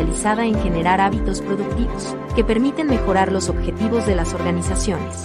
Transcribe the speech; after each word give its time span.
En 0.00 0.60
generar 0.62 1.00
hábitos 1.00 1.40
productivos 1.40 2.14
que 2.34 2.44
permiten 2.44 2.86
mejorar 2.86 3.32
los 3.32 3.48
objetivos 3.48 4.06
de 4.06 4.14
las 4.14 4.32
organizaciones. 4.34 5.24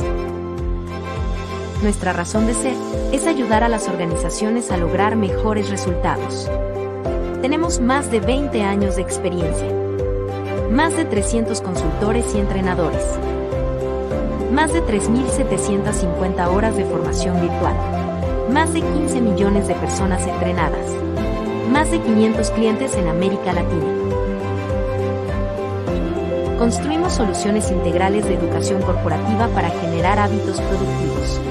Nuestra 1.81 2.13
razón 2.13 2.47
de 2.47 2.53
ser 2.53 2.75
es 3.11 3.27
ayudar 3.27 3.63
a 3.63 3.69
las 3.69 3.87
organizaciones 3.87 4.71
a 4.71 4.77
lograr 4.77 5.15
mejores 5.15 5.69
resultados. 5.69 6.49
Tenemos 7.41 7.81
más 7.81 8.09
de 8.09 8.19
20 8.19 8.63
años 8.63 8.95
de 8.95 9.01
experiencia, 9.01 9.69
más 10.71 10.95
de 10.95 11.05
300 11.05 11.61
consultores 11.61 12.33
y 12.33 12.39
entrenadores, 12.39 13.05
más 14.51 14.73
de 14.73 14.81
3.750 14.81 16.47
horas 16.47 16.75
de 16.77 16.85
formación 16.85 17.41
virtual, 17.41 17.75
más 18.51 18.73
de 18.73 18.81
15 18.81 19.21
millones 19.21 19.67
de 19.67 19.75
personas 19.75 20.25
entrenadas 20.25 21.03
más 21.73 21.89
de 21.89 21.99
500 21.99 22.51
clientes 22.51 22.95
en 22.95 23.07
América 23.07 23.51
Latina. 23.51 24.02
Construimos 26.63 27.11
soluciones 27.11 27.69
integrales 27.71 28.23
de 28.23 28.35
educación 28.35 28.81
corporativa 28.83 29.49
para 29.49 29.69
generar 29.69 30.17
hábitos 30.17 30.61
productivos. 30.61 31.41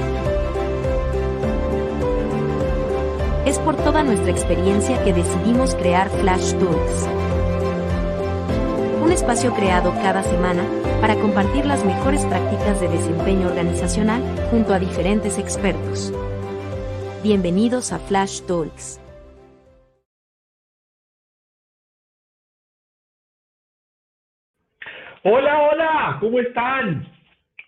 Es 3.45 3.59
por 3.59 3.75
toda 3.75 4.01
nuestra 4.01 4.31
experiencia 4.31 5.03
que 5.03 5.13
decidimos 5.13 5.75
crear 5.75 6.09
Flash 6.09 6.53
Tools. 6.53 7.07
Un 9.03 9.11
espacio 9.11 9.53
creado 9.53 9.91
cada 10.01 10.23
semana 10.23 10.63
para 10.99 11.15
compartir 11.17 11.67
las 11.67 11.85
mejores 11.85 12.25
prácticas 12.25 12.81
de 12.81 12.87
desempeño 12.87 13.49
organizacional 13.49 14.23
junto 14.49 14.73
a 14.73 14.79
diferentes 14.79 15.37
expertos. 15.37 16.11
Bienvenidos 17.21 17.91
a 17.91 17.99
Flash 17.99 18.41
Talks. 18.47 19.02
Hola, 25.25 25.61
hola, 25.61 26.17
¿cómo 26.19 26.37
están? 26.37 27.07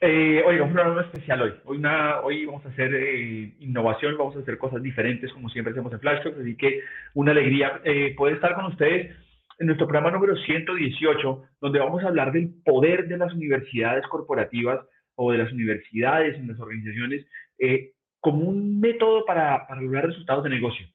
Eh, 0.02 0.44
oiga, 0.46 0.66
un 0.66 0.74
programa 0.74 1.04
especial 1.04 1.42
hoy. 1.42 1.54
Hoy, 1.64 1.82
hoy 2.24 2.46
vamos 2.46 2.66
a 2.66 2.68
hacer 2.68 2.94
eh, 2.94 3.56
innovación, 3.62 4.18
vamos 4.18 4.36
a 4.36 4.40
hacer 4.40 4.58
cosas 4.58 4.84
diferentes 4.84 5.32
como 5.32 5.48
siempre 5.48 5.72
hacemos 5.72 5.94
en 5.94 6.02
Flash 6.02 6.22
Talks, 6.22 6.38
así 6.38 6.58
que 6.58 6.82
una 7.14 7.32
alegría 7.32 7.80
eh, 7.86 8.14
poder 8.18 8.36
estar 8.36 8.56
con 8.56 8.66
ustedes 8.66 9.16
en 9.58 9.68
nuestro 9.68 9.88
programa 9.88 10.12
número 10.12 10.36
118, 10.36 11.44
donde 11.62 11.80
vamos 11.80 12.04
a 12.04 12.10
hablar 12.10 12.34
del 12.34 12.50
poder 12.66 13.08
de 13.08 13.18
las 13.18 13.32
universidades 13.32 14.06
corporativas 14.08 14.86
o 15.16 15.32
de 15.32 15.38
las 15.38 15.54
universidades 15.54 16.36
en 16.36 16.50
las 16.50 16.60
organizaciones 16.60 17.26
eh, 17.58 17.94
como 18.20 18.50
un 18.50 18.82
método 18.82 19.24
para, 19.24 19.66
para, 19.66 19.80
lograr 19.80 20.08
resultados 20.08 20.44
de 20.44 20.50
negocio. 20.50 20.86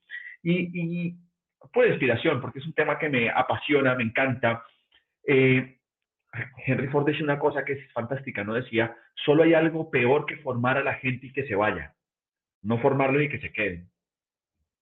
Y, 0.42 1.08
y 1.08 1.14
pues 1.72 1.88
inspiración, 1.88 2.38
porque 2.42 2.58
es 2.58 2.66
un 2.66 2.74
tema 2.74 2.98
que 2.98 3.08
me 3.08 3.30
apasiona, 3.30 3.94
me 3.94 4.04
encanta. 4.04 4.62
Eh, 5.26 5.79
Henry 6.66 6.88
Ford 6.88 7.06
decía 7.06 7.24
una 7.24 7.38
cosa 7.38 7.64
que 7.64 7.72
es 7.72 7.92
fantástica, 7.92 8.44
¿no? 8.44 8.54
Decía, 8.54 8.96
solo 9.24 9.42
hay 9.42 9.54
algo 9.54 9.90
peor 9.90 10.26
que 10.26 10.36
formar 10.38 10.76
a 10.76 10.84
la 10.84 10.94
gente 10.94 11.26
y 11.26 11.32
que 11.32 11.46
se 11.46 11.54
vaya, 11.54 11.94
no 12.62 12.78
formarlo 12.78 13.20
y 13.20 13.28
que 13.28 13.40
se 13.40 13.52
queden. 13.52 13.88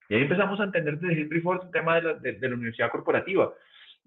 Y 0.09 0.15
ahí 0.15 0.23
empezamos 0.23 0.59
a 0.61 0.65
entender 0.65 0.99
desde 0.99 1.23
Henry 1.23 1.41
Ford 1.41 1.65
el 1.65 1.71
tema 1.71 2.01
de 2.01 2.39
la, 2.41 2.55
universidad 2.55 2.91
corporativa. 2.91 3.53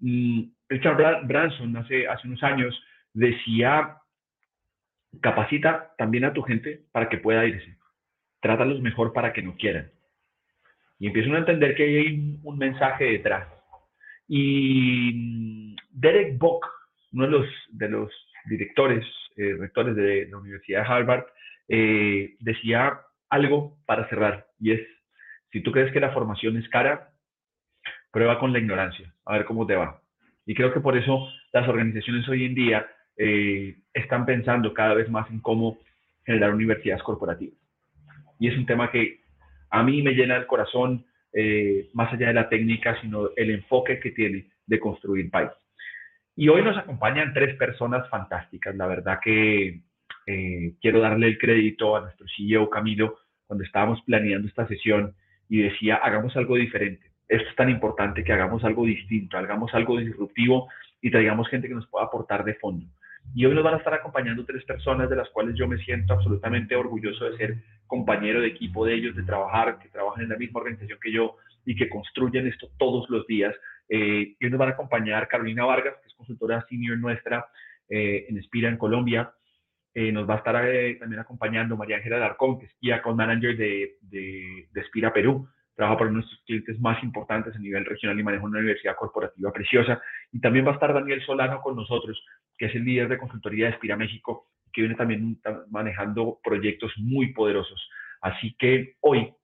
Mm, 0.00 0.42
Richard 0.68 1.26
Branson 1.26 1.76
hace, 1.76 2.08
hace 2.08 2.26
unos 2.26 2.42
años 2.42 2.82
decía, 3.12 3.98
capacita 5.20 5.94
también 5.98 6.24
a 6.24 6.32
tu 6.32 6.42
gente 6.42 6.82
para 6.92 7.08
que 7.08 7.18
pueda 7.18 7.44
irse. 7.46 7.76
Trátalos 8.40 8.80
mejor 8.80 9.12
para 9.12 9.32
que 9.32 9.42
no 9.42 9.56
quieran. 9.56 9.90
Y 10.98 11.06
empiezan 11.06 11.34
a 11.34 11.38
entender 11.38 11.74
que 11.74 11.84
hay 11.84 12.38
un 12.42 12.58
mensaje 12.58 13.04
detrás. 13.04 13.48
Y 14.26 15.12
mm, 15.14 15.76
Derek 15.90 16.38
Bock, 16.38 16.66
uno 17.12 17.24
de 17.24 17.30
los, 17.30 17.46
de 17.70 17.88
los 17.88 18.10
directores, 18.46 19.04
eh, 19.36 19.54
rectores 19.58 19.94
de 19.96 20.26
la 20.30 20.38
Universidad 20.38 20.82
de 20.82 20.88
Harvard, 20.88 21.24
eh, 21.68 22.36
decía 22.40 23.00
algo 23.28 23.78
para 23.86 24.08
cerrar, 24.08 24.46
y 24.58 24.72
es, 24.72 24.80
si 25.52 25.60
tú 25.62 25.72
crees 25.72 25.92
que 25.92 26.00
la 26.00 26.12
formación 26.12 26.56
es 26.56 26.68
cara, 26.68 27.10
prueba 28.10 28.38
con 28.38 28.52
la 28.52 28.58
ignorancia, 28.58 29.12
a 29.24 29.34
ver 29.34 29.44
cómo 29.44 29.66
te 29.66 29.76
va. 29.76 30.00
Y 30.44 30.54
creo 30.54 30.72
que 30.72 30.80
por 30.80 30.96
eso 30.96 31.28
las 31.52 31.68
organizaciones 31.68 32.28
hoy 32.28 32.44
en 32.44 32.54
día 32.54 32.86
eh, 33.16 33.76
están 33.94 34.26
pensando 34.26 34.74
cada 34.74 34.94
vez 34.94 35.08
más 35.08 35.30
en 35.30 35.40
cómo 35.40 35.78
generar 36.24 36.52
universidades 36.52 37.02
corporativas. 37.02 37.56
Y 38.38 38.48
es 38.48 38.56
un 38.56 38.66
tema 38.66 38.90
que 38.90 39.20
a 39.70 39.82
mí 39.82 40.02
me 40.02 40.12
llena 40.12 40.36
el 40.36 40.46
corazón, 40.46 41.06
más 41.94 42.12
allá 42.12 42.26
de 42.26 42.34
la 42.34 42.48
técnica, 42.50 43.00
sino 43.00 43.30
el 43.36 43.50
enfoque 43.50 43.98
que 44.00 44.10
tiene 44.10 44.50
de 44.66 44.78
construir 44.78 45.30
país. 45.30 45.50
Y 46.34 46.48
hoy 46.48 46.62
nos 46.62 46.78
acompañan 46.78 47.34
tres 47.34 47.56
personas 47.56 48.08
fantásticas. 48.08 48.74
La 48.76 48.86
verdad 48.86 49.18
que 49.22 49.82
eh, 50.26 50.74
quiero 50.80 51.00
darle 51.00 51.28
el 51.28 51.38
crédito 51.38 51.96
a 51.96 52.00
nuestro 52.00 52.26
CEO 52.36 52.70
Camilo 52.70 53.18
cuando 53.46 53.64
estábamos 53.64 54.00
planeando 54.06 54.48
esta 54.48 54.66
sesión 54.66 55.14
y 55.48 55.62
decía, 55.62 55.96
hagamos 55.96 56.34
algo 56.36 56.56
diferente. 56.56 57.10
Esto 57.28 57.48
es 57.48 57.56
tan 57.56 57.68
importante 57.68 58.24
que 58.24 58.32
hagamos 58.32 58.64
algo 58.64 58.86
distinto, 58.86 59.36
hagamos 59.36 59.74
algo 59.74 59.98
disruptivo 59.98 60.68
y 61.02 61.10
traigamos 61.10 61.48
gente 61.48 61.68
que 61.68 61.74
nos 61.74 61.86
pueda 61.88 62.06
aportar 62.06 62.44
de 62.44 62.54
fondo. 62.54 62.86
Y 63.34 63.44
hoy 63.44 63.54
nos 63.54 63.64
van 63.64 63.74
a 63.74 63.78
estar 63.78 63.94
acompañando 63.94 64.44
tres 64.44 64.64
personas 64.64 65.08
de 65.10 65.16
las 65.16 65.28
cuales 65.30 65.54
yo 65.56 65.68
me 65.68 65.78
siento 65.78 66.14
absolutamente 66.14 66.74
orgulloso 66.76 67.26
de 67.26 67.36
ser 67.36 67.56
compañero 67.86 68.40
de 68.40 68.48
equipo 68.48 68.86
de 68.86 68.94
ellos, 68.94 69.14
de 69.14 69.22
trabajar, 69.22 69.78
que 69.78 69.88
trabajan 69.88 70.24
en 70.24 70.30
la 70.30 70.36
misma 70.36 70.60
organización 70.60 70.98
que 71.00 71.12
yo 71.12 71.36
y 71.64 71.76
que 71.76 71.88
construyen 71.88 72.46
esto 72.46 72.68
todos 72.78 73.08
los 73.10 73.26
días 73.26 73.54
eh, 73.94 74.36
y 74.40 74.44
hoy 74.46 74.50
nos 74.50 74.58
van 74.58 74.70
a 74.70 74.72
acompañar 74.72 75.28
Carolina 75.28 75.66
Vargas, 75.66 75.96
que 76.00 76.08
es 76.08 76.14
consultora 76.14 76.64
senior 76.66 76.96
nuestra 76.96 77.46
eh, 77.90 78.24
en 78.26 78.38
Espira 78.38 78.70
en 78.70 78.78
Colombia. 78.78 79.34
Eh, 79.92 80.10
nos 80.10 80.26
va 80.26 80.36
a 80.36 80.38
estar 80.38 80.54
también 80.98 81.20
acompañando 81.20 81.76
María 81.76 81.96
Ángela 81.96 82.16
Darcón, 82.16 82.58
que 82.58 82.64
es 82.64 82.74
Key 82.80 82.90
Account 82.90 83.18
Manager 83.18 83.54
de, 83.54 83.98
de, 84.00 84.66
de 84.72 84.80
Espira 84.80 85.12
Perú. 85.12 85.46
Trabaja 85.76 85.98
para 85.98 86.10
nuestros 86.10 86.40
clientes 86.46 86.80
más 86.80 87.02
importantes 87.02 87.54
a 87.54 87.58
nivel 87.58 87.84
regional 87.84 88.18
y 88.18 88.22
maneja 88.22 88.44
una 88.44 88.60
universidad 88.60 88.96
corporativa 88.96 89.52
preciosa. 89.52 90.00
Y 90.32 90.40
también 90.40 90.64
va 90.64 90.70
a 90.70 90.74
estar 90.74 90.94
Daniel 90.94 91.22
Solano 91.26 91.60
con 91.60 91.76
nosotros, 91.76 92.24
que 92.56 92.66
es 92.66 92.74
el 92.74 92.86
líder 92.86 93.10
de 93.10 93.18
consultoría 93.18 93.66
de 93.66 93.72
Espira 93.72 93.98
México, 93.98 94.48
que 94.72 94.80
viene 94.80 94.96
también 94.96 95.38
manejando 95.68 96.40
proyectos 96.42 96.94
muy 96.96 97.34
poderosos. 97.34 97.90
Así 98.22 98.56
que 98.58 98.94
hoy, 99.00 99.34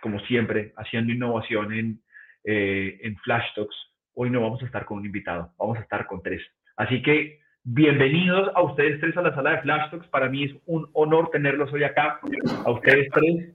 como 0.00 0.20
siempre, 0.20 0.72
haciendo 0.76 1.12
innovación 1.12 1.72
en, 1.72 2.05
eh, 2.46 2.98
en 3.02 3.16
Flash 3.18 3.54
Talks. 3.54 3.76
Hoy 4.14 4.30
no 4.30 4.40
vamos 4.40 4.62
a 4.62 4.66
estar 4.66 4.84
con 4.86 4.98
un 4.98 5.04
invitado, 5.04 5.52
vamos 5.58 5.78
a 5.78 5.82
estar 5.82 6.06
con 6.06 6.22
tres. 6.22 6.40
Así 6.76 7.02
que 7.02 7.40
bienvenidos 7.64 8.50
a 8.54 8.62
ustedes 8.62 9.00
tres 9.00 9.16
a 9.16 9.22
la 9.22 9.34
sala 9.34 9.50
de 9.50 9.62
Flash 9.62 9.90
Talks. 9.90 10.06
Para 10.08 10.28
mí 10.28 10.44
es 10.44 10.52
un 10.66 10.88
honor 10.92 11.30
tenerlos 11.30 11.72
hoy 11.72 11.82
acá. 11.82 12.20
A 12.64 12.70
ustedes 12.70 13.08
tres, 13.12 13.54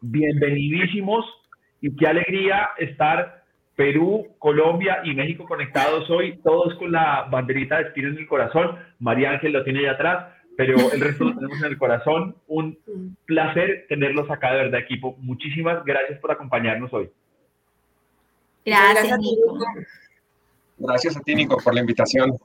bienvenidísimos. 0.00 1.24
y 1.82 1.94
qué 1.94 2.06
alegría 2.06 2.70
estar 2.78 3.44
Perú, 3.76 4.34
Colombia 4.38 5.02
y 5.04 5.14
México 5.14 5.44
conectados 5.44 6.08
hoy, 6.08 6.38
todos 6.42 6.74
con 6.76 6.90
la 6.90 7.28
banderita 7.30 7.76
de 7.76 7.82
espino 7.88 8.08
en 8.08 8.18
el 8.18 8.26
corazón. 8.26 8.78
María 8.98 9.32
Ángel 9.32 9.52
lo 9.52 9.62
tiene 9.62 9.80
ahí 9.80 9.86
atrás, 9.86 10.32
pero 10.56 10.76
el 10.90 11.00
resto 11.00 11.24
lo 11.24 11.34
tenemos 11.34 11.58
en 11.58 11.66
el 11.66 11.76
corazón. 11.76 12.36
Un 12.46 12.78
placer 13.26 13.84
tenerlos 13.90 14.30
acá 14.30 14.52
de 14.52 14.62
verdad, 14.62 14.80
equipo. 14.80 15.16
Muchísimas 15.18 15.84
gracias 15.84 16.18
por 16.20 16.30
acompañarnos 16.32 16.90
hoy. 16.94 17.10
Gracias, 18.66 19.18
Nico. 19.20 19.58
Gracias 20.78 21.16
a 21.16 21.20
ti, 21.20 21.34
Nico, 21.34 21.56
por 21.62 21.74
la 21.74 21.80
invitación. 21.80 22.36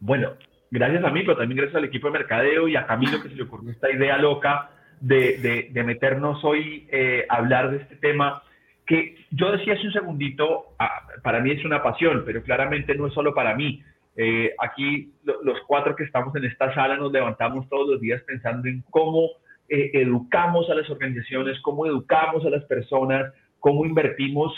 Bueno, 0.00 0.32
gracias 0.70 1.04
a 1.04 1.10
mí, 1.10 1.22
pero 1.22 1.38
también 1.38 1.58
gracias 1.58 1.76
al 1.76 1.84
equipo 1.84 2.08
de 2.08 2.14
mercadeo 2.14 2.68
y 2.68 2.76
a 2.76 2.86
Camilo 2.86 3.22
que 3.22 3.28
se 3.28 3.36
le 3.36 3.44
ocurrió 3.44 3.70
esta 3.70 3.90
idea 3.90 4.18
loca 4.18 4.70
de, 5.00 5.70
de, 5.72 5.84
meternos 5.84 6.44
hoy 6.44 6.86
eh, 6.90 7.24
a 7.28 7.36
hablar 7.36 7.70
de 7.70 7.78
este 7.78 7.96
tema 7.96 8.42
que 8.86 9.14
yo 9.30 9.52
decía 9.52 9.74
hace 9.74 9.86
un 9.86 9.92
segundito, 9.92 10.74
ah, 10.78 11.06
para 11.22 11.40
mí 11.40 11.52
es 11.52 11.64
una 11.64 11.82
pasión, 11.82 12.24
pero 12.26 12.42
claramente 12.42 12.94
no 12.96 13.06
es 13.06 13.14
solo 13.14 13.32
para 13.32 13.54
mí. 13.54 13.82
Eh, 14.16 14.52
aquí 14.58 15.14
los 15.22 15.60
cuatro 15.66 15.94
que 15.94 16.02
estamos 16.02 16.34
en 16.34 16.44
esta 16.44 16.74
sala 16.74 16.96
nos 16.96 17.12
levantamos 17.12 17.68
todos 17.68 17.88
los 17.88 18.00
días 18.00 18.20
pensando 18.26 18.68
en 18.68 18.82
cómo 18.90 19.30
eh, 19.68 19.90
educamos 19.94 20.68
a 20.68 20.74
las 20.74 20.90
organizaciones, 20.90 21.60
cómo 21.60 21.86
educamos 21.86 22.44
a 22.44 22.50
las 22.50 22.64
personas, 22.64 23.32
cómo 23.60 23.86
invertimos, 23.86 24.52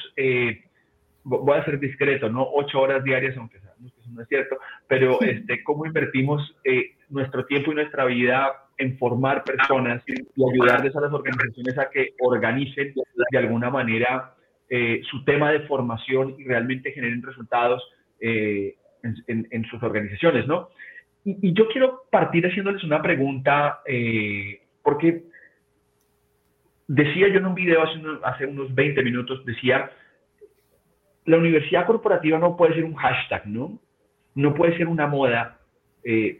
voy 1.24 1.58
a 1.58 1.64
ser 1.64 1.78
discreto, 1.78 2.30
no 2.30 2.48
ocho 2.54 2.80
horas 2.80 3.04
diarias, 3.04 3.36
aunque 3.36 3.60
sabemos 3.60 3.92
que 3.92 4.00
eso 4.00 4.10
no 4.10 4.22
es 4.22 4.28
cierto, 4.28 4.56
pero 4.88 5.20
este, 5.20 5.62
cómo 5.62 5.84
invertimos 5.86 6.56
nuestro 7.10 7.44
tiempo 7.44 7.72
y 7.72 7.74
nuestra 7.74 8.06
vida 8.06 8.62
en 8.78 8.98
formar 8.98 9.44
personas 9.44 10.02
y 10.06 10.42
ayudarles 10.42 10.94
a 10.96 11.00
las 11.00 11.12
organizaciones 11.12 11.78
a 11.78 11.90
que 11.90 12.14
organicen 12.20 12.94
de 13.30 13.38
alguna 13.38 13.70
manera 13.70 14.34
eh, 14.68 15.02
su 15.10 15.24
tema 15.24 15.52
de 15.52 15.60
formación 15.60 16.34
y 16.38 16.44
realmente 16.44 16.92
generen 16.92 17.22
resultados 17.22 17.82
eh, 18.20 18.76
en, 19.02 19.64
sus 19.64 19.82
organizaciones, 19.82 20.46
¿no? 20.46 20.70
Y, 21.24 21.52
yo 21.52 21.68
quiero 21.68 22.04
partir 22.10 22.46
haciéndoles 22.46 22.82
una 22.84 23.02
pregunta, 23.02 23.80
eh, 23.84 24.62
porque 24.82 25.24
decía 26.94 27.28
yo 27.28 27.38
en 27.38 27.46
un 27.46 27.54
video 27.54 27.82
hace, 27.82 28.00
hace 28.22 28.46
unos 28.46 28.74
20 28.74 29.02
minutos, 29.02 29.44
decía, 29.44 29.90
la 31.24 31.38
universidad 31.38 31.86
corporativa 31.86 32.38
no 32.38 32.56
puede 32.56 32.74
ser 32.74 32.84
un 32.84 32.94
hashtag, 32.94 33.46
¿no? 33.46 33.80
No 34.34 34.54
puede 34.54 34.76
ser 34.76 34.88
una 34.88 35.06
moda, 35.06 35.58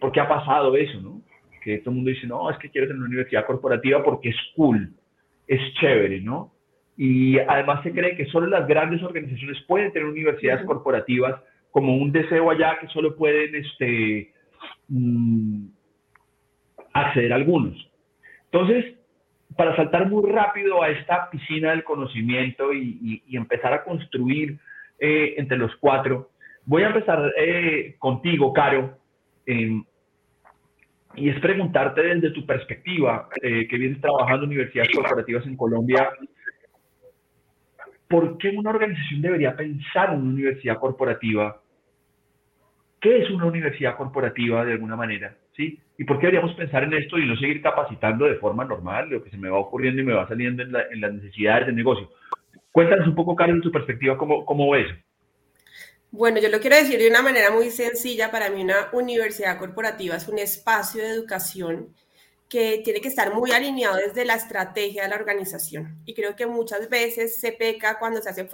porque 0.00 0.20
ha 0.20 0.28
pasado 0.28 0.76
eso, 0.76 1.00
¿no? 1.00 1.22
que 1.62 1.78
todo 1.78 1.90
el 1.90 1.96
mundo 1.96 2.10
dice, 2.10 2.26
no, 2.26 2.50
es 2.50 2.58
que 2.58 2.70
quiero 2.70 2.88
tener 2.88 2.99
una 2.99 3.08
universidad 3.08 3.46
corporativa 3.46 4.02
porque 4.02 4.31
es 4.31 4.37
cool, 4.56 4.93
es 5.46 5.60
chévere, 5.75 6.20
¿no? 6.20 6.52
Y 6.96 7.38
además 7.38 7.82
se 7.82 7.93
cree 7.93 8.16
que 8.16 8.26
solo 8.26 8.48
las 8.48 8.66
grandes 8.66 9.02
organizaciones 9.02 9.62
pueden 9.66 9.93
tener 9.93 10.08
universidades 10.08 10.64
corporativas 10.66 11.40
como 11.70 11.96
un 11.96 12.12
deseo 12.12 12.50
allá 12.50 12.78
que 12.81 12.88
solo 12.88 13.16
pueden 13.16 13.55
este, 13.55 14.32
mm, 14.88 15.66
acceder 16.93 17.32
a 17.32 17.37
algunos. 17.37 17.90
Entonces, 18.50 18.94
para 19.56 19.76
saltar 19.76 20.08
muy 20.08 20.31
rápido 20.31 20.82
a 20.82 20.88
esta 20.88 21.31
piscina 21.31 21.70
del 21.70 21.84
conocimiento 21.84 22.72
y, 22.72 23.22
empezar 23.32 23.72
a 23.72 23.84
construir 23.84 24.58
eh, 24.99 25.34
entre 25.37 25.58
los 25.58 25.75
cuatro, 25.76 26.31
voy 26.64 26.82
a 26.82 26.88
empezar 26.88 27.32
eh, 27.37 27.96
contigo, 27.99 28.52
Caro, 28.52 28.99
y 31.14 31.28
es 31.28 31.38
preguntarte 31.40 32.02
desde 32.02 32.31
tu 32.31 32.46
perspectiva, 32.46 33.28
eh, 33.43 33.66
que 33.69 33.78
vienes 33.78 34.00
trabajando 34.00 34.44
en 34.44 34.50
universidades 34.50 34.90
corporativas 34.94 35.46
en 35.46 35.56
Colombia, 35.56 36.10
¿por 38.08 38.38
qué 38.38 38.50
una 38.50 38.70
organización 38.70 39.22
debería 39.22 39.56
pensar 39.56 40.10
en 40.10 40.20
una 40.20 40.31
universidad 40.31 40.78
corporativa? 40.78 41.60
¿Qué 43.00 43.22
es 43.22 43.31
una 43.31 43.46
universidad 43.46 43.96
corporativa 43.96 44.64
de 44.64 44.72
alguna 44.72 44.96
manera? 44.96 45.37
¿Sí? 45.56 45.81
¿Y 46.02 46.04
por 46.04 46.19
qué 46.19 46.26
deberíamos 46.26 46.56
pensar 46.56 46.82
en 46.82 46.94
esto 46.94 47.16
y 47.16 47.28
no 47.28 47.37
seguir 47.37 47.62
capacitando 47.62 48.25
de 48.25 48.34
forma 48.34 48.64
normal 48.64 49.08
lo 49.08 49.22
que 49.22 49.31
se 49.31 49.37
me 49.37 49.49
va 49.49 49.60
ocurriendo 49.60 50.02
y 50.02 50.04
me 50.04 50.14
va 50.14 50.26
saliendo 50.26 50.64
en, 50.64 50.72
las 50.72 51.12
necesidades 51.12 51.66
del 51.66 51.76
negocio? 51.76 52.10
Cuéntanos 52.72 53.06
un 53.06 53.14
poco, 53.14 53.37
Karen, 53.37 53.60
tu 53.60 53.70
perspectiva, 53.70 54.19
¿cómo, 54.19 54.44
cómo 54.44 54.69
ves? 54.72 54.88
Bueno, 56.10 56.40
yo 56.40 56.49
lo 56.49 56.58
quiero 56.58 56.75
decir 56.75 56.99
de 56.99 57.08
una 57.08 57.22
manera 57.22 57.52
muy 57.52 57.70
sencilla. 57.70 58.32
Para 58.32 58.50
mí 58.50 58.64
una 58.64 58.88
universidad 58.93 59.60
corporativa 59.60 60.16
es 60.16 60.26
un 60.26 60.40
espacio 60.40 61.04
de 61.04 61.10
educación 61.10 61.94
que 62.48 62.81
tiene 62.82 63.00
que 63.00 63.06
estar 63.06 63.32
muy 63.32 63.52
alineado 63.52 63.94
desde 63.94 64.25
la 64.25 64.34
estrategia 64.34 65.05
de 65.05 65.08
la 65.08 65.14
organización. 65.14 66.02
Y 66.05 66.14
creo 66.14 66.34
que 66.34 66.46
muchas 66.46 66.90
veces 66.90 67.40
se 67.40 67.52
peca 67.52 68.00
cuando 68.00 68.20
se 68.20 68.28
hacen 68.28 68.48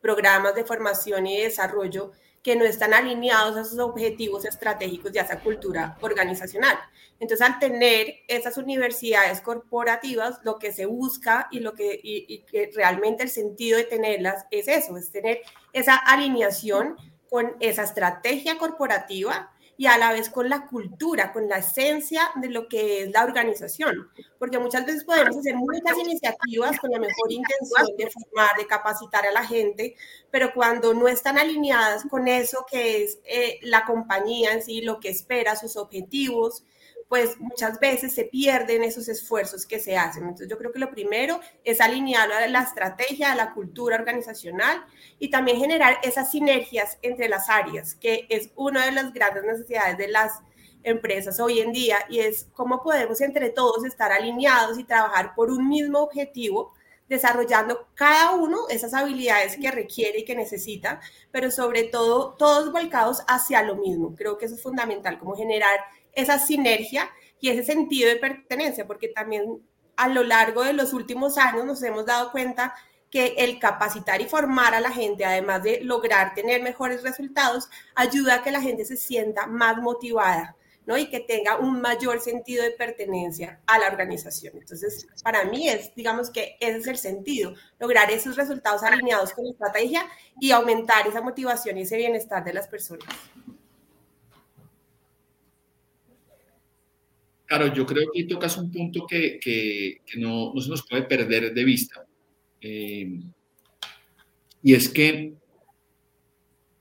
programas 0.00 0.54
de 0.54 0.64
formación 0.64 1.26
y 1.26 1.40
desarrollo 1.40 2.12
que 2.44 2.56
no 2.56 2.66
están 2.66 2.92
alineados 2.92 3.56
a 3.56 3.62
esos 3.62 3.78
objetivos 3.78 4.44
estratégicos 4.44 5.10
de 5.10 5.18
esa 5.18 5.40
cultura 5.40 5.96
organizacional. 6.02 6.78
Entonces, 7.18 7.46
al 7.46 7.58
tener 7.58 8.16
esas 8.28 8.58
universidades 8.58 9.40
corporativas, 9.40 10.40
lo 10.42 10.58
que 10.58 10.70
se 10.70 10.84
busca 10.84 11.48
y 11.50 11.60
lo 11.60 11.72
que, 11.72 11.98
y, 12.02 12.40
que 12.40 12.70
realmente 12.74 13.22
el 13.22 13.30
sentido 13.30 13.78
de 13.78 13.84
tenerlas 13.84 14.44
es 14.50 14.68
eso, 14.68 14.98
es 14.98 15.10
tener 15.10 15.40
esa 15.72 15.96
alineación 15.96 16.96
con 17.30 17.56
esa 17.60 17.82
estrategia 17.82 18.58
corporativa 18.58 19.53
y 19.76 19.86
a 19.86 19.98
la 19.98 20.12
vez 20.12 20.30
con 20.30 20.48
la 20.48 20.66
cultura, 20.66 21.32
con 21.32 21.48
la 21.48 21.58
esencia 21.58 22.30
de 22.36 22.48
lo 22.48 22.68
que 22.68 23.02
es 23.02 23.10
la 23.10 23.24
organización. 23.24 24.08
Porque 24.38 24.58
muchas 24.58 24.86
veces 24.86 25.04
podemos 25.04 25.36
hacer 25.36 25.56
muchas 25.56 25.98
iniciativas 25.98 26.78
con 26.78 26.90
la 26.90 26.98
mejor 26.98 27.32
intención 27.32 27.96
de 27.96 28.10
formar, 28.10 28.56
de 28.56 28.66
capacitar 28.66 29.26
a 29.26 29.32
la 29.32 29.44
gente, 29.44 29.96
pero 30.30 30.52
cuando 30.54 30.94
no 30.94 31.08
están 31.08 31.38
alineadas 31.38 32.04
con 32.08 32.28
eso 32.28 32.64
que 32.70 33.04
es 33.04 33.18
eh, 33.24 33.58
la 33.62 33.84
compañía 33.84 34.52
en 34.52 34.62
sí, 34.62 34.80
lo 34.80 35.00
que 35.00 35.08
espera, 35.08 35.56
sus 35.56 35.76
objetivos, 35.76 36.64
pues 37.08 37.38
muchas 37.38 37.78
veces 37.78 38.14
se 38.14 38.24
pierden 38.24 38.82
esos 38.82 39.08
esfuerzos 39.08 39.66
que 39.66 39.78
se 39.78 39.96
hacen. 39.96 40.24
Entonces 40.24 40.48
yo 40.48 40.58
creo 40.58 40.72
que 40.72 40.78
lo 40.78 40.90
primero 40.90 41.40
es 41.64 41.80
alinear 41.80 42.28
la 42.48 42.62
estrategia, 42.62 43.32
a 43.32 43.36
la 43.36 43.52
cultura 43.52 43.96
organizacional 43.96 44.84
y 45.18 45.30
también 45.30 45.58
generar 45.58 45.98
esas 46.02 46.30
sinergias 46.30 46.98
entre 47.02 47.28
las 47.28 47.48
áreas, 47.48 47.94
que 47.94 48.26
es 48.28 48.50
una 48.56 48.86
de 48.86 48.92
las 48.92 49.12
grandes 49.12 49.44
necesidades 49.44 49.98
de 49.98 50.08
las 50.08 50.40
empresas 50.82 51.40
hoy 51.40 51.60
en 51.60 51.72
día 51.72 51.98
y 52.08 52.20
es 52.20 52.46
cómo 52.52 52.82
podemos 52.82 53.20
entre 53.20 53.50
todos 53.50 53.84
estar 53.84 54.12
alineados 54.12 54.78
y 54.78 54.84
trabajar 54.84 55.34
por 55.34 55.50
un 55.50 55.68
mismo 55.68 56.00
objetivo 56.00 56.72
desarrollando 57.08 57.88
cada 57.94 58.32
uno 58.32 58.68
esas 58.68 58.94
habilidades 58.94 59.56
que 59.56 59.70
requiere 59.70 60.20
y 60.20 60.24
que 60.24 60.34
necesita, 60.34 61.00
pero 61.30 61.50
sobre 61.50 61.84
todo 61.84 62.34
todos 62.34 62.72
volcados 62.72 63.22
hacia 63.28 63.62
lo 63.62 63.76
mismo. 63.76 64.14
Creo 64.14 64.38
que 64.38 64.46
eso 64.46 64.54
es 64.54 64.62
fundamental, 64.62 65.18
como 65.18 65.36
generar 65.36 65.80
esa 66.14 66.38
sinergia 66.38 67.10
y 67.40 67.48
ese 67.50 67.64
sentido 67.64 68.08
de 68.08 68.16
pertenencia, 68.16 68.86
porque 68.86 69.08
también 69.08 69.60
a 69.96 70.08
lo 70.08 70.22
largo 70.22 70.64
de 70.64 70.72
los 70.72 70.92
últimos 70.92 71.38
años 71.38 71.64
nos 71.64 71.82
hemos 71.82 72.06
dado 72.06 72.32
cuenta 72.32 72.74
que 73.10 73.34
el 73.38 73.60
capacitar 73.60 74.20
y 74.20 74.24
formar 74.24 74.74
a 74.74 74.80
la 74.80 74.90
gente, 74.90 75.24
además 75.24 75.62
de 75.62 75.80
lograr 75.82 76.34
tener 76.34 76.62
mejores 76.62 77.02
resultados, 77.02 77.68
ayuda 77.94 78.34
a 78.34 78.42
que 78.42 78.50
la 78.50 78.60
gente 78.60 78.84
se 78.84 78.96
sienta 78.96 79.46
más 79.46 79.76
motivada, 79.76 80.56
¿no? 80.84 80.98
Y 80.98 81.08
que 81.08 81.20
tenga 81.20 81.58
un 81.58 81.80
mayor 81.80 82.20
sentido 82.20 82.64
de 82.64 82.72
pertenencia 82.72 83.60
a 83.66 83.78
la 83.78 83.86
organización. 83.86 84.54
Entonces, 84.56 85.06
para 85.22 85.44
mí 85.44 85.68
es, 85.68 85.94
digamos 85.94 86.28
que 86.28 86.56
ese 86.58 86.78
es 86.78 86.86
el 86.88 86.98
sentido, 86.98 87.54
lograr 87.78 88.10
esos 88.10 88.34
resultados 88.34 88.82
alineados 88.82 89.32
con 89.32 89.44
la 89.44 89.52
estrategia 89.52 90.08
y 90.40 90.50
aumentar 90.50 91.06
esa 91.06 91.20
motivación 91.20 91.78
y 91.78 91.82
ese 91.82 91.96
bienestar 91.96 92.42
de 92.42 92.52
las 92.52 92.66
personas. 92.66 93.06
Claro, 97.56 97.72
yo 97.72 97.86
creo 97.86 98.10
que 98.12 98.24
tocas 98.24 98.56
un 98.56 98.68
punto 98.68 99.06
que, 99.06 99.38
que, 99.40 100.00
no, 100.16 100.52
no, 100.52 100.60
se 100.60 100.68
nos 100.68 100.84
puede 100.88 101.04
perder 101.04 101.54
de 101.54 101.64
vista. 101.64 102.04
Eh, 102.60 103.20
y 104.60 104.74
es 104.74 104.88
que 104.88 105.34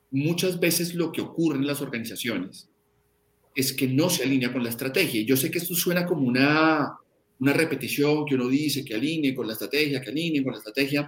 muchas 0.09 0.59
veces 0.59 0.95
lo 0.95 1.11
que 1.11 1.21
ocurre 1.21 1.59
en 1.59 1.67
las 1.67 1.79
organizaciones 1.81 2.69
es 3.53 3.71
que 3.71 3.87
no 3.87 4.09
se 4.09 4.23
alinea 4.23 4.51
con 4.51 4.63
la 4.63 4.69
estrategia. 4.69 5.21
Yo 5.21 5.37
sé 5.37 5.51
que 5.51 5.59
esto 5.59 5.75
suena 5.75 6.07
como 6.07 6.27
una, 6.27 6.91
una 7.39 7.53
repetición 7.53 8.25
que 8.25 8.33
uno 8.33 8.47
dice 8.47 8.83
que 8.83 8.95
alinee 8.95 9.35
con 9.35 9.45
la 9.45 9.53
estrategia, 9.53 10.01
que 10.01 10.09
alinee 10.09 10.43
con 10.43 10.53
la 10.53 10.57
estrategia, 10.57 11.07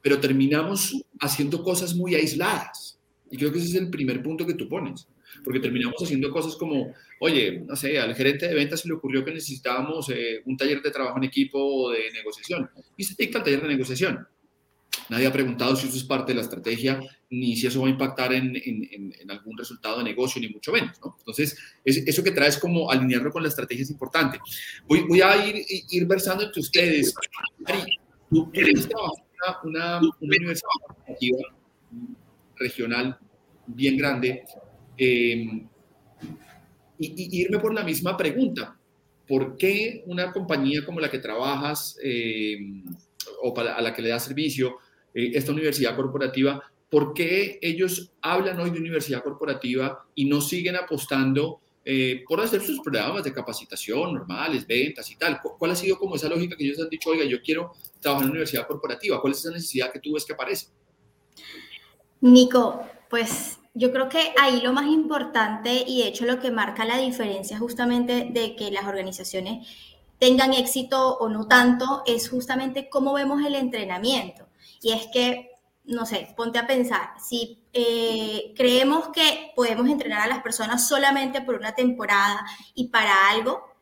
pero 0.00 0.18
terminamos 0.18 0.98
haciendo 1.20 1.62
cosas 1.62 1.94
muy 1.94 2.14
aisladas. 2.14 2.98
Y 3.30 3.36
creo 3.36 3.52
que 3.52 3.58
ese 3.58 3.68
es 3.68 3.74
el 3.74 3.90
primer 3.90 4.22
punto 4.22 4.46
que 4.46 4.54
tú 4.54 4.66
pones 4.66 5.06
porque 5.42 5.60
terminamos 5.60 5.96
haciendo 6.02 6.30
cosas 6.30 6.56
como, 6.56 6.94
oye, 7.20 7.60
no 7.66 7.74
sé, 7.76 7.98
al 7.98 8.14
gerente 8.14 8.48
de 8.48 8.54
ventas 8.54 8.80
se 8.80 8.88
le 8.88 8.94
ocurrió 8.94 9.24
que 9.24 9.32
necesitábamos 9.32 10.08
eh, 10.10 10.42
un 10.44 10.56
taller 10.56 10.82
de 10.82 10.90
trabajo 10.90 11.18
en 11.18 11.24
equipo 11.24 11.58
o 11.58 11.90
de 11.90 12.10
negociación 12.12 12.70
y 12.96 13.04
se 13.04 13.14
dicta 13.18 13.38
el 13.38 13.44
taller 13.44 13.62
de 13.62 13.68
negociación. 13.68 14.26
Nadie 15.08 15.26
ha 15.26 15.32
preguntado 15.32 15.76
si 15.76 15.86
eso 15.86 15.96
es 15.96 16.04
parte 16.04 16.32
de 16.32 16.36
la 16.36 16.42
estrategia, 16.42 17.00
ni 17.28 17.56
si 17.56 17.66
eso 17.66 17.80
va 17.80 17.88
a 17.88 17.90
impactar 17.90 18.32
en, 18.32 18.56
en, 18.56 19.14
en 19.20 19.30
algún 19.30 19.56
resultado 19.58 19.98
de 19.98 20.04
negocio, 20.04 20.40
ni 20.40 20.48
mucho 20.48 20.72
menos. 20.72 20.98
¿no? 21.00 21.16
Entonces, 21.18 21.56
eso 21.84 22.22
que 22.22 22.30
traes 22.30 22.58
como 22.58 22.90
alinearlo 22.90 23.30
con 23.30 23.42
la 23.42 23.48
estrategia 23.48 23.82
es 23.82 23.90
importante. 23.90 24.38
Voy, 24.86 25.04
voy 25.06 25.20
a 25.20 25.46
ir, 25.46 25.64
ir 25.90 26.06
versando 26.06 26.44
entre 26.44 26.60
ustedes. 26.60 27.14
Ari, 27.66 27.98
tú, 28.30 28.50
tú 28.50 28.88
trabajas 28.88 29.24
en 29.64 29.70
una, 29.70 30.00
universidad 30.20 30.70
regional 32.56 33.18
bien 33.66 33.96
grande 33.96 34.44
eh, 34.96 35.66
y, 36.98 37.40
irme 37.40 37.58
por 37.58 37.74
la 37.74 37.82
misma 37.82 38.16
pregunta. 38.16 38.76
¿Por 39.26 39.56
qué 39.56 40.02
una 40.06 40.32
compañía 40.32 40.84
como 40.84 41.00
la 41.00 41.10
que 41.10 41.18
trabajas 41.18 41.98
eh, 42.02 42.58
o 43.42 43.54
para, 43.54 43.74
a 43.74 43.80
la 43.80 43.94
que 43.94 44.02
le 44.02 44.10
da 44.10 44.20
servicio, 44.20 44.78
eh, 45.14 45.32
esta 45.34 45.52
universidad 45.52 45.96
corporativa, 45.96 46.62
por 46.90 47.14
qué 47.14 47.58
ellos 47.62 48.12
hablan 48.20 48.60
hoy 48.60 48.70
de 48.70 48.78
universidad 48.78 49.22
corporativa 49.22 50.06
y 50.14 50.26
no 50.26 50.40
siguen 50.40 50.76
apostando 50.76 51.60
eh, 51.84 52.24
por 52.26 52.40
hacer 52.40 52.62
sus 52.62 52.80
programas 52.80 53.24
de 53.24 53.32
capacitación 53.32 54.14
normales, 54.14 54.66
ventas 54.66 55.10
y 55.10 55.16
tal. 55.16 55.40
¿Cuál 55.42 55.70
ha 55.72 55.76
sido 55.76 55.98
como 55.98 56.14
esa 56.14 56.28
lógica 56.28 56.56
que 56.56 56.64
ellos 56.64 56.80
han 56.80 56.88
dicho, 56.88 57.10
oiga, 57.10 57.24
yo 57.24 57.42
quiero 57.42 57.72
trabajar 58.00 58.24
en 58.24 58.30
una 58.30 58.32
universidad 58.32 58.66
corporativa? 58.66 59.20
¿Cuál 59.20 59.32
es 59.32 59.40
esa 59.40 59.50
necesidad 59.50 59.92
que 59.92 60.00
tú 60.00 60.14
ves 60.14 60.24
que 60.24 60.32
aparece? 60.32 60.68
Nico, 62.20 62.86
pues 63.10 63.58
yo 63.74 63.92
creo 63.92 64.08
que 64.08 64.32
ahí 64.40 64.60
lo 64.60 64.72
más 64.72 64.86
importante 64.86 65.84
y 65.86 66.02
de 66.02 66.08
hecho 66.08 66.24
lo 66.24 66.40
que 66.40 66.50
marca 66.50 66.84
la 66.84 66.98
diferencia 66.98 67.58
justamente 67.58 68.28
de 68.30 68.56
que 68.56 68.70
las 68.70 68.86
organizaciones 68.86 69.68
tengan 70.18 70.54
éxito 70.54 71.18
o 71.18 71.28
no 71.28 71.48
tanto 71.48 72.02
es 72.06 72.30
justamente 72.30 72.88
cómo 72.88 73.12
vemos 73.12 73.44
el 73.44 73.56
entrenamiento. 73.56 74.46
Y 74.80 74.92
es 74.92 75.08
que 75.12 75.50
no 75.84 76.06
sé, 76.06 76.32
ponte 76.36 76.58
a 76.58 76.66
pensar, 76.66 77.10
si 77.22 77.62
eh, 77.72 78.54
creemos 78.56 79.08
que 79.08 79.52
podemos 79.54 79.88
entrenar 79.88 80.22
a 80.22 80.26
las 80.26 80.42
personas 80.42 80.88
solamente 80.88 81.42
por 81.42 81.56
una 81.56 81.74
temporada 81.74 82.42
y 82.74 82.88
para 82.88 83.28
algo, 83.28 83.73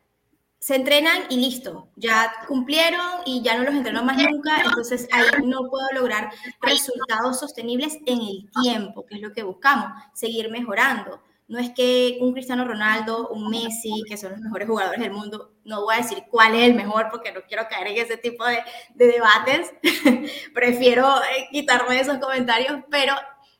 se 0.63 0.75
entrenan 0.75 1.23
y 1.29 1.41
listo, 1.41 1.89
ya 1.97 2.31
cumplieron 2.47 3.01
y 3.25 3.41
ya 3.41 3.57
no 3.57 3.65
los 3.65 3.75
entreno 3.75 4.01
más 4.01 4.15
nunca, 4.15 4.61
entonces 4.63 5.09
ahí 5.11 5.25
no 5.43 5.69
puedo 5.69 5.85
lograr 5.93 6.31
resultados 6.61 7.41
sostenibles 7.41 7.97
en 8.05 8.21
el 8.21 8.49
tiempo, 8.61 9.05
que 9.05 9.15
es 9.15 9.21
lo 9.21 9.33
que 9.33 9.43
buscamos, 9.43 9.91
seguir 10.13 10.49
mejorando. 10.49 11.21
No 11.49 11.59
es 11.59 11.71
que 11.71 12.17
un 12.21 12.31
Cristiano 12.31 12.63
Ronaldo, 12.63 13.27
un 13.27 13.49
Messi, 13.49 14.03
que 14.07 14.15
son 14.15 14.31
los 14.31 14.39
mejores 14.39 14.69
jugadores 14.69 15.01
del 15.01 15.11
mundo, 15.11 15.51
no 15.65 15.81
voy 15.81 15.95
a 15.95 15.97
decir 15.97 16.23
cuál 16.31 16.55
es 16.55 16.61
el 16.61 16.75
mejor 16.75 17.09
porque 17.11 17.33
no 17.33 17.41
quiero 17.45 17.67
caer 17.67 17.87
en 17.87 17.97
ese 17.97 18.15
tipo 18.15 18.45
de, 18.45 18.63
debates, 18.95 19.73
prefiero 20.53 21.17
eh, 21.23 21.49
quitarme 21.51 21.99
esos 21.99 22.19
comentarios, 22.19 22.79
pero 22.89 23.15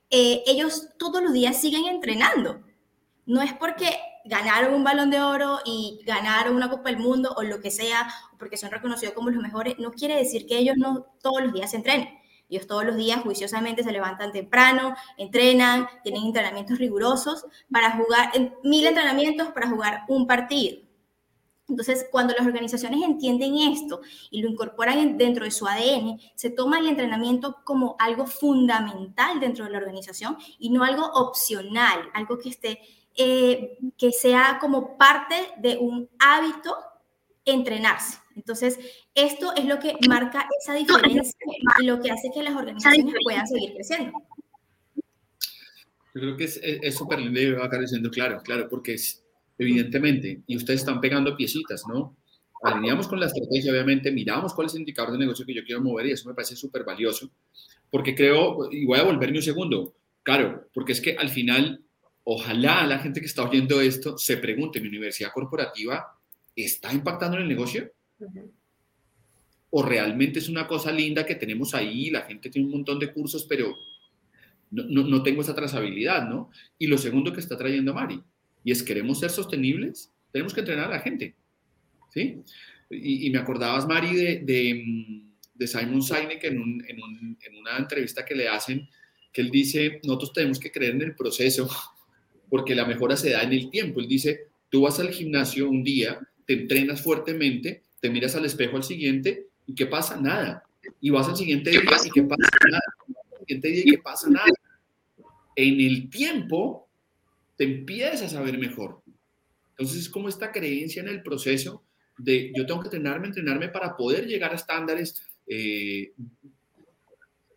eh, 0.09 0.41
ellos 0.47 0.87
todos 0.97 1.21
los 1.21 1.33
días 1.33 1.59
siguen 1.59 1.83
entrenando. 1.83 2.61
No 3.25 3.41
es 3.41 3.51
porque 3.51 3.89
ganaron 4.25 4.73
un 4.73 4.83
balón 4.83 5.09
de 5.09 5.21
oro 5.21 5.59
y 5.65 5.99
ganaron 6.05 6.55
una 6.55 6.69
Copa 6.69 6.89
del 6.89 6.99
Mundo 6.99 7.33
o 7.35 7.43
lo 7.43 7.59
que 7.59 7.71
sea, 7.71 8.07
porque 8.37 8.57
son 8.57 8.71
reconocidos 8.71 9.13
como 9.13 9.29
los 9.29 9.41
mejores, 9.41 9.79
no 9.79 9.91
quiere 9.91 10.15
decir 10.15 10.45
que 10.45 10.57
ellos 10.57 10.75
no 10.77 11.05
todos 11.21 11.41
los 11.41 11.53
días 11.53 11.71
se 11.71 11.77
entrenen. 11.77 12.09
Ellos 12.49 12.67
todos 12.67 12.85
los 12.85 12.95
días 12.95 13.21
juiciosamente 13.21 13.83
se 13.83 13.91
levantan 13.91 14.31
temprano, 14.31 14.95
entrenan, 15.17 15.87
tienen 16.03 16.23
entrenamientos 16.23 16.77
rigurosos 16.77 17.45
para 17.71 17.91
jugar, 17.91 18.31
mil 18.63 18.85
entrenamientos 18.85 19.49
para 19.49 19.69
jugar 19.69 20.03
un 20.07 20.27
partido. 20.27 20.77
Entonces, 21.69 22.05
cuando 22.11 22.33
las 22.37 22.45
organizaciones 22.45 23.01
entienden 23.01 23.55
esto 23.55 24.01
y 24.29 24.41
lo 24.41 24.49
incorporan 24.49 25.17
dentro 25.17 25.45
de 25.45 25.51
su 25.51 25.65
ADN, 25.65 26.19
se 26.35 26.49
toma 26.49 26.79
el 26.79 26.87
entrenamiento 26.87 27.57
como 27.63 27.95
algo 27.99 28.27
fundamental 28.27 29.39
dentro 29.39 29.65
de 29.65 29.71
la 29.71 29.77
organización 29.77 30.37
y 30.59 30.69
no 30.69 30.83
algo 30.83 31.05
opcional, 31.13 32.09
algo 32.13 32.37
que 32.37 32.49
esté, 32.49 32.81
eh, 33.17 33.77
que 33.97 34.11
sea 34.11 34.57
como 34.59 34.97
parte 34.97 35.35
de 35.57 35.77
un 35.77 36.09
hábito 36.19 36.75
entrenarse. 37.45 38.17
Entonces, 38.35 38.79
esto 39.13 39.53
es 39.55 39.65
lo 39.65 39.79
que 39.79 39.95
marca 40.07 40.47
esa 40.59 40.73
diferencia 40.73 41.37
y 41.79 41.85
lo 41.85 41.99
que 42.01 42.11
hace 42.11 42.29
que 42.33 42.41
las 42.41 42.55
organizaciones 42.55 43.13
puedan 43.23 43.47
seguir 43.47 43.73
creciendo. 43.73 44.11
Yo 46.15 46.21
creo 46.21 46.37
que 46.37 46.45
es 46.45 46.95
súper 46.95 47.19
lindo 47.19 47.41
y 47.41 47.51
va 47.51 47.65
apareciendo 47.65 48.09
claro, 48.09 48.41
claro, 48.43 48.67
porque 48.69 48.93
es 48.93 49.23
evidentemente, 49.57 50.41
y 50.47 50.57
ustedes 50.57 50.81
están 50.81 51.01
pegando 51.01 51.35
piecitas, 51.35 51.83
¿no? 51.87 52.15
Alineamos 52.63 53.07
con 53.07 53.19
la 53.19 53.27
estrategia, 53.27 53.71
obviamente, 53.71 54.11
miramos 54.11 54.53
cuál 54.53 54.67
es 54.67 54.73
el 54.73 54.81
indicador 54.81 55.11
de 55.11 55.19
negocio 55.19 55.45
que 55.45 55.53
yo 55.53 55.63
quiero 55.63 55.81
mover 55.81 56.07
y 56.07 56.11
eso 56.11 56.29
me 56.29 56.35
parece 56.35 56.55
súper 56.55 56.83
valioso, 56.83 57.29
porque 57.89 58.15
creo, 58.15 58.71
y 58.71 58.85
voy 58.85 58.99
a 58.99 59.03
volverme 59.03 59.37
un 59.37 59.43
segundo, 59.43 59.95
claro, 60.23 60.67
porque 60.73 60.93
es 60.93 61.01
que 61.01 61.15
al 61.17 61.29
final, 61.29 61.83
ojalá 62.23 62.85
la 62.85 62.99
gente 62.99 63.19
que 63.19 63.25
está 63.25 63.43
oyendo 63.43 63.81
esto 63.81 64.17
se 64.17 64.37
pregunte, 64.37 64.79
¿mi 64.79 64.87
universidad 64.87 65.31
corporativa 65.31 66.17
está 66.55 66.93
impactando 66.93 67.37
en 67.37 67.43
el 67.43 67.49
negocio? 67.49 67.91
¿O 69.69 69.83
realmente 69.83 70.39
es 70.39 70.49
una 70.49 70.67
cosa 70.67 70.91
linda 70.91 71.25
que 71.25 71.35
tenemos 71.35 71.73
ahí, 71.73 72.09
la 72.09 72.21
gente 72.21 72.49
tiene 72.49 72.67
un 72.67 72.73
montón 72.73 72.99
de 72.99 73.11
cursos, 73.11 73.45
pero 73.47 73.75
no, 74.71 75.03
no, 75.03 75.21
tengo 75.21 75.41
esa 75.41 75.55
trazabilidad, 75.55 76.27
¿no? 76.27 76.49
Y 76.79 76.87
lo 76.87 76.97
segundo 76.97 77.31
que 77.33 77.39
está 77.39 77.57
trayendo 77.57 77.93
Mari, 77.93 78.21
y 78.63 78.71
es 78.71 78.81
queremos 78.81 79.19
ser 79.19 79.29
sostenibles, 79.29 80.11
tenemos 80.31 80.53
que 80.53 80.61
entrenar 80.61 80.87
a 80.87 80.95
la 80.95 80.99
gente, 80.99 81.35
¿sí? 82.11 82.41
Y, 82.89 83.29
me 83.31 83.39
acordabas, 83.39 83.87
Mari, 83.87 84.15
de, 84.15 84.83
de, 85.55 85.67
Simon 85.67 86.01
Sinek 86.01 86.43
en, 86.43 86.59
un, 86.59 86.85
en, 86.87 87.01
un, 87.01 87.37
en 87.41 87.55
una 87.57 87.77
entrevista 87.77 88.23
que 88.23 88.35
le 88.35 88.47
hacen, 88.47 88.87
que 89.31 89.41
él 89.41 89.49
dice, 89.49 89.99
nosotros 90.03 90.33
tenemos 90.33 90.59
que 90.59 90.71
creer 90.71 90.93
en 90.95 91.01
el 91.01 91.15
proceso, 91.15 91.67
porque 92.53 92.75
la 92.75 92.85
mejora 92.85 93.17
se 93.17 93.31
da 93.31 93.41
en 93.41 93.51
el 93.51 93.71
tiempo. 93.71 93.99
Él 93.99 94.07
dice, 94.07 94.41
tú 94.69 94.81
vas 94.81 94.99
al 94.99 95.09
gimnasio 95.09 95.67
un 95.67 95.83
día, 95.83 96.19
te 96.45 96.53
entrenas 96.53 97.01
fuertemente, 97.01 97.81
te 97.99 98.11
miras 98.11 98.35
al 98.35 98.45
espejo 98.45 98.77
al 98.77 98.83
siguiente 98.83 99.47
y 99.65 99.73
¿qué 99.73 99.87
pasa? 99.87 100.21
Nada. 100.21 100.63
Y 101.01 101.09
vas 101.09 101.27
al 101.27 101.35
siguiente 101.35 101.71
día 101.71 101.79
y 101.79 102.11
¿qué 102.11 102.21
pasa? 102.21 102.49
Nada. 102.69 102.83
Al 103.07 103.39
siguiente 103.39 103.67
día 103.69 103.81
y 103.83 103.89
¿qué 103.89 103.97
pasa? 103.97 104.29
Nada. 104.29 104.45
En 105.55 105.81
el 105.81 106.11
tiempo 106.11 106.87
te 107.57 107.63
empiezas 107.63 108.35
a 108.35 108.41
ver 108.43 108.59
mejor. 108.59 109.01
Entonces 109.71 110.03
es 110.03 110.09
como 110.09 110.29
esta 110.29 110.51
creencia 110.51 111.01
en 111.01 111.07
el 111.07 111.23
proceso 111.23 111.81
de 112.19 112.53
yo 112.55 112.67
tengo 112.67 112.81
que 112.81 112.85
entrenarme, 112.89 113.29
entrenarme 113.29 113.69
para 113.69 113.97
poder 113.97 114.27
llegar 114.27 114.51
a 114.51 114.57
estándares 114.57 115.23
eh, 115.47 116.11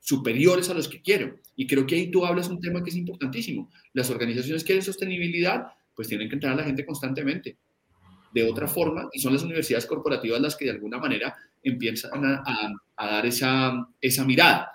superiores 0.07 0.71
a 0.71 0.75
los 0.75 0.87
que 0.87 1.03
quiero. 1.03 1.37
Y 1.57 1.67
creo 1.67 1.85
que 1.85 1.97
ahí 1.97 2.11
tú 2.13 2.25
hablas 2.25 2.49
un 2.49 2.61
tema 2.61 2.83
que 2.83 2.91
es 2.91 2.97
importantísimo. 2.97 3.69
Las 3.93 4.09
organizaciones 4.09 4.63
quieren 4.63 4.85
sostenibilidad, 4.85 5.67
pues 5.97 6.07
tienen 6.07 6.29
que 6.29 6.37
entrenar 6.37 6.57
a 6.57 6.61
la 6.61 6.67
gente 6.67 6.87
constantemente 6.87 7.57
de 8.33 8.49
otra 8.49 8.69
forma 8.69 9.09
y 9.13 9.19
son 9.19 9.33
las 9.33 9.43
universidades 9.43 9.87
corporativas 9.87 10.41
las 10.41 10.55
que 10.55 10.67
de 10.67 10.73
alguna 10.73 10.99
manera 10.99 11.35
empiezan 11.63 12.25
a, 12.25 12.73
dar 12.97 13.27
esa, 13.27 13.89
esa 14.01 14.25
mirada. 14.25 14.71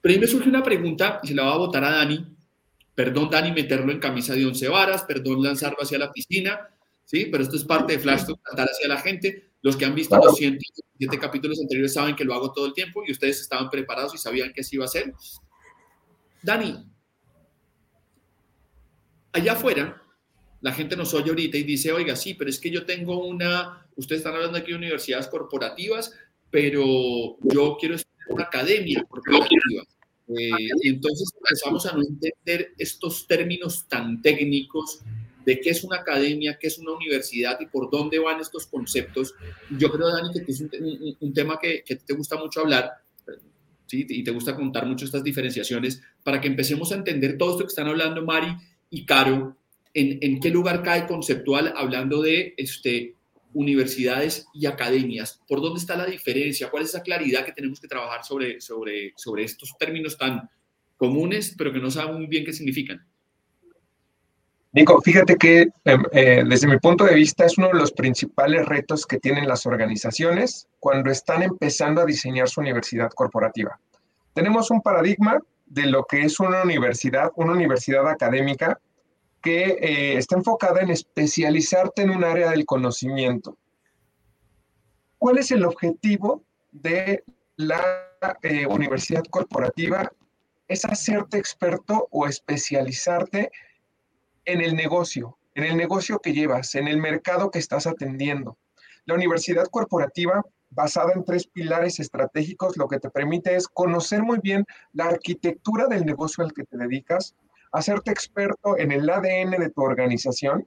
Pero 0.00 0.14
ahí 0.14 0.20
me 0.20 0.26
surge 0.26 0.48
una 0.48 0.62
pregunta 0.62 1.20
y 1.22 1.28
se 1.28 1.34
la 1.34 1.42
voy 1.42 1.52
a 1.52 1.56
votar 1.56 1.84
a 1.84 1.90
Dani. 1.90 2.24
Perdón, 2.94 3.28
Dani, 3.30 3.52
meterlo 3.52 3.92
en 3.92 3.98
camisa 3.98 4.34
de 4.34 4.46
once 4.46 4.66
varas, 4.68 5.02
perdón, 5.02 5.42
lanzarlo 5.42 5.78
hacia 5.82 5.98
la 5.98 6.10
piscina, 6.10 6.58
¿sí? 7.04 7.26
Pero 7.30 7.42
esto 7.42 7.56
es 7.56 7.64
parte 7.64 7.92
de 7.92 7.98
Flash 7.98 8.24
tratar 8.24 8.68
hacia 8.68 8.88
la 8.88 8.96
gente. 8.96 9.47
Los 9.62 9.76
que 9.76 9.84
han 9.84 9.94
visto 9.94 10.16
los 10.16 10.36
107 10.36 11.18
capítulos 11.18 11.60
anteriores 11.60 11.92
saben 11.92 12.14
que 12.14 12.24
lo 12.24 12.34
hago 12.34 12.52
todo 12.52 12.66
el 12.66 12.72
tiempo 12.72 13.02
y 13.06 13.12
ustedes 13.12 13.40
estaban 13.40 13.70
preparados 13.70 14.14
y 14.14 14.18
sabían 14.18 14.52
que 14.52 14.60
así 14.60 14.76
iba 14.76 14.84
a 14.84 14.88
ser. 14.88 15.12
Dani, 16.42 16.86
allá 19.32 19.52
afuera, 19.52 20.02
la 20.60 20.72
gente 20.72 20.96
nos 20.96 21.14
oye 21.14 21.30
ahorita 21.30 21.56
y 21.56 21.62
dice, 21.62 21.92
oiga, 21.92 22.16
sí, 22.16 22.34
pero 22.34 22.50
es 22.50 22.58
que 22.58 22.70
yo 22.70 22.84
tengo 22.84 23.26
una, 23.26 23.86
ustedes 23.96 24.20
están 24.20 24.34
hablando 24.34 24.58
aquí 24.58 24.70
de 24.70 24.78
universidades 24.78 25.28
corporativas, 25.28 26.12
pero 26.50 27.36
yo 27.42 27.76
quiero 27.78 27.96
estudiar 27.96 28.28
una 28.30 28.44
academia 28.44 29.04
corporativa. 29.08 29.82
Eh, 30.28 30.68
y 30.82 30.88
entonces 30.88 31.32
empezamos 31.36 31.86
a 31.86 31.92
no 31.92 32.02
entender 32.02 32.74
estos 32.76 33.26
términos 33.26 33.86
tan 33.88 34.20
técnicos 34.20 35.00
de 35.48 35.60
qué 35.60 35.70
es 35.70 35.82
una 35.82 35.96
academia, 35.96 36.58
qué 36.60 36.66
es 36.66 36.78
una 36.78 36.92
universidad 36.92 37.58
y 37.58 37.64
por 37.64 37.90
dónde 37.90 38.18
van 38.18 38.38
estos 38.38 38.66
conceptos. 38.66 39.34
Yo 39.70 39.90
creo, 39.90 40.08
Dani, 40.08 40.44
que 40.44 40.52
es 40.52 40.60
un, 40.60 41.32
tema 41.32 41.58
que, 41.58 41.82
que, 41.82 41.96
te 41.96 42.12
gusta 42.12 42.36
mucho 42.36 42.60
hablar, 42.60 42.92
¿sí? 43.86 44.04
y 44.10 44.22
te 44.22 44.30
gusta 44.30 44.54
contar 44.54 44.84
mucho 44.84 45.06
estas 45.06 45.24
diferenciaciones, 45.24 46.02
para 46.22 46.38
que 46.38 46.48
empecemos 46.48 46.92
a 46.92 46.96
entender 46.96 47.38
todo 47.38 47.52
esto 47.52 47.64
que 47.64 47.68
están 47.68 47.86
hablando 47.86 48.22
Mari 48.22 48.54
y 48.90 49.06
Caro, 49.06 49.56
en, 49.94 50.38
qué 50.38 50.50
lugar 50.50 50.82
cae 50.82 51.06
conceptual 51.06 51.72
hablando 51.74 52.20
de 52.20 52.52
este, 52.58 53.14
universidades 53.54 54.48
y 54.52 54.66
academias? 54.66 55.40
¿Por 55.48 55.62
dónde 55.62 55.80
está 55.80 55.96
la 55.96 56.04
diferencia? 56.04 56.68
¿Cuál 56.68 56.82
es 56.82 56.90
esa 56.90 57.02
claridad 57.02 57.46
que 57.46 57.52
tenemos 57.52 57.80
que 57.80 57.88
trabajar 57.88 58.22
sobre, 58.22 58.60
sobre, 58.60 59.14
sobre 59.16 59.44
estos 59.44 59.78
términos 59.78 60.18
tan 60.18 60.50
comunes, 60.98 61.54
pero 61.56 61.72
que 61.72 61.80
no 61.80 61.90
sabemos 61.90 62.18
muy 62.18 62.26
bien 62.26 62.44
qué 62.44 62.52
significan? 62.52 63.02
Nico, 64.72 65.00
fíjate 65.00 65.36
que 65.36 65.68
em, 65.84 66.02
eh, 66.12 66.44
desde 66.46 66.68
mi 66.68 66.78
punto 66.78 67.04
de 67.04 67.14
vista 67.14 67.46
es 67.46 67.56
uno 67.56 67.68
de 67.68 67.74
los 67.74 67.92
principales 67.92 68.66
retos 68.66 69.06
que 69.06 69.18
tienen 69.18 69.48
las 69.48 69.64
organizaciones 69.64 70.68
cuando 70.78 71.10
están 71.10 71.42
empezando 71.42 72.02
a 72.02 72.04
diseñar 72.04 72.48
su 72.48 72.60
universidad 72.60 73.10
corporativa. 73.10 73.80
Tenemos 74.34 74.70
un 74.70 74.82
paradigma 74.82 75.38
de 75.66 75.86
lo 75.86 76.04
que 76.04 76.22
es 76.22 76.38
una 76.38 76.62
universidad, 76.62 77.30
una 77.36 77.52
universidad 77.52 78.08
académica, 78.08 78.78
que 79.42 79.78
eh, 79.80 80.18
está 80.18 80.36
enfocada 80.36 80.80
en 80.80 80.90
especializarte 80.90 82.02
en 82.02 82.10
un 82.10 82.24
área 82.24 82.50
del 82.50 82.66
conocimiento. 82.66 83.56
¿Cuál 85.16 85.38
es 85.38 85.50
el 85.50 85.64
objetivo 85.64 86.42
de 86.72 87.24
la 87.56 87.80
eh, 88.42 88.66
universidad 88.66 89.24
corporativa 89.30 90.10
es 90.66 90.84
hacerte 90.84 91.38
experto 91.38 92.08
o 92.10 92.26
especializarte 92.26 93.40
en 93.40 93.50
el 94.48 94.74
negocio, 94.74 95.38
en 95.54 95.64
el 95.64 95.76
negocio 95.76 96.20
que 96.20 96.32
llevas, 96.32 96.74
en 96.74 96.88
el 96.88 96.98
mercado 96.98 97.50
que 97.50 97.58
estás 97.58 97.86
atendiendo. 97.86 98.56
La 99.04 99.14
universidad 99.14 99.66
corporativa, 99.66 100.42
basada 100.70 101.12
en 101.14 101.24
tres 101.24 101.46
pilares 101.46 102.00
estratégicos, 102.00 102.76
lo 102.76 102.88
que 102.88 102.98
te 102.98 103.10
permite 103.10 103.54
es 103.56 103.68
conocer 103.68 104.22
muy 104.22 104.38
bien 104.42 104.64
la 104.92 105.06
arquitectura 105.06 105.86
del 105.86 106.04
negocio 106.04 106.44
al 106.44 106.52
que 106.52 106.64
te 106.64 106.76
dedicas, 106.76 107.34
hacerte 107.72 108.10
experto 108.10 108.78
en 108.78 108.92
el 108.92 109.08
ADN 109.08 109.50
de 109.50 109.70
tu 109.70 109.82
organización, 109.82 110.66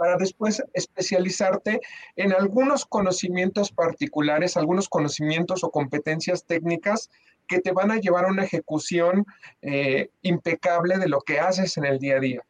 para 0.00 0.16
después 0.16 0.62
especializarte 0.72 1.78
en 2.16 2.32
algunos 2.32 2.86
conocimientos 2.86 3.70
particulares, 3.70 4.56
algunos 4.56 4.88
conocimientos 4.88 5.62
o 5.62 5.70
competencias 5.70 6.46
técnicas 6.46 7.10
que 7.46 7.60
te 7.60 7.72
van 7.72 7.90
a 7.90 7.96
llevar 7.96 8.24
a 8.24 8.28
una 8.28 8.44
ejecución 8.44 9.26
eh, 9.60 10.08
impecable 10.22 10.96
de 10.96 11.08
lo 11.08 11.20
que 11.20 11.38
haces 11.38 11.76
en 11.76 11.84
el 11.84 11.98
día 11.98 12.16
a 12.16 12.20
día. 12.20 12.42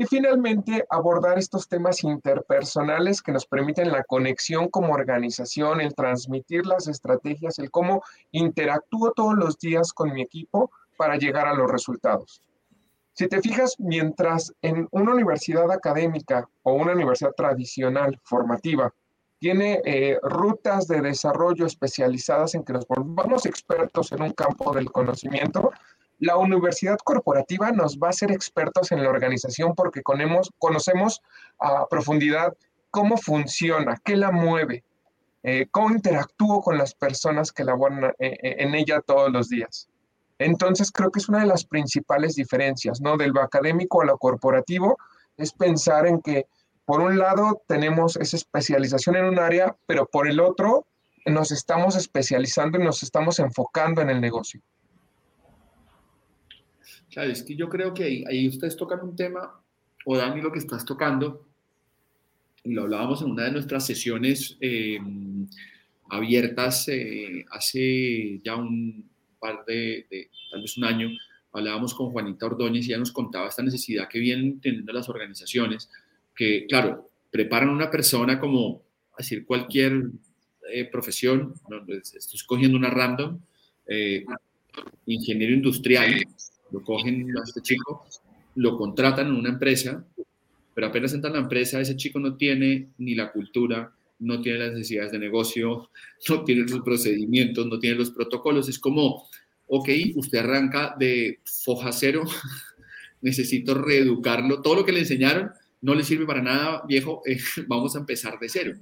Y 0.00 0.06
finalmente, 0.06 0.86
abordar 0.88 1.38
estos 1.38 1.68
temas 1.68 2.04
interpersonales 2.04 3.20
que 3.20 3.32
nos 3.32 3.44
permiten 3.44 3.92
la 3.92 4.02
conexión 4.02 4.70
como 4.70 4.94
organización, 4.94 5.82
el 5.82 5.94
transmitir 5.94 6.64
las 6.64 6.88
estrategias, 6.88 7.58
el 7.58 7.70
cómo 7.70 8.02
interactúo 8.30 9.12
todos 9.12 9.34
los 9.34 9.58
días 9.58 9.92
con 9.92 10.14
mi 10.14 10.22
equipo 10.22 10.70
para 10.96 11.18
llegar 11.18 11.46
a 11.46 11.52
los 11.52 11.70
resultados. 11.70 12.40
Si 13.12 13.28
te 13.28 13.42
fijas, 13.42 13.76
mientras 13.78 14.54
en 14.62 14.88
una 14.90 15.12
universidad 15.12 15.70
académica 15.70 16.48
o 16.62 16.72
una 16.72 16.94
universidad 16.94 17.32
tradicional 17.36 18.18
formativa 18.24 18.90
tiene 19.38 19.82
eh, 19.84 20.18
rutas 20.22 20.88
de 20.88 21.02
desarrollo 21.02 21.66
especializadas 21.66 22.54
en 22.54 22.64
que 22.64 22.72
nos 22.72 22.88
volvamos 22.88 23.44
expertos 23.44 24.12
en 24.12 24.22
un 24.22 24.32
campo 24.32 24.72
del 24.72 24.90
conocimiento, 24.90 25.70
la 26.20 26.36
universidad 26.36 26.98
corporativa 27.02 27.72
nos 27.72 27.98
va 27.98 28.10
a 28.10 28.12
ser 28.12 28.30
expertos 28.30 28.92
en 28.92 29.02
la 29.02 29.08
organización 29.08 29.74
porque 29.74 30.02
conocemos 30.02 31.22
a 31.58 31.86
profundidad 31.88 32.54
cómo 32.90 33.16
funciona, 33.16 33.96
qué 34.04 34.16
la 34.16 34.30
mueve, 34.30 34.84
eh, 35.42 35.66
cómo 35.70 35.90
interactúo 35.90 36.60
con 36.60 36.76
las 36.76 36.94
personas 36.94 37.52
que 37.52 37.64
laboran 37.64 38.12
eh, 38.18 38.36
en 38.40 38.74
ella 38.74 39.00
todos 39.00 39.32
los 39.32 39.48
días. 39.48 39.88
Entonces 40.38 40.90
creo 40.90 41.10
que 41.10 41.20
es 41.20 41.28
una 41.28 41.40
de 41.40 41.46
las 41.46 41.64
principales 41.64 42.34
diferencias, 42.34 43.00
¿no? 43.00 43.16
Del 43.16 43.36
académico 43.38 44.02
a 44.02 44.06
lo 44.06 44.18
corporativo, 44.18 44.98
es 45.36 45.52
pensar 45.52 46.06
en 46.06 46.20
que 46.20 46.46
por 46.84 47.00
un 47.00 47.18
lado 47.18 47.62
tenemos 47.66 48.16
esa 48.16 48.36
especialización 48.36 49.16
en 49.16 49.24
un 49.24 49.38
área, 49.38 49.76
pero 49.86 50.06
por 50.06 50.28
el 50.28 50.40
otro 50.40 50.86
nos 51.24 51.52
estamos 51.52 51.96
especializando 51.96 52.78
y 52.78 52.84
nos 52.84 53.02
estamos 53.02 53.38
enfocando 53.38 54.02
en 54.02 54.10
el 54.10 54.20
negocio. 54.20 54.60
Claro, 57.10 57.30
es 57.30 57.42
que 57.42 57.56
yo 57.56 57.68
creo 57.68 57.92
que 57.92 58.24
ahí, 58.28 58.48
ustedes 58.48 58.76
tocan 58.76 59.00
un 59.02 59.16
tema, 59.16 59.60
o 60.04 60.16
Dani, 60.16 60.40
lo 60.40 60.52
que 60.52 60.60
estás 60.60 60.84
tocando, 60.84 61.46
y 62.62 62.72
lo 62.72 62.82
hablábamos 62.82 63.22
en 63.22 63.30
una 63.30 63.44
de 63.44 63.52
nuestras 63.52 63.86
sesiones 63.86 64.56
eh, 64.60 64.98
abiertas 66.10 66.88
eh, 66.88 67.44
hace 67.50 68.40
ya 68.44 68.56
un 68.56 69.08
par 69.38 69.64
de, 69.66 70.06
de, 70.10 70.30
tal 70.50 70.62
vez 70.62 70.76
un 70.76 70.84
año, 70.84 71.08
hablábamos 71.52 71.94
con 71.94 72.10
Juanita 72.10 72.46
Ordóñez 72.46 72.86
y 72.86 72.90
ella 72.90 72.98
nos 72.98 73.12
contaba 73.12 73.48
esta 73.48 73.62
necesidad 73.62 74.08
que 74.08 74.18
vienen 74.18 74.60
teniendo 74.60 74.92
las 74.92 75.08
organizaciones 75.08 75.88
que, 76.34 76.66
claro, 76.68 77.10
preparan 77.30 77.70
a 77.70 77.72
una 77.72 77.90
persona 77.90 78.38
como, 78.38 78.82
decir, 79.18 79.44
cualquier 79.44 80.10
eh, 80.72 80.84
profesión, 80.84 81.54
pues, 81.86 82.14
estoy 82.14 82.36
escogiendo 82.36 82.76
una 82.76 82.90
random, 82.90 83.40
eh, 83.86 84.24
ingeniero 85.06 85.54
industrial, 85.54 86.24
lo 86.72 86.82
cogen 86.82 87.36
a 87.36 87.42
este 87.44 87.60
chico, 87.62 88.06
lo 88.56 88.76
contratan 88.76 89.28
en 89.28 89.34
una 89.34 89.50
empresa, 89.50 90.04
pero 90.74 90.86
apenas 90.86 91.12
entra 91.12 91.30
en 91.30 91.36
la 91.36 91.42
empresa, 91.42 91.80
ese 91.80 91.96
chico 91.96 92.18
no 92.18 92.36
tiene 92.36 92.88
ni 92.98 93.14
la 93.14 93.32
cultura, 93.32 93.92
no 94.20 94.40
tiene 94.40 94.58
las 94.58 94.72
necesidades 94.72 95.12
de 95.12 95.18
negocio, 95.18 95.90
no 96.28 96.44
tiene 96.44 96.62
los 96.62 96.80
procedimientos, 96.80 97.66
no 97.66 97.78
tiene 97.78 97.96
los 97.96 98.10
protocolos. 98.10 98.68
Es 98.68 98.78
como, 98.78 99.28
ok, 99.66 99.88
usted 100.14 100.38
arranca 100.38 100.94
de 100.98 101.40
foja 101.44 101.92
cero, 101.92 102.24
necesito 103.22 103.74
reeducarlo, 103.74 104.62
todo 104.62 104.76
lo 104.76 104.84
que 104.84 104.92
le 104.92 105.00
enseñaron 105.00 105.50
no 105.82 105.94
le 105.94 106.04
sirve 106.04 106.26
para 106.26 106.42
nada, 106.42 106.82
viejo, 106.86 107.22
eh, 107.26 107.38
vamos 107.66 107.96
a 107.96 108.00
empezar 108.00 108.38
de 108.38 108.48
cero. 108.48 108.72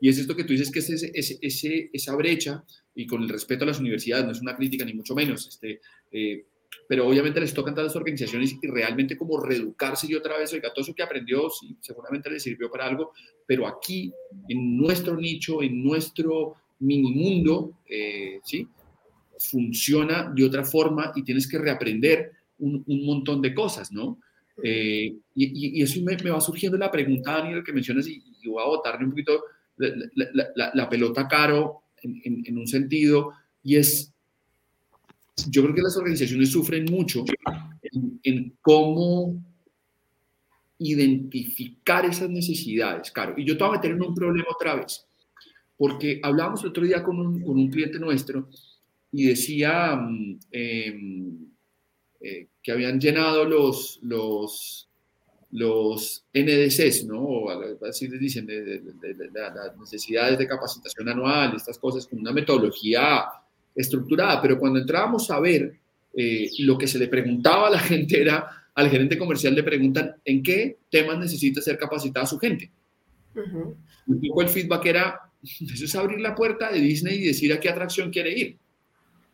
Y 0.00 0.10
es 0.10 0.18
esto 0.18 0.36
que 0.36 0.44
tú 0.44 0.52
dices, 0.52 0.70
que 0.70 0.80
es 0.80 1.68
esa 1.92 2.14
brecha, 2.14 2.62
y 2.94 3.06
con 3.06 3.22
el 3.22 3.28
respeto 3.28 3.64
a 3.64 3.68
las 3.68 3.80
universidades, 3.80 4.26
no 4.26 4.32
es 4.32 4.40
una 4.40 4.54
crítica 4.54 4.84
ni 4.84 4.92
mucho 4.92 5.14
menos, 5.14 5.48
este, 5.48 5.80
eh, 6.12 6.44
pero 6.88 7.08
obviamente 7.08 7.40
les 7.40 7.54
tocan 7.54 7.78
a 7.78 7.82
las 7.82 7.96
organizaciones 7.96 8.56
y 8.60 8.66
realmente 8.66 9.16
como 9.16 9.40
reeducarse 9.40 10.06
y 10.06 10.14
otra 10.14 10.38
vez, 10.38 10.52
oiga, 10.52 10.72
todo 10.72 10.82
eso 10.82 10.94
que 10.94 11.02
aprendió, 11.02 11.48
seguramente 11.80 12.30
le 12.30 12.40
sirvió 12.40 12.70
para 12.70 12.86
algo, 12.86 13.12
pero 13.46 13.66
aquí, 13.66 14.12
en 14.48 14.76
nuestro 14.76 15.16
nicho, 15.16 15.62
en 15.62 15.82
nuestro 15.82 16.54
mini 16.80 17.12
mundo, 17.12 17.78
eh, 17.88 18.40
¿sí? 18.44 18.66
Funciona 19.38 20.32
de 20.34 20.44
otra 20.44 20.64
forma 20.64 21.12
y 21.14 21.22
tienes 21.22 21.48
que 21.48 21.58
reaprender 21.58 22.32
un, 22.58 22.84
montón 22.86 23.42
de 23.42 23.54
cosas, 23.54 23.92
¿no? 23.92 24.18
Eh, 24.62 25.14
y, 25.34 25.82
eso 25.82 26.00
me, 26.02 26.16
va 26.16 26.40
surgiendo 26.40 26.78
la 26.78 26.90
pregunta, 26.90 27.38
Daniel, 27.38 27.64
que 27.64 27.72
mencionas, 27.72 28.06
y, 28.06 28.22
voy 28.46 28.62
a 28.62 28.66
botarle 28.66 29.04
un 29.04 29.10
poquito 29.10 29.42
la, 29.76 30.88
pelota 30.88 31.26
caro 31.26 31.82
en, 32.02 32.56
un 32.56 32.66
sentido, 32.66 33.32
y 33.62 33.76
es, 33.76 34.13
yo 35.48 35.62
creo 35.62 35.74
que 35.74 35.82
las 35.82 35.96
organizaciones 35.96 36.50
sufren 36.50 36.84
mucho 36.86 37.24
en, 38.22 38.56
cómo 38.60 39.42
identificar 40.78 42.04
esas 42.04 42.30
necesidades, 42.30 43.10
caro. 43.10 43.34
Y 43.36 43.44
yo 43.44 43.56
te 43.56 43.64
voy 43.64 43.74
a 43.74 43.76
meter 43.76 43.92
en 43.92 44.02
un 44.02 44.14
problema 44.14 44.48
otra 44.54 44.74
vez, 44.76 45.06
porque 45.76 46.20
hablábamos 46.22 46.62
el 46.62 46.70
otro 46.70 46.84
día 46.84 47.02
con 47.02 47.18
un, 47.18 47.42
con 47.42 47.56
un 47.56 47.70
cliente 47.70 47.98
nuestro 47.98 48.48
y 49.12 49.26
decía, 49.26 49.96
mm, 49.96 50.38
em, 50.50 51.46
eh, 52.20 52.48
que 52.62 52.72
habían 52.72 52.98
llenado 52.98 53.44
los, 53.44 53.98
los, 54.02 54.88
los 55.52 56.24
NDCs, 56.32 57.06
¿no? 57.06 57.20
O 57.20 57.84
así 57.86 58.08
les 58.08 58.20
dicen, 58.20 58.48
las 59.54 59.76
necesidades 59.78 60.38
de 60.38 60.48
capacitación 60.48 61.08
anual, 61.08 61.54
estas 61.54 61.78
cosas, 61.78 62.06
con 62.06 62.20
una 62.20 62.32
metodología 62.32 63.24
estructurada, 63.74 64.40
pero 64.40 64.58
cuando 64.58 64.78
entrábamos 64.78 65.30
a 65.30 65.40
ver 65.40 65.78
eh, 66.16 66.48
lo 66.60 66.78
que 66.78 66.86
se 66.86 66.98
le 66.98 67.08
preguntaba 67.08 67.68
a 67.68 67.70
la 67.70 67.78
gente 67.90 68.20
era, 68.20 68.48
al 68.74 68.90
gerente 68.90 69.18
comercial 69.18 69.54
le 69.54 69.62
preguntan, 69.62 70.14
¿en 70.24 70.42
qué 70.42 70.78
temas 70.90 71.18
necesita 71.18 71.60
ser 71.60 71.78
capacitada 71.78 72.26
su 72.26 72.38
gente? 72.38 72.70
Un 74.06 74.20
poco 74.28 74.42
el 74.42 74.48
feedback 74.48 74.86
era, 74.86 75.20
eso 75.42 75.84
es 75.84 75.94
abrir 75.94 76.20
la 76.20 76.34
puerta 76.34 76.70
de 76.70 76.80
Disney 76.80 77.16
y 77.16 77.26
decir 77.26 77.52
a 77.52 77.60
qué 77.60 77.68
atracción 77.68 78.10
quiere 78.10 78.38
ir. 78.38 78.58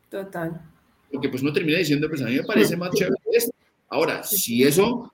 Total 0.08 0.60
porque 1.10 1.28
pues 1.28 1.42
uno 1.42 1.52
termina 1.52 1.78
diciendo, 1.78 2.08
pues 2.08 2.22
a 2.22 2.26
mí 2.26 2.36
me 2.36 2.44
parece 2.44 2.76
más 2.76 2.90
chévere 2.94 3.16
esto. 3.32 3.52
Ahora, 3.88 4.22
si 4.22 4.62
eso 4.62 5.12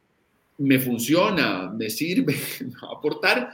me 0.59 0.79
funciona, 0.79 1.71
me 1.71 1.89
sirve, 1.89 2.35
me 2.61 2.75
va 2.75 2.95
a 2.95 2.99
aportar, 2.99 3.51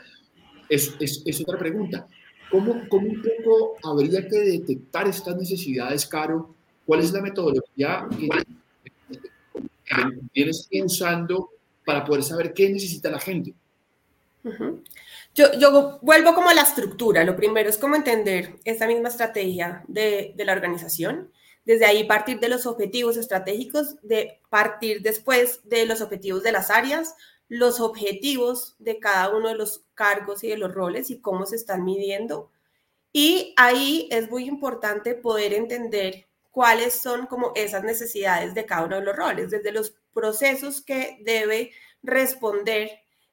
es, 0.68 0.94
es, 0.98 1.22
es 1.24 1.40
otra 1.40 1.58
pregunta. 1.58 2.06
¿Cómo, 2.52 2.86
¿Cómo, 2.90 3.08
un 3.08 3.22
poco 3.22 3.76
habría 3.82 4.28
que 4.28 4.38
detectar 4.38 5.08
estas 5.08 5.36
necesidades, 5.36 6.06
Caro? 6.06 6.54
¿Cuál 6.84 7.00
es 7.00 7.10
la 7.12 7.22
metodología 7.22 8.06
que, 8.10 8.28
tienes 10.32 10.68
usando 10.84 11.50
para 11.84 12.04
poder 12.04 12.22
saber 12.22 12.52
qué 12.52 12.68
necesita 12.68 13.10
la 13.10 13.18
gente? 13.18 13.54
Yo, 15.34 15.46
yo, 15.58 15.98
vuelvo 16.02 16.34
como 16.34 16.50
a 16.50 16.54
la 16.54 16.62
estructura. 16.62 17.24
Lo 17.24 17.36
primero 17.36 17.70
es 17.70 17.78
como 17.78 17.96
entender 17.96 18.56
esta 18.64 18.86
misma 18.86 19.08
estrategia 19.08 19.82
de, 19.88 20.34
de 20.36 20.44
la 20.44 20.52
organización 20.52 21.30
desde 21.64 21.86
ahí 21.86 22.04
partir 22.04 22.40
de 22.40 22.48
los 22.48 22.66
objetivos 22.66 23.16
estratégicos, 23.16 23.96
de 24.02 24.40
partir 24.50 25.00
después 25.02 25.60
de 25.64 25.86
los 25.86 26.00
objetivos 26.00 26.42
de 26.42 26.52
las 26.52 26.70
áreas, 26.70 27.14
los 27.52 27.80
objetivos 27.80 28.76
de 28.78 28.98
cada 28.98 29.28
uno 29.28 29.48
de 29.48 29.54
los 29.54 29.84
cargos 29.92 30.42
y 30.42 30.48
de 30.48 30.56
los 30.56 30.72
roles 30.72 31.10
y 31.10 31.20
cómo 31.20 31.44
se 31.44 31.56
están 31.56 31.84
midiendo. 31.84 32.50
Y 33.12 33.52
ahí 33.58 34.08
es 34.10 34.30
muy 34.30 34.46
importante 34.46 35.14
poder 35.14 35.52
entender 35.52 36.26
cuáles 36.50 36.94
son 36.94 37.26
como 37.26 37.52
esas 37.54 37.84
necesidades 37.84 38.54
de 38.54 38.64
cada 38.64 38.86
uno 38.86 38.96
de 38.96 39.04
los 39.04 39.14
roles, 39.14 39.50
desde 39.50 39.70
los 39.70 39.94
procesos 40.14 40.80
que 40.80 41.18
debe 41.26 41.72
responder 42.02 42.90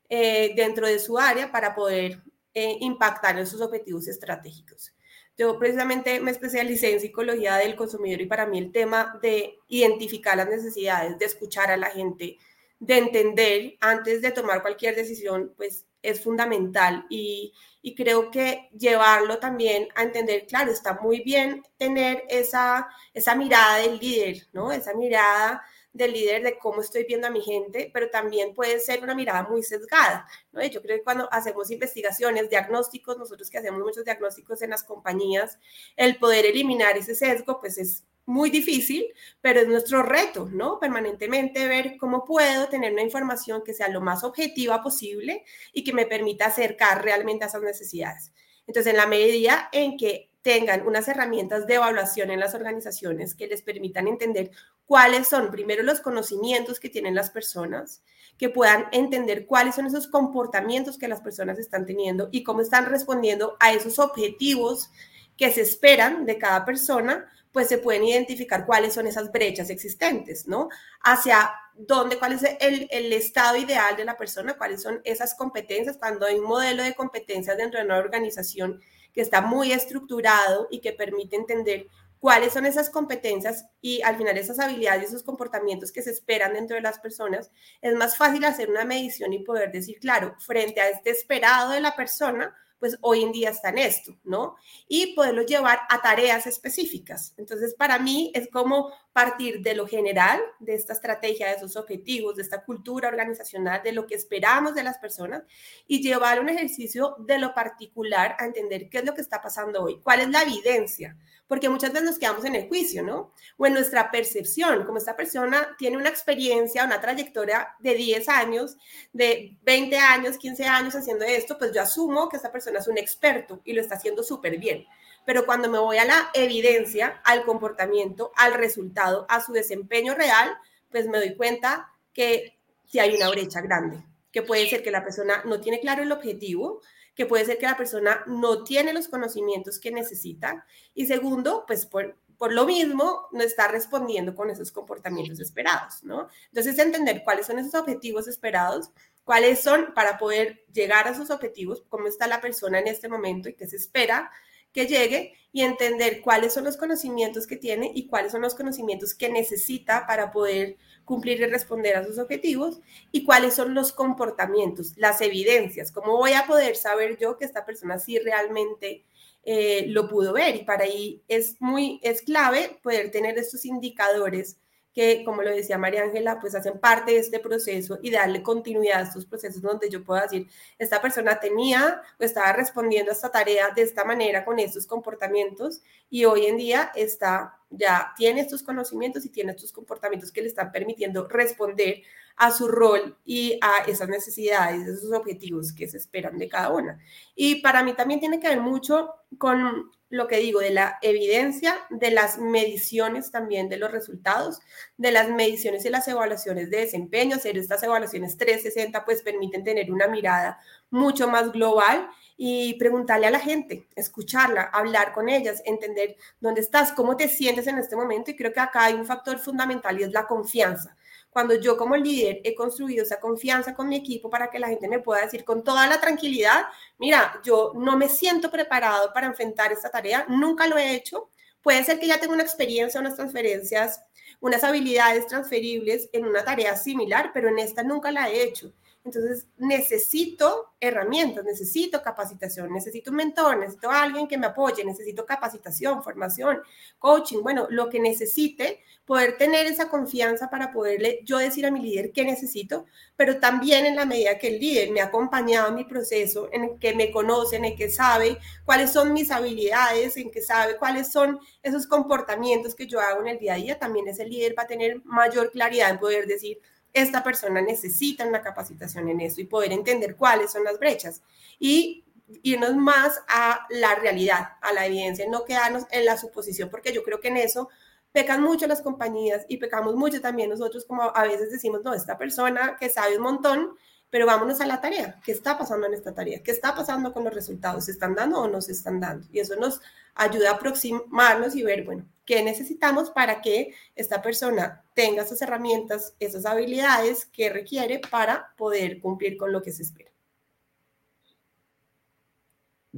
eh, 0.10 0.51
dentro 0.53 0.86
de 0.86 0.99
su 0.99 1.17
área 1.17 1.49
para 1.49 1.73
poder 1.73 2.21
eh, 2.53 2.75
impactar 2.82 3.39
en 3.39 3.47
sus 3.47 3.62
objetivos 3.62 4.10
estratégicos. 4.10 4.93
Yo 5.38 5.58
precisamente 5.58 6.19
me 6.19 6.32
especialicé 6.32 6.91
en 6.91 6.99
psicología 6.99 7.55
del 7.55 7.77
consumidor 7.77 8.19
y 8.19 8.25
para 8.25 8.45
mí 8.45 8.58
el 8.58 8.73
tema 8.73 9.17
de 9.21 9.60
identificar 9.69 10.36
las 10.36 10.49
necesidades, 10.49 11.17
de 11.17 11.23
escuchar 11.23 11.71
a 11.71 11.77
la 11.77 11.89
gente, 11.89 12.38
de 12.79 12.97
entender 12.97 13.77
antes 13.81 14.21
de 14.21 14.31
tomar 14.31 14.61
cualquier 14.61 14.95
decisión, 14.95 15.53
pues 15.57 15.85
es 16.01 16.23
fundamental 16.23 17.05
y, 17.09 17.53
y, 17.81 17.93
creo 17.93 18.31
que 18.31 18.69
llevarlo 18.77 19.37
también 19.39 19.89
a 19.95 20.03
entender, 20.03 20.45
claro, 20.47 20.71
está 20.71 20.93
muy 21.01 21.21
bien 21.21 21.63
tener 21.77 22.23
esa, 22.29 22.87
esa 23.13 23.35
mirada 23.35 23.79
del 23.79 23.99
líder, 23.99 24.47
¿no? 24.53 24.71
Esa 24.71 24.93
mirada 24.93 25.61
del 25.93 26.13
líder 26.13 26.43
de 26.43 26.58
cómo 26.58 26.82
estoy 26.82 27.04
viendo 27.04 27.28
a 27.28 27.32
mi 27.32 27.41
gente, 27.41 27.89
pero 27.93 28.10
también 28.10 28.54
puede 28.54 28.80
ser 28.80 29.04
una 29.04 29.15
mirada 29.15 29.43
muy 29.43 29.63
sesgada. 29.63 30.28
¿no? 30.52 30.63
Yo 30.65 30.82
creo 30.82 30.97
que 30.97 31.04
cuando 31.04 31.28
hacemos 31.32 31.71
investigaciones, 31.71 32.49
diagnósticos, 32.49 33.17
nosotros 33.17 33.49
que 33.49 33.58
hacemos 33.58 33.82
muchos 33.82 34.06
diagnósticos 34.06 34.62
en 34.62 34.69
las 34.69 34.84
compañías, 34.84 35.58
el 35.95 36.17
poder 36.17 36.45
eliminar 36.45 36.97
ese 36.97 37.15
sesgo, 37.15 37.60
pues 37.60 37.78
es 37.78 38.04
muy 38.30 38.52
difícil, 38.52 39.08
pero 39.41 39.62
es 39.62 39.67
nuestro 39.67 40.04
reto, 40.04 40.47
¿no? 40.52 40.80
Permanentemente 40.80 41.67
ver 41.67 41.97
cómo 41.97 42.23
puedo 42.25 42.69
tener 42.69 42.93
una 42.93 43.02
información 43.02 43.63
que 43.65 43.73
sea 43.73 43.89
lo 43.89 44.02
más 44.02 44.23
objetiva 44.23 44.84
posible 44.84 45.43
y 45.73 45.84
que 45.84 45.93
me 45.93 46.06
permita 46.06 46.45
acercar 46.45 47.04
realmente 47.04 47.43
a 47.43 47.47
esas 47.47 47.63
necesidades. 47.63 48.32
Entonces, 48.67 48.91
en 48.91 48.97
la 48.97 49.08
medida 49.08 49.67
en 49.71 49.97
que 49.97 50.30
tengan 50.43 50.88
unas 50.88 51.08
herramientas 51.08 51.65
de 51.65 51.75
evaluación 51.75 52.30
en 52.30 52.39
las 52.39 52.54
organizaciones 52.54 53.34
que 53.34 53.47
les 53.47 53.63
permitan 53.63 54.08
entender 54.08 54.52
cuáles 54.89 55.28
son 55.28 55.52
primero 55.52 55.84
los 55.84 55.99
conocimientos 55.99 56.80
que 56.80 56.89
tienen 56.89 57.13
las 57.13 57.30
personas, 57.30 58.02
que 58.39 58.49
puedan 58.49 58.88
entender 58.91 59.45
cuáles 59.45 59.75
son 59.75 59.86
esos 59.86 60.08
comportamientos 60.08 60.97
que 60.97 61.08
las 61.08 61.21
personas 61.21 61.60
están 61.60 61.86
teniendo 61.86 62.28
y 62.32 62.41
cómo 62.41 62.62
están 62.62 62.88
respondiendo 62.88 63.56
a 63.60 63.71
esos 63.71 63.99
objetivos 63.99 64.89
que 65.38 65.52
se 65.52 65.62
esperan 65.62 66.25
de 66.25 66.39
cada 66.39 66.65
persona, 66.65 67.32
pues 67.52 67.67
se 67.67 67.78
pueden 67.78 68.04
identificar 68.04 68.65
cuáles 68.65 68.95
son 68.95 69.06
esas 69.06 69.32
brechas 69.32 69.69
existentes, 69.69 70.47
¿no? 70.47 70.69
Hacia 71.04 71.52
dónde, 71.75 72.17
cuál 72.17 72.34
es 72.34 72.43
el, 72.60 72.88
el, 72.89 73.13
estado 73.13 73.58
ideal 73.58 73.95
de 73.95 74.06
la 74.06 74.17
persona, 74.17 74.58
cuáles 74.58 74.82
son 74.82 75.02
esas 75.04 75.36
competencias, 75.36 75.97
cuando 75.97 76.25
hay 76.25 76.39
un 76.39 76.45
modelo 76.45 76.82
de 76.82 76.95
competencias 76.95 77.58
dentro 77.58 77.80
de 77.80 77.86
una 77.86 77.99
organización 77.99 78.82
que 79.13 79.21
está 79.21 79.41
muy 79.41 79.71
estructurado 79.71 80.67
y 80.71 80.82
que 80.82 80.93
permite 80.93 81.36
entender 81.36 81.89
cuáles 82.19 82.53
son 82.53 82.65
esas 82.65 82.89
competencias 82.89 83.65
y 83.82 84.01
al 84.01 84.17
final 84.17 84.38
esas 84.38 84.60
habilidades 84.60 85.03
y 85.03 85.05
esos 85.05 85.23
comportamientos 85.23 85.91
que 85.91 86.01
se 86.01 86.12
esperan 86.12 86.53
dentro 86.53 86.75
de 86.75 86.82
las 86.82 86.99
personas, 86.99 87.51
es 87.82 87.95
más 87.95 88.17
fácil 88.17 88.43
hacer 88.45 88.69
una 88.69 88.86
medición 88.86 89.34
y 89.34 89.39
poder 89.39 89.71
decir, 89.71 89.99
claro, 89.99 90.36
frente 90.39 90.82
a 90.82 90.89
este 90.89 91.10
esperado 91.12 91.71
de 91.71 91.82
la 91.82 91.95
persona, 91.95 92.55
pues 92.79 92.97
hoy 93.01 93.23
en 93.23 93.32
día 93.32 93.49
está 93.49 93.69
en 93.69 93.77
esto, 93.77 94.17
¿no? 94.23 94.55
Y 94.88 95.13
poderlo 95.13 95.41
llevar 95.43 95.82
a 95.89 96.01
tareas 96.01 96.47
específicas. 96.47 97.34
Entonces, 97.38 97.75
para 97.75 97.99
mí 97.99 98.32
es 98.34 98.49
como 98.49 98.91
partir 99.12 99.62
de 99.62 99.75
lo 99.75 99.86
general, 99.86 100.39
de 100.60 100.75
esta 100.75 100.93
estrategia, 100.93 101.47
de 101.47 101.55
esos 101.55 101.75
objetivos, 101.75 102.38
de 102.38 102.43
esta 102.43 102.63
cultura 102.63 103.10
organizacional, 103.10 103.84
de 103.84 103.91
lo 103.91 104.08
que 104.08 104.15
esperamos 104.15 104.75
de 104.75 104.84
las 104.84 104.97
personas 104.97 105.43
y 105.88 106.01
llevar 106.01 106.39
un 106.39 106.47
ejercicio 106.47 107.15
de 107.19 107.38
lo 107.38 107.53
particular 107.53 108.38
a 108.39 108.45
entender 108.45 108.89
qué 108.89 108.99
es 108.99 109.05
lo 109.05 109.13
que 109.13 109.21
está 109.21 109.41
pasando 109.41 109.84
hoy, 109.84 109.99
cuál 110.01 110.21
es 110.21 110.29
la 110.29 110.43
evidencia, 110.43 111.17
porque 111.49 111.67
muchas 111.67 111.91
veces 111.91 112.05
nos 112.05 112.19
quedamos 112.19 112.45
en 112.45 112.53
el 112.53 112.67
juicio, 112.67 113.01
¿no? 113.01 113.33
O 113.57 113.65
en 113.65 113.73
nuestra 113.73 114.12
percepción, 114.12 114.85
como 114.85 114.99
esta 114.99 115.17
persona 115.17 115.75
tiene 115.79 115.97
una 115.97 116.07
experiencia, 116.07 116.85
una 116.85 117.01
trayectoria 117.01 117.69
de 117.79 117.95
10 117.95 118.29
años, 118.29 118.77
de 119.13 119.57
20 119.63 119.97
años, 119.97 120.38
15 120.38 120.65
años 120.65 120.95
haciendo 120.95 121.25
esto, 121.25 121.57
pues 121.57 121.73
yo 121.73 121.81
asumo 121.81 122.29
que 122.29 122.38
esta 122.38 122.51
persona 122.51 122.77
es 122.77 122.88
un 122.88 122.99
experto 122.99 123.62
y 123.65 123.73
lo 123.73 123.81
está 123.81 123.95
haciendo 123.95 124.21
súper 124.21 124.59
bien. 124.59 124.85
Pero 125.25 125.47
cuando 125.47 125.69
me 125.71 125.79
voy 125.79 125.97
a 125.97 126.05
la 126.05 126.29
evidencia, 126.35 127.19
al 127.25 127.43
comportamiento, 127.43 128.31
al 128.35 128.53
resultado, 128.53 129.25
a 129.27 129.41
su 129.41 129.51
desempeño 129.51 130.13
real, 130.13 130.55
pues 130.91 131.07
me 131.07 131.17
doy 131.17 131.35
cuenta 131.35 131.89
que 132.13 132.59
si 132.85 132.99
hay 132.99 133.15
una 133.15 133.27
brecha 133.27 133.62
grande, 133.62 134.05
que 134.31 134.43
puede 134.43 134.69
ser 134.69 134.83
que 134.83 134.91
la 134.91 135.03
persona 135.03 135.41
no 135.45 135.59
tiene 135.59 135.79
claro 135.79 136.03
el 136.03 136.12
objetivo, 136.12 136.81
que 137.19 137.25
puede 137.25 137.43
ser 137.43 137.58
que 137.58 137.65
la 137.65 137.75
persona 137.75 138.23
no 138.27 138.63
tiene 138.63 138.93
los 138.93 139.10
conocimientos 139.10 139.77
que 139.77 139.91
necesita. 139.91 140.65
Y 140.93 141.05
segundo, 141.05 141.65
pues 141.67 141.86
por, 141.86 142.17
por 142.38 142.53
lo 142.53 142.65
mismo 142.65 143.27
no 143.34 143.43
está 143.43 143.67
respondiendo 143.67 144.34
con 144.34 144.49
esos 144.49 144.71
comportamientos 144.71 145.38
esperados, 145.41 146.01
¿no? 146.01 146.29
Entonces, 146.45 146.79
entender 146.79 147.23
cuáles 147.25 147.45
son 147.45 147.60
esos 147.60 147.75
objetivos 147.75 148.29
esperados, 148.29 148.91
cuáles 149.25 149.62
son 149.62 149.93
para 149.93 150.17
poder 150.17 150.63
llegar 150.71 151.10
a 151.10 151.12
esos 151.12 151.29
objetivos, 151.29 151.84
cómo 151.89 152.08
está 152.08 152.25
la 152.25 152.39
persona 152.39 152.79
en 152.79 152.88
este 152.88 153.10
momento 153.10 153.49
y 153.49 153.55
qué 153.55 153.67
se 153.67 153.75
espera 153.75 154.32
que 154.73 154.88
llegue 154.88 155.34
y 155.51 155.62
entender 155.62 156.21
cuáles 156.21 156.53
son 156.53 156.63
los 156.63 156.77
conocimientos 156.77 157.47
que 157.47 157.58
tiene 157.58 157.91
y 157.93 158.08
cuáles 158.08 158.32
son 158.32 158.41
los 158.41 158.55
conocimientos 158.55 159.13
que 159.15 159.29
necesita 159.29 160.05
para 160.05 160.32
poder 160.32 160.77
cumplir 161.05 161.41
y 161.41 161.45
responder 161.45 161.95
a 161.95 162.05
sus 162.05 162.19
objetivos 162.19 162.79
y 163.12 163.25
cuáles 163.25 163.55
son 163.55 163.73
los 163.73 163.91
comportamientos, 163.91 164.93
las 164.95 165.21
evidencias, 165.21 165.91
cómo 165.91 166.17
voy 166.17 166.34
a 166.34 166.45
poder 166.45 166.75
saber 166.75 167.17
yo 167.17 167.38
que 167.38 167.45
esta 167.45 167.65
persona 167.65 167.97
sí 167.97 168.19
realmente 168.19 169.05
eh, 169.43 169.86
lo 169.88 170.08
pudo 170.08 170.34
ver 170.34 170.55
y 170.55 170.63
para 170.65 170.84
ahí 170.84 171.23
es 171.27 171.55
muy, 171.60 171.99
es 172.03 172.21
clave 172.21 172.79
poder 172.84 173.10
tener 173.10 173.38
estos 173.39 173.65
indicadores 173.65 174.58
que, 174.93 175.23
como 175.23 175.41
lo 175.41 175.52
decía 175.52 175.78
María 175.78 176.04
Ángela, 176.04 176.39
pues 176.39 176.56
hacen 176.56 176.80
parte 176.80 177.12
de 177.12 177.19
este 177.19 177.39
proceso 177.39 177.99
y 178.02 178.12
darle 178.12 178.41
continuidad 178.41 178.99
a 178.99 179.04
estos 179.04 179.25
procesos 179.25 179.62
donde 179.62 179.89
yo 179.89 180.04
puedo 180.04 180.21
decir, 180.21 180.47
esta 180.78 181.02
persona 181.02 181.39
tenía 181.39 182.02
o 182.19 182.23
estaba 182.23 182.52
respondiendo 182.54 183.12
a 183.12 183.13
esta 183.13 183.32
tarea 183.32 183.69
de 183.75 183.84
esta 183.84 184.04
manera 184.04 184.45
con 184.45 184.60
estos 184.60 184.88
comportamientos 184.88 185.82
y 186.10 186.25
hoy 186.25 186.47
en 186.47 186.58
día 186.58 186.91
está 186.95 187.56
ya 187.69 188.13
tiene 188.17 188.41
estos 188.41 188.63
conocimientos 188.63 189.25
y 189.25 189.30
tiene 189.30 189.52
estos 189.52 189.71
comportamientos 189.71 190.32
que 190.32 190.41
le 190.41 190.47
están 190.47 190.71
permitiendo 190.71 191.28
responder 191.28 192.02
a 192.39 192.52
su 192.52 192.69
rol 192.69 193.17
y 193.25 193.60
a 193.62 193.84
esas 193.86 194.08
necesidades, 194.08 194.88
esos 194.88 195.12
objetivos 195.12 195.73
que 195.73 195.89
se 195.89 195.97
esperan 195.97 196.38
de 196.38 196.47
cada 196.47 196.71
una. 196.71 196.97
Y 197.36 197.62
para 197.62 197.84
mí 197.84 197.93
también 197.93 198.21
tiene 198.21 198.39
que 198.39 198.47
ver 198.47 198.62
mucho 198.62 199.13
con 199.38 199.91
lo 200.08 200.28
que 200.28 200.38
digo, 200.38 200.62
de 200.62 200.71
la 200.71 200.97
evidencia, 201.02 201.75
de 201.89 202.12
las 202.12 202.39
mediciones 202.39 203.30
también 203.30 203.67
de 203.67 203.78
los 203.78 203.91
resultados, 203.91 204.60
de 204.97 205.12
las 205.12 205.30
mediciones 205.30 205.86
y 205.86 205.89
las 205.89 206.08
evaluaciones 206.08 206.71
de 206.71 206.78
desempeño, 206.78 207.36
hacer 207.36 207.58
estas 207.58 207.84
evaluaciones 207.84 208.38
360 208.38 209.06
pues 209.06 209.21
permiten 209.21 209.63
tener 209.63 209.91
una 209.91 210.08
mirada 210.08 210.60
mucho 210.89 211.28
más 211.28 211.52
global 211.52 212.10
y 212.38 212.75
preguntarle 212.75 213.28
a 213.28 213.32
la 213.32 213.39
gente, 213.39 213.88
escucharla, 213.95 214.63
hablar 214.63 215.12
con 215.12 215.28
ellas, 215.28 215.62
entender 215.65 216.15
dónde 216.39 216.62
estás, 216.62 216.93
cómo 216.93 217.17
te 217.17 217.28
sientes 217.28 217.67
en 217.67 217.78
este 217.78 217.97
momento. 217.97 218.32
Y 218.32 218.36
creo 218.36 218.54
que 218.54 218.62
acá 218.62 218.86
hay 218.86 218.93
un 218.93 219.06
factor 219.06 219.38
fundamental 219.38 219.99
y 219.99 220.04
es 220.04 220.12
la 220.12 220.25
confianza 220.25 220.95
cuando 221.29 221.55
yo 221.55 221.77
como 221.77 221.95
líder 221.95 222.41
he 222.43 222.55
construido 222.55 223.03
esa 223.03 223.19
confianza 223.19 223.73
con 223.73 223.87
mi 223.87 223.95
equipo 223.95 224.29
para 224.29 224.49
que 224.49 224.59
la 224.59 224.67
gente 224.67 224.87
me 224.87 224.99
pueda 224.99 225.21
decir 225.21 225.43
con 225.43 225.63
toda 225.63 225.87
la 225.87 226.01
tranquilidad, 226.01 226.65
mira, 226.97 227.39
yo 227.43 227.73
no 227.75 227.97
me 227.97 228.09
siento 228.09 228.49
preparado 228.49 229.13
para 229.13 229.27
enfrentar 229.27 229.71
esta 229.71 229.89
tarea, 229.89 230.25
nunca 230.27 230.67
lo 230.67 230.77
he 230.77 230.95
hecho. 230.95 231.29
Puede 231.61 231.83
ser 231.83 231.99
que 231.99 232.07
ya 232.07 232.19
tenga 232.19 232.33
una 232.33 232.43
experiencia, 232.43 232.99
unas 232.99 233.15
transferencias, 233.15 234.01
unas 234.39 234.63
habilidades 234.63 235.27
transferibles 235.27 236.09
en 236.13 236.25
una 236.25 236.43
tarea 236.43 236.75
similar, 236.75 237.31
pero 237.33 237.49
en 237.49 237.59
esta 237.59 237.83
nunca 237.83 238.11
la 238.11 238.29
he 238.29 238.43
hecho. 238.43 238.73
Entonces, 239.05 239.47
necesito 239.57 240.73
herramientas, 240.79 241.45
necesito 241.45 242.01
capacitación, 242.01 242.71
necesito 242.73 243.12
un 243.12 243.17
mentor, 243.17 243.57
necesito 243.57 243.89
alguien 243.89 244.27
que 244.27 244.38
me 244.38 244.47
apoye, 244.47 244.83
necesito 244.83 245.25
capacitación, 245.25 246.03
formación, 246.03 246.62
coaching, 246.99 247.41
bueno, 247.41 247.65
lo 247.69 247.89
que 247.89 247.99
necesite, 247.99 248.81
poder 249.05 249.38
tener 249.38 249.65
esa 249.65 249.89
confianza 249.89 250.49
para 250.49 250.71
poderle 250.71 251.21
yo 251.23 251.38
decir 251.38 251.65
a 251.65 251.71
mi 251.71 251.81
líder 251.81 252.12
qué 252.12 252.25
necesito, 252.25 252.85
pero 253.15 253.39
también 253.39 253.85
en 253.85 253.95
la 253.95 254.05
medida 254.05 254.38
que 254.38 254.49
el 254.49 254.59
líder 254.59 254.91
me 254.91 255.01
ha 255.01 255.05
acompañado 255.05 255.69
en 255.69 255.75
mi 255.75 255.85
proceso, 255.85 256.49
en 256.51 256.65
el 256.65 256.79
que 256.79 256.93
me 256.93 257.09
conoce, 257.09 257.55
en 257.55 257.65
el 257.65 257.75
que 257.75 257.89
sabe 257.89 258.38
cuáles 258.65 258.91
son 258.91 259.13
mis 259.13 259.31
habilidades, 259.31 260.17
en 260.17 260.29
que 260.29 260.41
sabe 260.41 260.77
cuáles 260.77 261.12
son 261.12 261.39
esos 261.63 261.88
comportamientos 261.88 262.75
que 262.75 262.85
yo 262.85 262.99
hago 262.99 263.21
en 263.21 263.29
el 263.29 263.39
día 263.39 263.53
a 263.53 263.57
día, 263.57 263.79
también 263.79 264.07
ese 264.09 264.25
líder 264.25 264.55
va 264.57 264.63
a 264.63 264.67
tener 264.67 265.01
mayor 265.05 265.51
claridad 265.51 265.89
en 265.89 265.99
poder 265.99 266.27
decir, 266.27 266.59
esta 266.93 267.23
persona 267.23 267.62
necesita 267.62 268.25
una 268.25 268.41
capacitación 268.41 269.10
en 269.10 269.21
eso 269.21 269.41
y 269.41 269.45
poder 269.45 269.71
entender 269.71 270.15
cuáles 270.15 270.52
son 270.52 270.63
las 270.63 270.80
brechas 270.80 271.21
y 271.60 272.04
irnos 272.43 272.75
más 272.75 273.21
a 273.28 273.65
la 273.69 273.95
realidad, 273.95 274.49
a 274.62 274.73
la 274.73 274.86
evidencia, 274.86 275.28
no 275.30 275.45
quedarnos 275.45 275.86
en 275.91 276.06
la 276.06 276.17
suposición, 276.17 276.69
porque 276.69 276.93
yo 276.93 277.04
creo 277.04 277.19
que 277.19 277.30
en 277.30 277.38
eso 277.38 277.69
pecan 278.12 278.41
mucho 278.41 278.67
las 278.67 278.82
compañías 278.82 279.45
y 279.47 279.58
pecamos 279.58 279.95
mucho 279.95 280.21
también 280.21 280.49
nosotros, 280.49 280.86
como 280.86 281.04
a 281.04 281.23
veces 281.23 281.52
decimos, 281.52 281.82
no, 281.84 281.93
esta 281.93 282.17
persona 282.17 282.78
que 282.80 282.89
sabe 282.89 283.17
un 283.17 283.23
montón, 283.23 283.75
pero 284.10 284.25
vámonos 284.25 284.60
a 284.62 284.65
la 284.65 284.82
tarea. 284.82 285.19
¿Qué 285.23 285.32
está 285.32 285.58
pasando 285.58 285.86
en 285.86 285.93
esta 285.93 286.13
tarea? 286.13 286.41
¿Qué 286.41 286.52
está 286.52 286.75
pasando 286.75 287.13
con 287.13 287.23
los 287.23 287.34
resultados? 287.34 287.86
¿Se 287.86 287.91
están 287.91 288.15
dando 288.15 288.41
o 288.41 288.47
no 288.47 288.62
se 288.62 288.71
están 288.71 288.99
dando? 288.99 289.28
Y 289.32 289.39
eso 289.39 289.56
nos 289.56 289.82
ayuda 290.15 290.52
a 290.52 290.54
aproximarnos 290.56 291.56
y 291.56 291.63
ver, 291.63 291.84
bueno, 291.84 292.06
qué 292.26 292.43
necesitamos 292.43 293.10
para 293.10 293.41
que 293.41 293.74
esta 293.95 294.22
persona 294.22 294.84
tenga 294.93 295.24
esas 295.24 295.41
herramientas, 295.41 296.13
esas 296.19 296.45
habilidades 296.45 297.26
que 297.26 297.50
requiere 297.50 298.00
para 298.00 298.54
poder 298.56 299.00
cumplir 299.00 299.36
con 299.36 299.52
lo 299.52 299.63
que 299.63 299.72
se 299.72 299.82
espera. 299.82 300.12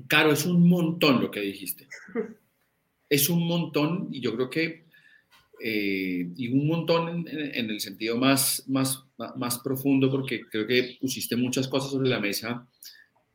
Claro, 0.08 0.32
es 0.32 0.46
un 0.46 0.68
montón 0.68 1.22
lo 1.22 1.32
que 1.32 1.42
dijiste. 1.42 1.88
Es 3.10 3.28
un 3.28 3.46
montón 3.46 4.08
y 4.10 4.22
yo 4.22 4.34
creo 4.36 4.50
que, 4.50 4.86
eh, 5.62 6.32
y 6.34 6.48
un 6.48 6.66
montón 6.66 7.28
en, 7.28 7.70
el 7.70 7.82
sentido 7.82 8.16
más, 8.16 8.64
más, 8.70 9.04
más 9.36 9.60
profundo 9.60 10.10
porque 10.10 10.40
creo 10.50 10.66
que 10.66 10.98
pusiste 11.02 11.36
muchas 11.36 11.68
cosas 11.68 11.92
sobre 11.92 12.08
la 12.08 12.22
mesa 12.22 12.66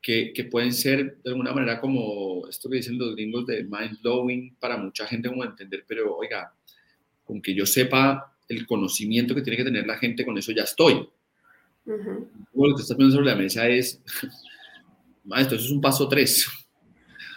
que, 0.06 0.32
que, 0.32 0.44
pueden 0.44 0.72
ser 0.72 1.16
de 1.16 1.30
alguna 1.30 1.52
manera 1.52 1.80
como 1.80 2.46
esto 2.48 2.70
que 2.70 2.76
dicen 2.76 2.96
los 2.96 3.16
gringos 3.16 3.44
de 3.44 3.64
mind 3.64 4.00
blowing 4.02 4.54
para 4.60 4.76
mucha 4.76 5.04
gente 5.04 5.28
como 5.28 5.42
entender, 5.42 5.84
pero 5.84 6.16
oiga, 6.16 6.54
con 7.24 7.42
que 7.42 7.52
yo 7.52 7.66
sepa 7.66 8.32
el 8.48 8.68
conocimiento 8.68 9.34
que 9.34 9.42
tiene 9.42 9.56
que 9.56 9.64
tener 9.64 9.84
la 9.84 9.98
gente, 9.98 10.24
con 10.24 10.38
eso 10.38 10.52
ya 10.52 10.62
estoy. 10.62 11.08
Lo 11.84 12.76
que 12.76 12.82
estás 12.82 12.92
poniendo 12.92 13.16
sobre 13.16 13.30
la 13.30 13.34
mesa 13.34 13.66
es, 13.66 14.00
maestro, 15.24 15.56
eso 15.56 15.66
es 15.66 15.72
un 15.72 15.80
paso 15.80 16.06
tres. 16.06 16.46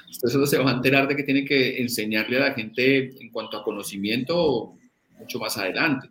Usted 0.07 0.29
solo 0.29 0.45
se 0.45 0.59
va 0.59 0.69
a 0.69 0.75
enterar 0.75 1.07
de 1.07 1.15
que 1.15 1.23
tiene 1.23 1.45
que 1.45 1.81
enseñarle 1.81 2.37
a 2.37 2.49
la 2.49 2.53
gente 2.53 3.19
en 3.19 3.31
cuanto 3.31 3.57
a 3.57 3.63
conocimiento 3.63 4.75
mucho 5.17 5.39
más 5.39 5.57
adelante. 5.57 6.07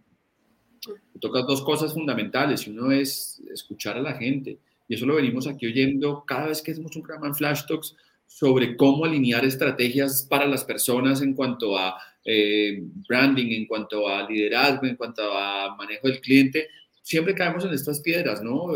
Tocas 1.21 1.47
dos 1.47 1.63
cosas 1.63 1.95
fundamentales 1.95 2.67
uno 2.67 2.91
es 2.91 3.41
escuchar 3.53 3.97
a 3.97 4.03
la 4.03 4.15
gente. 4.15 4.59
Y 4.89 4.95
eso 4.95 5.07
lo 5.07 5.17
venimos 5.17 5.47
aquí 5.47 5.67
oyendo 5.67 6.25
cada 6.27 6.49
vez 6.49 6.63
que 6.63 6.73
hacemos 6.73 6.97
un 6.97 7.03
programa 7.03 7.29
en 7.29 7.35
Flash 7.35 7.67
Talks 7.69 7.95
sobre 8.27 8.77
cómo 8.77 9.05
alinear 9.05 9.45
estrategias 9.45 10.27
para 10.29 10.47
las 10.47 10.65
personas 10.65 11.23
en 11.23 11.35
cuanto 11.35 11.77
a 11.77 11.97
eh, 12.25 12.83
branding, 13.09 13.53
en 13.53 13.67
cuanto 13.67 14.09
a 14.09 14.29
liderazgo, 14.29 14.87
en 14.87 14.97
cuanto 14.97 15.23
a 15.33 15.75
manejo 15.77 16.09
del 16.09 16.21
cliente. 16.21 16.69
Siempre 17.03 17.35
caemos 17.35 17.65
en 17.65 17.73
estas 17.73 18.01
piedras, 18.01 18.43
¿no? 18.43 18.67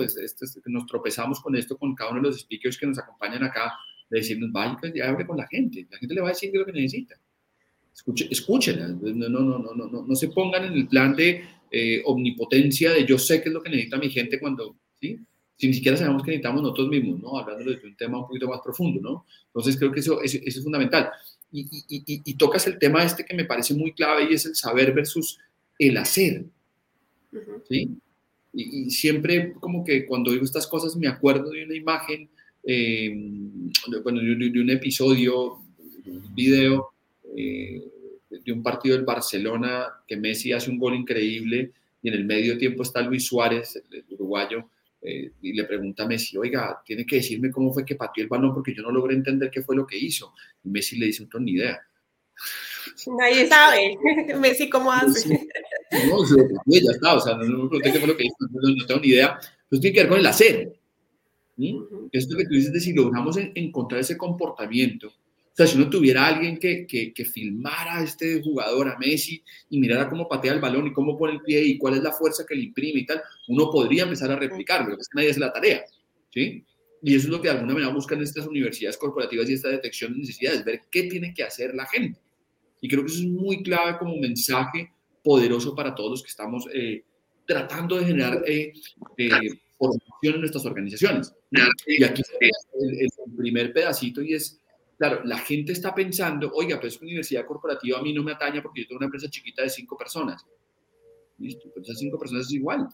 nos 0.66 0.86
tropezamos 0.86 1.40
con 1.40 1.54
esto 1.54 1.76
con 1.76 1.94
cada 1.94 2.12
uno 2.12 2.22
de 2.22 2.28
los 2.28 2.40
speakers 2.40 2.78
que 2.78 2.86
nos 2.86 2.98
acompañan 2.98 3.44
acá, 3.44 3.74
de 4.08 4.18
decirnos, 4.18 4.50
vaya, 4.52 4.78
hable 5.06 5.26
con 5.26 5.36
la 5.36 5.46
gente. 5.48 5.86
La 5.90 5.98
gente 5.98 6.14
le 6.14 6.20
va 6.22 6.28
a 6.28 6.32
decir 6.32 6.50
lo 6.54 6.64
que 6.64 6.72
necesita. 6.72 7.14
Escuche, 7.94 8.28
escúchenla. 8.30 8.88
No, 8.88 9.28
no, 9.28 9.40
no, 9.40 9.58
no, 9.58 9.86
no, 9.86 10.06
no 10.06 10.14
se 10.14 10.28
pongan 10.28 10.64
en 10.64 10.72
el 10.72 10.88
plan 10.88 11.14
de 11.14 11.44
eh, 11.70 12.02
omnipotencia 12.06 12.90
de 12.92 13.04
yo 13.04 13.18
sé 13.18 13.42
qué 13.42 13.50
es 13.50 13.54
lo 13.54 13.62
que 13.62 13.70
necesita 13.70 13.98
mi 13.98 14.08
gente 14.08 14.40
cuando, 14.40 14.76
¿sí? 14.98 15.18
Si 15.56 15.68
ni 15.68 15.74
siquiera 15.74 15.96
sabemos 15.96 16.22
que 16.22 16.32
necesitamos 16.32 16.62
nosotros 16.62 16.88
mismos, 16.88 17.20
¿no? 17.20 17.38
Hablando 17.38 17.70
de 17.70 17.80
un 17.84 17.96
tema 17.96 18.18
un 18.18 18.26
poquito 18.26 18.48
más 18.48 18.60
profundo, 18.60 19.00
¿no? 19.00 19.26
Entonces 19.46 19.76
creo 19.76 19.92
que 19.92 20.00
eso, 20.00 20.20
eso, 20.22 20.38
es 20.44 20.62
fundamental. 20.62 21.10
Y, 21.52 21.62
y, 21.88 22.02
y, 22.24 22.34
tocas 22.34 22.66
el 22.66 22.78
tema 22.78 23.04
este 23.04 23.26
que 23.26 23.34
me 23.34 23.44
parece 23.44 23.74
muy 23.74 23.92
clave 23.92 24.26
y 24.30 24.34
es 24.34 24.46
el 24.46 24.56
saber 24.56 24.94
versus 24.94 25.38
el 25.78 25.96
hacer, 25.98 26.44
¿sí? 27.68 27.90
Y, 28.54 28.90
siempre 28.90 29.52
como 29.60 29.84
que 29.84 30.06
cuando 30.06 30.30
digo 30.30 30.44
estas 30.44 30.66
cosas 30.66 30.96
me 30.96 31.08
acuerdo 31.08 31.50
de 31.50 31.64
una 31.64 31.76
imagen, 31.76 32.28
eh, 32.64 33.10
bueno, 34.02 34.20
de, 34.20 34.60
un 34.60 34.70
episodio, 34.70 35.58
un 36.06 36.34
video, 36.34 36.92
eh, 37.36 37.82
de 38.44 38.52
un 38.52 38.62
partido 38.62 38.96
del 38.96 39.04
Barcelona 39.04 39.86
que 40.06 40.16
Messi 40.16 40.52
hace 40.52 40.70
un 40.70 40.78
gol 40.78 40.94
increíble 40.94 41.72
y 42.02 42.08
en 42.08 42.14
el 42.14 42.24
medio 42.24 42.58
tiempo 42.58 42.82
está 42.82 43.00
Luis 43.00 43.26
Suárez, 43.26 43.82
el, 43.90 44.04
uruguayo, 44.10 44.68
eh, 45.02 45.32
y 45.42 45.52
le 45.52 45.64
pregunta 45.64 46.04
a 46.04 46.06
Messi, 46.06 46.36
oiga, 46.36 46.80
tiene 46.84 47.04
que 47.04 47.16
decirme 47.16 47.50
cómo 47.50 47.72
fue 47.72 47.84
que 47.84 47.96
pateó 47.96 48.22
el 48.22 48.28
balón 48.28 48.54
porque 48.54 48.74
yo 48.74 48.82
no 48.82 48.92
logré 48.92 49.14
entender 49.14 49.50
qué 49.50 49.62
fue 49.62 49.74
lo 49.74 49.86
que 49.86 49.98
hizo. 49.98 50.32
Y 50.62 50.68
Messi 50.68 50.96
le 50.98 51.06
dice, 51.06 51.24
no 51.24 51.28
tengo 51.28 51.44
ni 51.44 51.52
idea. 51.52 51.80
Nadie 53.18 53.46
sabe. 53.48 53.98
Messi, 54.40 54.70
¿cómo 54.70 54.92
hace? 54.92 55.28
No, 56.08 56.24
ya 56.66 56.90
está, 56.90 57.14
o 57.16 57.20
sea, 57.20 57.34
no, 57.36 57.44
me 57.44 57.68
pregunté 57.68 57.92
qué 57.92 57.98
fue 57.98 58.08
lo 58.08 58.16
que 58.16 58.24
hizo, 58.24 58.36
no, 58.50 58.86
tengo 58.86 59.00
ni 59.00 59.08
idea. 59.08 59.38
Pues 59.68 59.80
tiene 59.80 59.94
que 59.94 60.00
ver 60.00 60.08
con 60.08 60.18
el 60.20 60.26
hacer. 60.26 60.72
Esto 62.12 62.36
que 62.36 62.44
tú 62.44 62.54
dices 62.54 62.72
de 62.72 62.80
si 62.80 62.92
logramos 62.92 63.36
encontrar 63.54 64.00
ese 64.00 64.16
comportamiento 64.16 65.12
o 65.52 65.54
sea, 65.54 65.66
si 65.66 65.76
uno 65.76 65.90
tuviera 65.90 66.26
alguien 66.26 66.56
que, 66.56 66.86
que, 66.86 67.12
que, 67.12 67.26
filmara 67.26 67.98
a 67.98 68.02
este 68.02 68.40
jugador, 68.40 68.88
a 68.88 68.98
Messi, 68.98 69.42
y 69.68 69.78
mirara 69.78 70.08
cómo 70.08 70.26
patea 70.26 70.54
el 70.54 70.60
balón 70.60 70.86
y 70.86 70.94
cómo 70.94 71.18
pone 71.18 71.34
el 71.34 71.42
pie 71.42 71.62
y 71.62 71.76
cuál 71.76 71.94
es 71.94 72.02
la 72.02 72.12
fuerza 72.12 72.46
que 72.48 72.54
le 72.54 72.62
imprime 72.62 73.00
y 73.00 73.06
tal, 73.06 73.20
uno 73.48 73.70
podría 73.70 74.04
empezar 74.04 74.30
a 74.32 74.36
replicarlo, 74.36 74.86
pero 74.86 75.00
es 75.00 75.08
que 75.08 75.16
nadie 75.16 75.30
hace 75.30 75.40
la 75.40 75.52
tarea, 75.52 75.84
¿sí? 76.32 76.64
Y 77.02 77.14
eso 77.14 77.26
es 77.26 77.30
lo 77.30 77.42
que 77.42 77.48
de 77.48 77.54
alguna 77.54 77.74
manera 77.74 77.92
buscan 77.92 78.22
estas 78.22 78.46
universidades 78.46 78.96
corporativas 78.96 79.50
y 79.50 79.52
esta 79.52 79.68
detección 79.68 80.14
de 80.14 80.20
necesidades, 80.20 80.64
ver 80.64 80.82
qué 80.90 81.02
tiene 81.02 81.34
que 81.34 81.42
hacer 81.42 81.74
la 81.74 81.84
gente. 81.84 82.18
Y 82.80 82.88
creo 82.88 83.04
que 83.04 83.12
eso 83.12 83.20
es 83.20 83.28
muy 83.28 83.62
clave 83.62 83.98
como 83.98 84.16
mensaje 84.16 84.90
poderoso 85.22 85.74
para 85.74 85.94
todos 85.94 86.12
los 86.12 86.22
que 86.22 86.30
estamos 86.30 86.66
eh, 86.72 87.04
tratando 87.46 87.98
de 87.98 88.06
generar 88.06 88.42
eh, 88.46 88.72
eh, 89.18 89.30
formación 89.76 90.34
en 90.34 90.40
nuestras 90.40 90.64
organizaciones. 90.64 91.34
Y 91.86 92.04
aquí 92.04 92.22
el, 92.40 93.00
el 93.00 93.10
primer 93.36 93.72
pedacito 93.74 94.22
y 94.22 94.34
es 94.34 94.61
Claro, 95.02 95.20
la 95.24 95.38
gente 95.38 95.72
está 95.72 95.92
pensando, 95.92 96.52
oiga, 96.54 96.78
pues 96.80 97.02
universidad 97.02 97.44
corporativa 97.44 97.98
a 97.98 98.02
mí 98.02 98.12
no 98.12 98.22
me 98.22 98.30
ataña 98.30 98.62
porque 98.62 98.82
yo 98.82 98.86
tengo 98.86 98.98
una 98.98 99.06
empresa 99.06 99.28
chiquita 99.28 99.64
de 99.64 99.68
cinco 99.68 99.98
personas. 99.98 100.46
Listo, 101.38 101.72
pues 101.74 101.88
esas 101.88 101.98
cinco 101.98 102.20
personas 102.20 102.46
es 102.46 102.52
igual. 102.52 102.86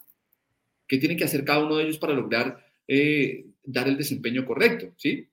¿Qué 0.87 0.97
tiene 0.97 1.19
que 1.19 1.25
hacer 1.25 1.45
cada 1.45 1.63
uno 1.63 1.77
de 1.77 1.85
ellos 1.85 1.99
para 1.99 2.15
lograr 2.15 2.65
eh, 2.87 3.45
dar 3.63 3.89
el 3.89 3.99
desempeño 3.99 4.47
correcto? 4.47 4.95
¿Sí? 4.97 5.29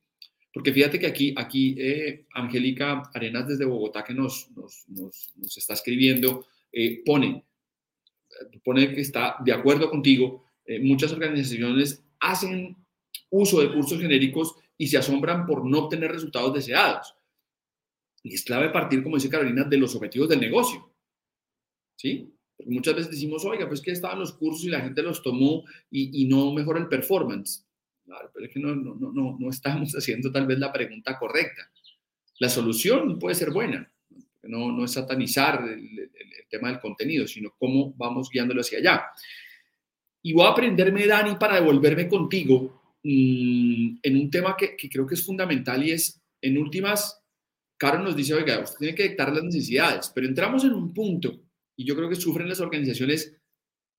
Porque 0.54 0.74
fíjate 0.74 1.00
que 1.00 1.08
aquí, 1.08 1.34
aquí 1.38 1.78
eh, 1.80 2.26
Angélica 2.34 3.04
Arenas 3.14 3.48
desde 3.48 3.64
Bogotá 3.64 4.04
que 4.04 4.14
nos, 4.14 4.52
nos, 4.52 4.84
nos, 4.90 5.58
está 5.58 5.76
escribiendo, 5.76 6.46
eh, 6.74 7.02
pone, 7.06 7.46
pone 8.66 8.94
que 8.94 9.00
está 9.00 9.38
de 9.46 9.54
acuerdo 9.54 9.90
contigo, 9.90 10.44
muchas 10.82 11.14
organizaciones 11.14 12.04
hacen 12.20 12.76
uso 13.30 13.62
de 13.62 13.72
cursos 13.72 14.02
genéricos 14.02 14.58
y 14.78 14.88
se 14.88 14.98
asombran 14.98 15.46
por 15.46 15.66
no 15.66 15.80
obtener 15.80 16.12
resultados 16.12 16.54
deseados. 16.54 17.16
Y 18.24 18.34
es 18.34 18.44
clave 18.44 18.70
partir, 18.70 19.04
como 19.04 19.18
dice 19.18 19.30
Carolina, 19.30 19.64
de 19.64 19.78
los 19.78 19.96
objetivos 19.96 20.30
del 20.30 20.40
negocio. 20.40 20.92
¿Sí? 21.96 22.34
Porque 22.58 22.72
muchas 22.72 22.96
veces 22.96 23.12
decimos, 23.12 23.46
oiga, 23.46 23.68
pues 23.68 23.82
que 23.82 23.92
estaban 23.92 24.20
los 24.20 24.34
cursos 24.34 24.66
y 24.66 24.70
la 24.70 24.82
gente 24.82 25.02
los 25.02 25.22
tomó 25.22 25.64
y, 25.92 26.26
no 26.26 26.54
mejora 26.54 26.80
el 26.80 26.88
performance. 26.88 27.66
Claro, 28.04 28.32
pero 28.34 28.46
es 28.46 28.54
que 28.54 28.60
no, 28.60 28.76
no, 28.76 28.96
no, 28.96 29.38
no 29.40 29.50
estamos 29.50 29.94
haciendo 29.96 30.32
tal 30.32 30.48
vez 30.48 30.60
la 30.60 30.72
pregunta 30.72 31.18
correcta. 31.18 31.70
La 32.40 32.50
solución 32.50 33.18
puede 33.18 33.36
ser 33.36 33.52
buena, 33.52 33.90
no, 34.44 34.72
no 34.72 34.86
es 34.86 34.92
satanizar 34.92 35.64
el, 35.68 36.12
tema 36.50 36.70
del 36.70 36.80
contenido, 36.80 37.28
sino 37.28 37.54
cómo 37.58 37.94
vamos 37.98 38.30
guiándolo 38.30 38.62
hacia 38.62 38.78
allá. 38.78 39.06
Y 40.22 40.32
voy 40.34 40.46
a 40.46 40.50
aprenderme, 40.50 41.06
Dani, 41.06 41.36
para 41.36 41.56
devolverme 41.56 42.08
contigo 42.08 42.85
Mm, 43.08 44.00
en 44.02 44.18
un 44.18 44.32
tema 44.32 44.58
que, 44.58 44.76
creo 44.90 45.06
que 45.06 45.14
es 45.14 45.24
fundamental 45.24 45.86
y 45.86 45.92
es, 45.92 46.20
en 46.42 46.58
últimas, 46.58 47.22
Caro 47.78 48.00
nos 48.00 48.16
dice, 48.16 48.34
oiga, 48.34 48.60
usted 48.60 48.80
tiene 48.80 48.96
que 48.96 49.04
detectar 49.04 49.32
las 49.32 49.44
necesidades, 49.44 50.12
pero 50.16 50.26
entramos 50.26 50.64
en 50.64 50.74
un 50.74 50.92
punto, 50.92 51.40
y 51.76 51.86
yo 51.86 51.96
creo 51.96 52.10
que 52.10 52.16
sufren 52.16 52.50
las 52.50 52.62
organizaciones, 52.62 53.38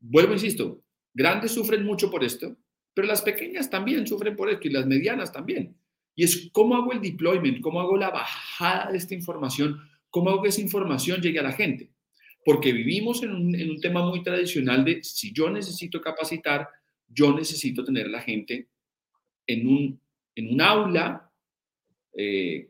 vuelvo, 0.00 0.32
insisto, 0.32 0.82
grandes 1.14 1.52
sufren 1.52 1.84
mucho 1.84 2.10
por 2.10 2.24
esto, 2.24 2.56
pero 2.92 3.06
las 3.06 3.22
pequeñas 3.22 3.70
también 3.70 4.08
sufren 4.08 4.34
por 4.34 4.50
esto 4.50 4.66
y 4.66 4.72
las 4.72 4.86
medianas 4.86 5.32
también. 5.32 5.76
Y 6.16 6.24
es 6.24 6.50
cómo 6.50 6.74
hago 6.74 6.92
el 6.92 7.00
deployment, 7.00 7.60
cómo 7.60 7.80
hago 7.80 7.96
la 7.96 8.10
bajada 8.10 8.90
de 8.90 8.98
esta 8.98 9.14
información, 9.14 9.78
cómo 10.10 10.30
hago 10.30 10.42
que 10.42 10.48
esa 10.48 10.62
información 10.62 11.20
llegue 11.20 11.38
a 11.38 11.44
la 11.44 11.52
gente. 11.52 11.92
Porque 12.44 12.72
vivimos 12.72 13.22
en 13.22 13.30
un, 13.30 13.54
en 13.54 13.70
un 13.70 13.80
tema 13.80 14.04
muy 14.04 14.24
tradicional 14.24 14.84
de 14.84 15.04
si 15.04 15.32
yo 15.32 15.48
necesito 15.48 16.00
capacitar, 16.00 16.66
yo 17.06 17.32
necesito 17.32 17.84
tener 17.84 18.08
la 18.08 18.22
gente 18.22 18.68
en 19.46 19.66
un, 19.66 20.00
en 20.34 20.52
un 20.52 20.60
aula, 20.60 21.30
eh, 22.12 22.68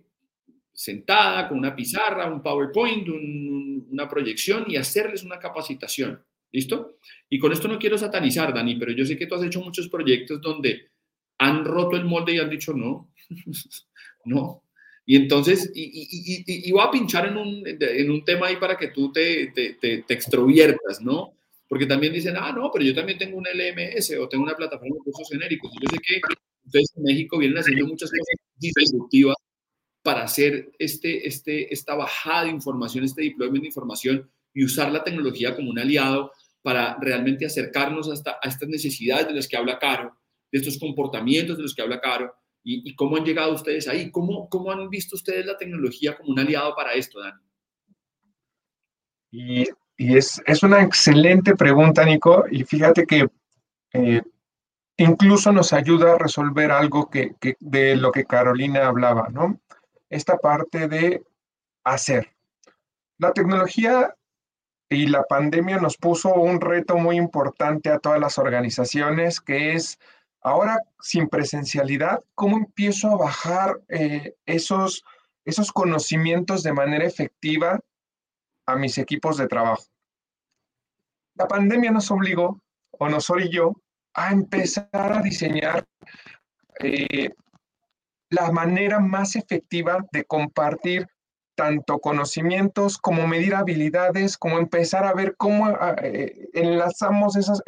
sentada 0.72 1.48
con 1.48 1.58
una 1.58 1.74
pizarra, 1.74 2.30
un 2.30 2.42
PowerPoint, 2.42 3.08
una 3.08 4.08
proyección 4.08 4.66
y 4.68 4.76
hacerles 4.76 5.22
una 5.24 5.38
capacitación. 5.38 6.22
¿Listo? 6.52 6.98
Y 7.28 7.38
con 7.38 7.52
esto 7.52 7.66
no 7.66 7.78
quiero 7.78 7.98
satanizar, 7.98 8.54
Dani, 8.54 8.76
pero 8.76 8.92
yo 8.92 9.04
sé 9.04 9.16
que 9.16 9.26
tú 9.26 9.34
has 9.34 9.42
hecho 9.42 9.60
muchos 9.60 9.88
proyectos 9.88 10.40
donde 10.40 10.90
han 11.38 11.64
roto 11.64 11.96
el 11.96 12.04
molde 12.04 12.34
y 12.34 12.38
han 12.38 12.50
dicho 12.50 12.72
no, 12.72 13.12
no. 14.24 14.62
Y 15.04 15.16
entonces, 15.16 15.70
y, 15.74 16.44
y, 16.46 16.72
voy 16.72 16.82
a 16.82 16.90
pinchar 16.90 17.26
en 17.28 17.36
un, 17.36 17.62
en 17.64 18.10
un, 18.10 18.24
tema 18.24 18.48
ahí 18.48 18.56
para 18.56 18.76
que 18.76 18.88
tú 18.88 19.12
te, 19.12 19.52
te, 19.54 19.74
te, 19.74 20.02
te 20.02 20.14
extroviertas, 20.14 21.00
¿no? 21.00 21.36
Porque 21.68 21.86
también 21.86 22.12
dicen, 22.12 22.34
ah, 22.36 22.52
no, 22.52 22.70
pero 22.72 22.84
yo 22.84 22.94
también 22.94 23.16
tengo 23.16 23.38
un 23.38 23.44
LMS 23.44 24.12
o 24.18 24.28
tengo 24.28 24.42
una 24.42 24.56
plataforma 24.56 24.96
de 24.96 25.02
cursos 25.04 25.28
genéricos. 25.30 25.72
Yo 25.80 25.88
sé 25.90 25.98
que 25.98 26.20
ustedes 26.66 26.92
en 26.96 27.02
México 27.04 27.38
vienen 27.38 27.58
haciendo 27.58 27.86
muchas 27.86 28.10
cosas 28.10 28.36
disruptivas 28.58 29.36
para 30.02 30.22
hacer 30.22 30.70
este, 30.78 31.26
este, 31.26 31.72
esta 31.72 31.94
bajada 31.94 32.44
de 32.44 32.50
información, 32.50 33.04
este 33.04 33.22
deployment 33.22 33.62
de 33.62 33.68
información 33.68 34.30
y 34.54 34.64
usar 34.64 34.92
la 34.92 35.02
tecnología 35.02 35.54
como 35.54 35.70
un 35.70 35.78
aliado 35.78 36.32
para 36.62 36.96
realmente 37.00 37.46
acercarnos 37.46 38.10
hasta, 38.10 38.38
a 38.42 38.48
estas 38.48 38.68
necesidades 38.68 39.28
de 39.28 39.34
las 39.34 39.48
que 39.48 39.56
habla 39.56 39.78
Caro, 39.78 40.16
de 40.50 40.58
estos 40.58 40.78
comportamientos 40.78 41.56
de 41.56 41.62
los 41.62 41.74
que 41.74 41.82
habla 41.82 42.00
Caro, 42.00 42.34
y, 42.68 42.96
cómo 42.96 43.16
han 43.16 43.24
llegado 43.24 43.54
ustedes 43.54 43.86
ahí, 43.86 44.10
cómo, 44.10 44.48
cómo 44.48 44.72
han 44.72 44.90
visto 44.90 45.14
ustedes 45.14 45.46
la 45.46 45.56
tecnología 45.56 46.16
como 46.16 46.30
un 46.30 46.40
aliado 46.40 46.74
para 46.74 46.94
esto, 46.94 47.20
Dani. 47.20 47.40
Y, 49.30 49.64
y 49.96 50.16
es, 50.16 50.42
es, 50.44 50.62
una 50.64 50.82
excelente 50.82 51.54
pregunta, 51.54 52.04
Nico, 52.04 52.44
y 52.50 52.64
fíjate 52.64 53.06
que 53.06 53.28
eh, 53.92 54.22
incluso 54.96 55.52
nos 55.52 55.72
ayuda 55.72 56.12
a 56.12 56.18
resolver 56.18 56.70
algo 56.70 57.10
que, 57.10 57.34
de 57.60 57.96
lo 57.96 58.12
que 58.12 58.24
Carolina 58.24 58.86
hablaba, 58.86 59.28
¿no? 59.28 59.60
Esta 60.08 60.38
parte 60.38 60.88
de 60.88 61.24
hacer. 61.84 62.34
La 63.18 63.32
tecnología 63.32 64.14
y 64.88 65.06
la 65.06 65.24
pandemia 65.24 65.78
nos 65.78 65.96
puso 65.96 66.34
un 66.34 66.60
reto 66.60 66.96
muy 66.96 67.16
importante 67.16 67.90
a 67.90 67.98
todas 67.98 68.20
las 68.20 68.38
organizaciones, 68.38 69.40
que 69.40 69.74
es 69.74 69.98
ahora 70.42 70.80
sin 71.00 71.28
presencialidad, 71.28 72.22
¿cómo 72.34 72.56
empiezo 72.56 73.10
a 73.10 73.16
bajar 73.16 73.80
eh, 73.88 74.34
esos, 74.46 75.04
esos 75.44 75.72
conocimientos 75.72 76.62
de 76.62 76.72
manera 76.72 77.04
efectiva 77.04 77.80
a 78.64 78.76
mis 78.76 78.96
equipos 78.98 79.38
de 79.38 79.48
trabajo? 79.48 79.84
La 81.34 81.48
pandemia 81.48 81.90
nos 81.90 82.10
obligó, 82.10 82.60
o 82.92 83.08
nos 83.08 83.28
orilló, 83.28 83.74
a 84.16 84.32
empezar 84.32 84.88
a 84.92 85.22
diseñar 85.22 85.84
eh, 86.80 87.30
la 88.30 88.50
manera 88.50 88.98
más 88.98 89.36
efectiva 89.36 90.04
de 90.10 90.24
compartir 90.24 91.06
tanto 91.54 91.98
conocimientos 91.98 92.98
como 92.98 93.26
medir 93.26 93.54
habilidades, 93.54 94.36
como 94.36 94.58
empezar 94.58 95.06
a 95.06 95.14
ver 95.14 95.36
cómo 95.36 95.66
ah, 95.66 95.96
eh, 96.02 96.48
enlazamos 96.52 97.36
esos, 97.36 97.62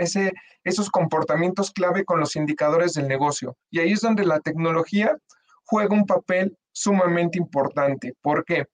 esos 0.64 0.90
comportamientos 0.90 1.70
clave 1.70 2.04
con 2.04 2.20
los 2.20 2.37
indicadores 2.37 2.94
del 2.94 3.08
negocio. 3.08 3.56
Y 3.70 3.80
ahí 3.80 3.92
es 3.92 4.00
donde 4.00 4.24
la 4.24 4.40
tecnología 4.40 5.16
juega 5.64 5.94
un 5.94 6.06
papel 6.06 6.56
sumamente 6.72 7.38
importante. 7.38 8.14
¿Por 8.20 8.44
qué? 8.44 8.66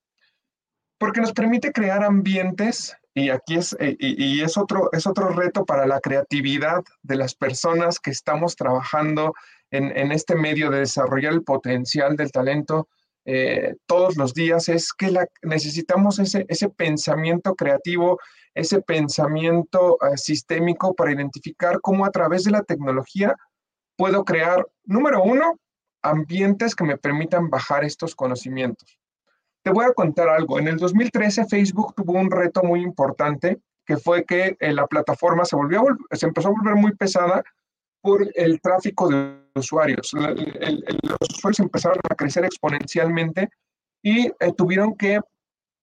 Porque 0.99 1.21
nos 1.21 1.33
permite 1.33 1.73
crear 1.73 2.03
ambientes, 2.03 2.97
y 3.15 3.31
aquí 3.31 3.57
es, 3.57 3.77
eh, 3.79 3.97
y, 3.99 4.43
es, 4.43 4.59
otro, 4.59 4.91
es 4.93 5.07
otro 5.07 5.29
reto 5.29 5.65
para 5.65 5.87
la 5.87 6.01
creatividad 6.01 6.83
de 7.03 7.17
las 7.17 7.35
personas 7.35 8.01
que 8.01 8.11
estamos 8.11 8.57
trabajando 8.57 9.35
en, 9.71 9.97
en 9.97 10.13
este 10.13 10.35
medio 10.35 10.71
de 10.71 10.81
desarrollar 10.81 11.33
el 11.33 11.45
potencial 11.45 12.17
del 12.17 12.33
talento 12.33 12.89
eh, 13.27 13.77
todos 13.87 14.17
los 14.17 14.35
días 14.35 14.69
es 14.69 14.93
que 14.93 15.13
necesitamos 15.43 16.19
ese, 16.19 16.45
ese 16.49 16.69
pensamiento 16.69 17.55
creativo, 17.55 18.21
ese 18.55 18.83
pensamiento 18.83 19.97
eh, 20.03 20.17
sistémico 20.17 20.95
para 20.95 21.13
identificar 21.13 21.81
cómo 21.81 22.05
a 22.05 22.11
través 22.11 22.45
de 22.45 22.51
la 22.51 22.63
tecnología 22.63 23.35
puedo 23.97 24.25
crear, 24.25 24.67
número 24.85 25.23
uno, 25.23 25.59
ambientes 26.03 26.75
que 26.75 26.85
me 26.85 26.99
permitan 26.99 27.49
bajar 27.49 27.85
estos 27.85 28.15
conocimientos. 28.15 28.99
Te 29.65 29.71
voy 29.71 29.87
a 29.87 29.95
contar 29.95 30.29
algo. 30.29 30.59
En 30.59 30.69
el 30.69 30.77
2013 30.77 31.47
Facebook 31.47 31.95
tuvo 31.95 32.13
un 32.13 32.31
reto 32.31 32.63
muy 32.63 32.83
importante 32.83 33.61
que 33.87 33.97
fue 33.97 34.25
que 34.25 34.57
eh, 34.61 34.73
la 34.73 34.87
plataforma 34.87 35.45
se, 35.45 35.57
volvió, 35.57 35.85
se 36.13 36.27
empezó 36.27 36.49
a 36.49 36.53
volver 36.53 36.77
muy 36.77 36.95
pesada 36.95 37.43
por 38.03 38.27
el 38.35 38.61
tráfico 38.61 39.09
de 39.09 39.39
usuarios. 39.55 40.13
los 40.13 41.31
usuarios 41.31 41.61
empezaron 41.61 41.99
a 42.11 42.15
crecer 42.15 42.45
exponencialmente 42.45 43.49
y 44.03 44.27
eh, 44.27 44.53
tuvieron 44.57 44.95
que 44.95 45.21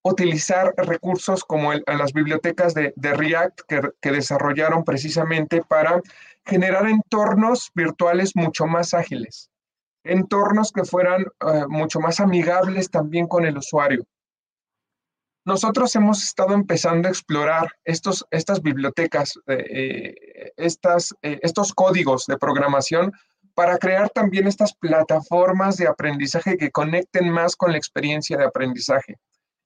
utilizar 0.03 0.73
recursos 0.77 1.43
como 1.43 1.73
las 1.73 2.13
bibliotecas 2.13 2.73
de, 2.73 2.93
React 2.95 3.61
que, 4.01 4.11
desarrollaron 4.11 4.83
precisamente 4.83 5.61
para 5.61 6.01
generar 6.45 6.87
entornos 6.87 7.71
virtuales 7.75 8.35
mucho 8.35 8.65
más 8.65 8.93
ágiles, 8.93 9.50
entornos 10.03 10.71
que 10.71 10.83
fueran 10.83 11.21
eh, 11.23 11.65
mucho 11.67 11.99
más 11.99 12.19
amigables 12.19 12.89
también 12.89 13.27
con 13.27 13.45
el 13.45 13.57
usuario. 13.57 14.03
Nosotros 15.43 15.95
hemos 15.95 16.23
estado 16.23 16.53
empezando 16.53 17.07
a 17.07 17.11
explorar 17.11 17.71
estos, 17.83 18.25
estas 18.29 18.61
bibliotecas, 18.61 19.39
eh, 19.47 19.65
eh, 19.69 20.51
estas, 20.55 21.15
estos 21.21 21.73
códigos 21.73 22.27
de 22.27 22.37
programación 22.37 23.11
para 23.55 23.77
crear 23.79 24.09
también 24.09 24.47
estas 24.47 24.73
plataformas 24.75 25.77
de 25.77 25.87
aprendizaje 25.87 26.57
que 26.57 26.71
conecten 26.71 27.29
más 27.29 27.55
con 27.55 27.71
la 27.71 27.77
experiencia 27.77 28.37
de 28.37 28.45
aprendizaje. 28.45 29.17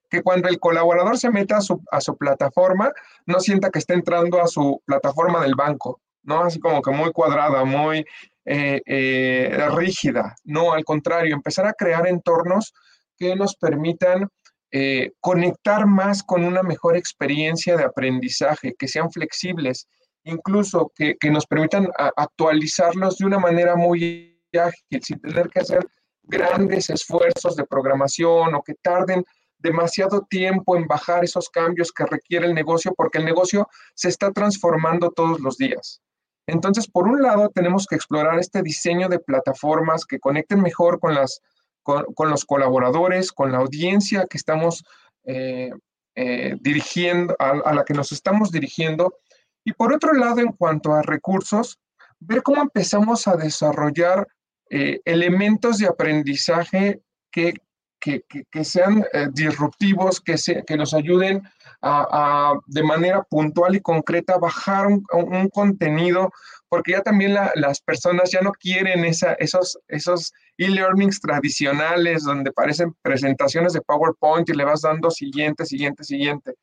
Que 0.09 0.23
cuando 0.23 0.47
el 0.47 0.59
colaborador 0.59 1.17
se 1.17 1.29
meta 1.29 1.57
a 1.57 1.61
su, 1.61 1.83
a 1.91 1.99
su 1.99 2.15
plataforma, 2.17 2.91
no 3.25 3.39
sienta 3.41 3.69
que 3.69 3.79
está 3.79 3.93
entrando 3.93 4.41
a 4.41 4.47
su 4.47 4.81
plataforma 4.85 5.41
del 5.41 5.55
banco, 5.55 5.99
¿no? 6.23 6.43
Así 6.43 6.59
como 6.59 6.81
que 6.81 6.91
muy 6.91 7.11
cuadrada, 7.11 7.65
muy 7.65 8.05
rígida. 8.45 10.36
No, 10.43 10.73
al 10.73 10.84
contrario, 10.84 11.36
empezar 11.36 11.65
a 11.67 11.73
crear 11.73 12.08
entornos 12.08 12.73
que 13.17 13.36
nos 13.36 13.55
permitan 13.55 14.29
eh, 14.77 15.12
conectar 15.21 15.86
más 15.86 16.21
con 16.21 16.43
una 16.43 16.62
mejor 16.62 16.97
experiencia 16.97 17.77
de 17.77 17.86
aprendizaje, 17.86 18.75
que 18.77 18.88
sean 18.88 19.10
flexibles, 19.10 19.88
incluso 20.25 20.91
que, 20.93 21.15
nos 21.31 21.45
permitan 21.45 21.88
actualizarlos 22.17 23.17
de 23.17 23.25
una 23.25 23.39
manera 23.39 23.75
muy 23.75 24.41
ágil, 24.53 25.01
sin 25.01 25.21
tener 25.21 25.49
que 25.49 25.62
hacer 25.62 25.88
grandes 26.23 26.89
esfuerzos 26.89 27.55
de 27.55 27.65
programación 27.65 28.55
o 28.55 28.63
que 28.63 28.73
tarden 28.81 29.23
demasiado 29.60 30.25
tiempo 30.29 30.75
en 30.75 30.88
bajar 30.88 31.23
esos 31.23 31.49
cambios 31.49 31.91
que 31.93 32.05
requiere 32.05 32.45
el 32.45 32.53
negocio, 32.53 32.93
porque 32.97 33.19
el 33.19 33.25
negocio 33.25 33.69
se 33.93 34.10
está 34.10 34.31
transformando 34.31 35.10
todos 35.12 35.39
los 35.39 35.58
días. 35.58 36.01
Entonces, 36.47 36.88
por 36.88 37.08
un 37.08 37.21
lado, 37.21 37.49
tenemos 37.49 37.88
que 37.88 37.95
explorar 37.95 38.39
este 38.39 38.62
diseño 38.62 39.10
de 39.10 39.19
plataformas 39.19 40.05
que 40.05 40.19
conecten 40.19 40.62
mejor 40.62 40.99
con 40.99 41.15
las 41.15 41.41
con, 41.86 42.29
los 42.31 42.45
colaboradores, 42.45 43.31
con 43.31 43.51
la 43.51 43.60
audiencia 43.60 44.25
que 44.27 44.38
estamos 44.38 44.84
eh, 45.23 45.69
eh, 46.15 46.55
dirigiendo, 46.60 47.36
a, 47.38 47.73
la 47.73 47.86
que 47.86 47.93
nos 47.93 48.12
estamos 48.12 48.51
dirigiendo. 48.51 49.19
Y 49.63 49.73
por 49.73 49.93
otro 49.93 50.13
lado, 50.13 50.39
en 50.39 50.51
cuanto 50.51 50.93
a 50.93 51.03
recursos, 51.03 51.77
ver 52.19 52.41
cómo 52.41 52.63
empezamos 52.63 53.27
a 53.27 53.36
desarrollar 53.36 54.27
eh, 54.71 54.99
elementos 55.05 55.77
de 55.77 55.86
aprendizaje 55.86 57.01
que, 57.31 57.53
que, 58.05 58.63
sean 58.63 59.03
disruptivos, 59.33 60.21
que, 60.21 60.37
se, 60.37 60.63
que 60.63 60.77
nos 60.77 60.93
ayuden 60.93 61.41
a, 61.81 62.53
de 62.67 62.83
manera 62.83 63.23
puntual 63.23 63.75
y 63.75 63.81
concreta 63.81 64.37
bajar 64.37 64.87
un, 64.87 65.03
un 65.11 65.49
contenido 65.49 66.31
porque 66.75 66.91
ya 66.91 67.01
también 67.01 67.33
las 67.33 67.79
personas 67.79 68.31
ya 68.31 68.41
no 68.41 68.51
quieren 68.51 69.05
esa, 69.05 69.33
esos, 69.33 69.79
esos 69.87 70.33
e-learnings 70.57 71.21
tradicionales 71.21 72.23
donde 72.23 72.51
parecen 72.51 72.93
presentaciones 73.01 73.73
de 73.73 73.81
PowerPoint 73.81 74.49
y 74.49 74.53
le 74.53 74.65
vas 74.65 74.81
dando 74.81 75.09
siguiente, 75.11 75.65
siguiente, 75.65 76.03
siguiente. 76.03 76.55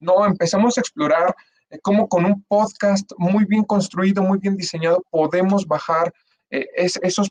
No, 0.00 0.24
empezamos 0.24 0.78
a 0.78 0.80
explorar 0.80 1.34
eh, 1.70 1.78
cómo 1.82 2.08
con 2.08 2.24
un 2.24 2.42
podcast 2.44 3.12
muy 3.18 3.44
bien 3.44 3.64
construido, 3.64 4.22
muy 4.22 4.38
bien 4.38 4.56
diseñado, 4.56 5.04
podemos 5.10 5.66
bajar 5.66 6.12
eh, 6.50 6.66
esos, 6.74 7.30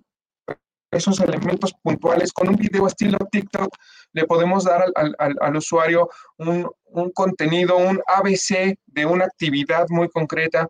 esos 0.97 1.19
elementos 1.19 1.73
puntuales. 1.81 2.33
Con 2.33 2.49
un 2.49 2.55
video 2.55 2.87
estilo 2.87 3.17
TikTok 3.31 3.69
le 4.13 4.25
podemos 4.25 4.65
dar 4.65 4.85
al, 4.95 5.15
al, 5.17 5.55
usuario 5.55 6.09
un, 6.37 6.69
un 6.85 7.11
contenido, 7.11 7.77
un 7.77 8.01
ABC 8.07 8.77
de 8.85 9.05
una 9.05 9.25
actividad 9.25 9.85
muy 9.89 10.09
concreta 10.09 10.67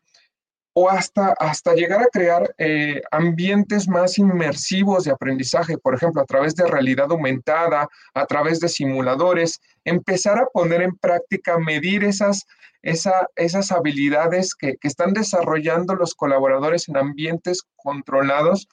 o 0.79 0.91
hasta, 0.91 1.33
hasta 1.39 1.73
llegar 1.73 2.03
a 2.03 2.09
crear 2.13 2.53
eh, 2.59 3.01
ambientes 3.09 3.87
más 3.87 4.19
inmersivos 4.19 5.05
de 5.05 5.11
aprendizaje, 5.11 5.79
por 5.79 5.95
ejemplo, 5.95 6.21
a 6.21 6.25
través 6.25 6.53
de 6.53 6.67
realidad 6.67 7.07
aumentada, 7.09 7.89
a 8.13 8.25
través 8.27 8.59
de 8.59 8.69
simuladores, 8.69 9.59
empezar 9.85 10.37
a 10.37 10.45
poner 10.45 10.83
en 10.83 10.95
práctica, 10.95 11.57
medir 11.57 12.03
esas, 12.03 12.45
esas 12.83 13.71
habilidades 13.71 14.53
que, 14.53 14.75
están 14.83 15.13
desarrollando 15.13 15.95
los 15.95 16.13
colaboradores 16.13 16.87
en 16.89 16.97
ambientes 16.97 17.63
controlados, 17.75 18.67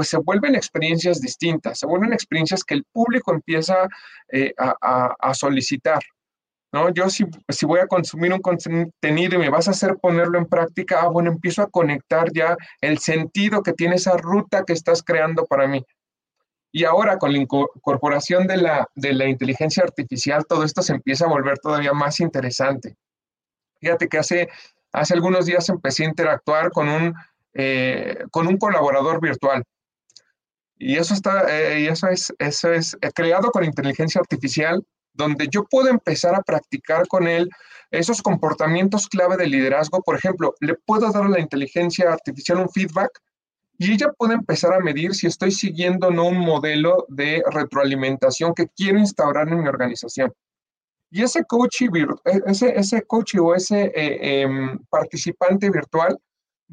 pues 0.00 0.08
se 0.08 0.16
vuelven 0.16 0.54
experiencias 0.54 1.20
distintas, 1.20 1.78
se 1.78 1.86
vuelven 1.86 2.14
experiencias 2.14 2.64
que 2.64 2.72
el 2.72 2.84
público 2.84 3.34
empieza 3.34 3.86
eh, 4.32 4.54
a 4.56 5.34
solicitar. 5.34 6.00
¿no? 6.72 6.88
Yo 6.90 7.10
si, 7.10 7.26
si 7.50 7.66
voy 7.66 7.80
a 7.80 7.86
consumir 7.86 8.32
un 8.32 8.40
contenido 8.40 9.34
y 9.34 9.38
me 9.38 9.50
vas 9.50 9.68
a 9.68 9.72
hacer 9.72 9.96
ponerlo 10.00 10.38
en 10.38 10.46
práctica, 10.46 11.00
ah, 11.02 11.08
bueno, 11.08 11.30
empiezo 11.30 11.60
a 11.62 11.68
conectar 11.68 12.32
ya 12.32 12.56
el 12.80 12.98
sentido 12.98 13.62
que 13.62 13.74
tiene 13.74 13.96
esa 13.96 14.16
ruta 14.16 14.64
que 14.64 14.72
estás 14.72 15.02
creando 15.02 15.44
para 15.44 15.66
mí. 15.66 15.84
Y 16.72 16.84
ahora 16.84 17.18
con 17.18 17.32
la 17.32 17.38
incorporación 17.38 18.46
de 18.46 18.56
la, 18.56 18.88
de 18.94 19.12
la 19.12 19.26
inteligencia 19.26 19.82
artificial, 19.82 20.46
todo 20.48 20.64
esto 20.64 20.82
se 20.82 20.94
empieza 20.94 21.24
a 21.26 21.28
volver 21.28 21.58
todavía 21.58 21.92
más 21.92 22.20
interesante. 22.20 22.96
Fíjate 23.80 24.08
que 24.08 24.18
hace, 24.18 24.48
hace 24.92 25.14
algunos 25.14 25.46
días 25.46 25.68
empecé 25.68 26.04
a 26.04 26.08
interactuar 26.08 26.70
con 26.70 26.88
un, 26.88 27.14
eh, 27.54 28.24
con 28.30 28.46
un 28.46 28.56
colaborador 28.56 29.20
virtual. 29.20 29.64
Y 30.82 30.96
eso, 30.96 31.12
está, 31.12 31.44
eh, 31.50 31.82
y 31.82 31.86
eso 31.88 32.08
es, 32.08 32.32
eso 32.38 32.72
es 32.72 32.96
creado 33.14 33.50
con 33.50 33.64
inteligencia 33.64 34.18
artificial 34.18 34.82
donde 35.12 35.46
yo 35.48 35.64
puedo 35.64 35.88
empezar 35.88 36.34
a 36.34 36.42
practicar 36.42 37.06
con 37.06 37.28
él 37.28 37.50
esos 37.90 38.22
comportamientos 38.22 39.06
clave 39.06 39.36
de 39.36 39.46
liderazgo. 39.46 40.00
Por 40.02 40.16
ejemplo, 40.16 40.54
le 40.60 40.74
puedo 40.74 41.12
dar 41.12 41.24
a 41.24 41.28
la 41.28 41.38
inteligencia 41.38 42.10
artificial 42.10 42.58
un 42.58 42.70
feedback 42.70 43.10
y 43.76 43.92
ella 43.92 44.10
puede 44.16 44.34
empezar 44.34 44.72
a 44.72 44.80
medir 44.80 45.14
si 45.14 45.26
estoy 45.26 45.50
siguiendo 45.52 46.08
o 46.08 46.10
no 46.10 46.28
un 46.28 46.38
modelo 46.38 47.04
de 47.08 47.42
retroalimentación 47.50 48.54
que 48.54 48.68
quiero 48.68 48.98
instaurar 48.98 49.48
en 49.48 49.60
mi 49.62 49.68
organización. 49.68 50.32
Y 51.10 51.22
ese 51.22 51.44
coach, 51.44 51.82
e, 51.82 51.88
ese, 52.46 52.78
ese 52.78 53.02
coach 53.02 53.34
o 53.36 53.54
ese 53.54 53.92
eh, 53.94 54.42
em, 54.42 54.78
participante 54.88 55.68
virtual 55.68 56.18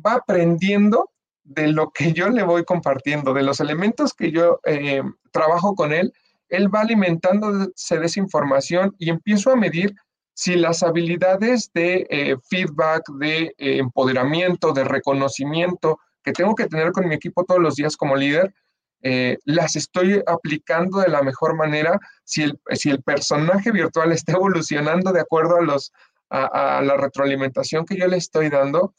va 0.05 0.14
aprendiendo 0.14 1.10
de 1.47 1.67
lo 1.67 1.91
que 1.91 2.13
yo 2.13 2.29
le 2.29 2.43
voy 2.43 2.63
compartiendo, 2.63 3.33
de 3.33 3.43
los 3.43 3.59
elementos 3.59 4.13
que 4.13 4.31
yo 4.31 4.59
em, 4.63 5.13
trabajo 5.31 5.75
con 5.75 5.93
él 5.93 6.13
él 6.49 6.73
va 6.73 6.81
alimentándose 6.81 7.99
de 7.99 8.05
esa 8.05 8.19
información 8.19 8.95
y 8.97 9.09
empiezo 9.09 9.51
a 9.51 9.55
medir 9.55 9.93
si 10.33 10.55
las 10.55 10.83
habilidades 10.83 11.71
de 11.73 12.05
eh, 12.09 12.35
feedback, 12.49 13.09
de 13.19 13.55
eh, 13.57 13.77
empoderamiento, 13.79 14.71
de 14.71 14.83
reconocimiento 14.83 15.99
que 16.23 16.31
tengo 16.31 16.53
que 16.55 16.67
tener 16.67 16.91
con 16.91 17.07
mi 17.07 17.15
equipo 17.15 17.43
todos 17.43 17.59
los 17.59 17.75
días 17.75 17.97
como 17.97 18.15
líder, 18.15 18.53
eh, 19.01 19.37
las 19.45 19.75
estoy 19.75 20.21
aplicando 20.27 20.99
de 20.99 21.09
la 21.09 21.23
mejor 21.23 21.55
manera, 21.55 21.99
si 22.23 22.43
el, 22.43 22.59
si 22.71 22.89
el 22.89 23.01
personaje 23.01 23.71
virtual 23.71 24.11
está 24.11 24.33
evolucionando 24.33 25.11
de 25.11 25.21
acuerdo 25.21 25.57
a, 25.57 25.61
los, 25.61 25.91
a, 26.29 26.81
la 26.83 26.97
retroalimentación 26.97 27.85
que 27.85 27.97
yo 27.97 28.07
le 28.07 28.17
estoy 28.17 28.49
dando, 28.49 28.93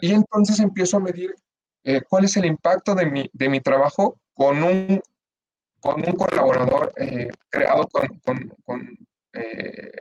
y 0.00 0.12
entonces 0.12 0.58
empiezo 0.60 0.96
a 0.96 1.00
medir 1.00 1.34
cuál 2.08 2.24
es 2.24 2.36
el 2.36 2.46
impacto 2.46 2.94
de 2.94 3.06
mi, 3.06 3.28
de 3.32 3.48
mi 3.48 3.60
trabajo 3.60 4.20
con 4.32 4.62
un, 4.62 5.02
con 5.80 6.06
un 6.06 6.16
colaborador 6.16 6.92
creado 7.50 7.86
con, 7.88 8.08
con, 8.20 8.48
con 8.64 8.98
eh, 9.32 9.92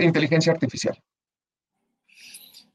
inteligencia 0.00 0.52
artificial. 0.52 0.98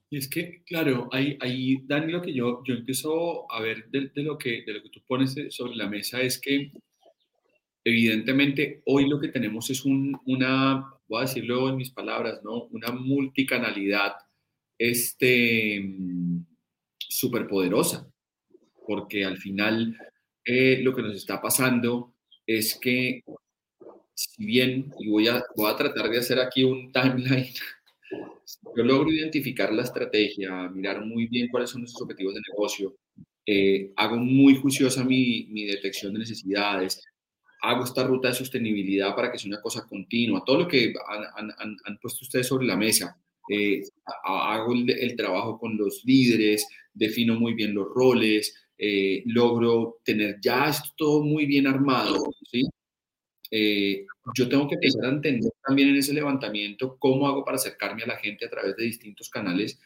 Y 0.09 0.17
es 0.17 0.27
que, 0.27 0.61
claro, 0.65 1.07
ahí, 1.11 1.37
ahí 1.39 1.83
Dani, 1.85 2.11
lo 2.11 2.21
que 2.21 2.33
yo, 2.33 2.61
yo 2.65 2.73
empiezo 2.73 3.49
a 3.51 3.61
ver 3.61 3.89
de, 3.89 4.11
lo 4.15 4.37
que, 4.37 4.63
de 4.65 4.73
lo 4.73 4.83
que 4.83 4.89
tú 4.89 5.01
pones 5.07 5.35
sobre 5.49 5.75
la 5.75 5.87
mesa 5.87 6.21
es 6.21 6.39
que 6.39 6.71
evidentemente 7.83 8.81
hoy 8.85 9.07
lo 9.07 9.19
que 9.19 9.29
tenemos 9.29 9.69
es 9.69 9.85
un, 9.85 10.19
una, 10.25 10.93
voy 11.07 11.19
a 11.19 11.21
decirlo 11.21 11.69
en 11.69 11.77
mis 11.77 11.91
palabras, 11.91 12.41
¿no? 12.43 12.65
Una 12.65 12.91
multicanalidad 12.91 14.13
este, 14.77 15.81
súper 17.12 17.47
poderosa, 17.47 18.09
porque 18.88 19.26
al 19.26 19.38
final 19.38 19.97
eh, 20.45 20.80
lo 20.82 20.95
que 20.95 21.01
nos 21.01 21.16
está 21.16 21.41
pasando 21.41 22.16
es 22.45 22.78
que 22.80 23.24
si 24.14 24.45
bien, 24.45 24.93
y 24.99 25.09
voy 25.09 25.28
a, 25.28 25.43
voy 25.55 25.72
a 25.72 25.76
tratar 25.76 26.09
de 26.09 26.20
hacer 26.20 26.39
aquí 26.39 26.64
un 26.64 26.91
timeline, 26.91 27.53
yo 28.76 28.84
logro 28.84 29.12
identificar 29.12 29.74
la 29.74 29.84
estrategia, 29.84 30.70
mirar 30.70 31.05
muy 31.05 31.28
bien 31.28 31.49
cuáles 31.49 31.70
son 31.70 31.82
nuestros 31.82 32.03
objetivos 32.03 32.36
de 32.36 32.41
negocio, 32.51 32.95
eh, 33.45 33.91
hago 33.97 34.18
muy 34.18 34.55
juiciosa 34.55 35.03
mi, 35.03 35.47
mi, 35.49 35.66
detección 35.66 36.14
de 36.14 36.20
necesidades, 36.20 37.03
hago 37.62 37.84
esta 37.84 38.03
ruta 38.03 38.30
de 38.30 38.36
sostenibilidad 38.36 39.16
para 39.16 39.32
que 39.32 39.39
sea 39.39 39.49
una 39.49 39.62
cosa 39.62 39.86
continua, 39.88 40.43
todo 40.45 40.59
lo 40.59 40.68
que 40.68 40.93
han, 41.36 41.51
han, 41.57 41.78
han 41.84 41.97
puesto 41.97 42.24
ustedes 42.24 42.47
sobre 42.47 42.68
la 42.68 42.78
mesa, 42.78 43.20
eh, 43.49 43.83
hago 44.23 44.73
el, 44.73 45.15
trabajo 45.15 45.57
con 45.57 45.77
los 45.77 46.03
líderes, 46.05 46.67
defino 46.93 47.39
muy 47.39 47.53
bien 47.53 47.73
los 47.73 47.87
roles, 47.87 48.55
eh, 48.77 49.23
logro 49.25 49.99
tener 50.03 50.39
ya 50.41 50.69
esto 50.69 50.89
todo 50.95 51.23
muy 51.23 51.45
bien 51.45 51.67
armado, 51.67 52.23
¿sí? 52.49 52.63
Eh, 53.51 54.05
yo 54.37 54.47
tengo 54.47 54.67
que 54.67 54.75
empezar 54.75 55.05
a 55.05 55.09
entender 55.09 55.51
también 55.65 55.89
en 55.89 55.97
ese 55.97 56.13
levantamiento 56.13 56.95
cómo 56.97 57.27
hago 57.27 57.43
para 57.43 57.57
acercarme 57.57 58.03
a 58.03 58.07
la 58.07 58.17
gente 58.17 58.45
a 58.45 58.49
través 58.49 58.75
de 58.77 58.85
distintos 58.85 59.29
canales 59.29 59.79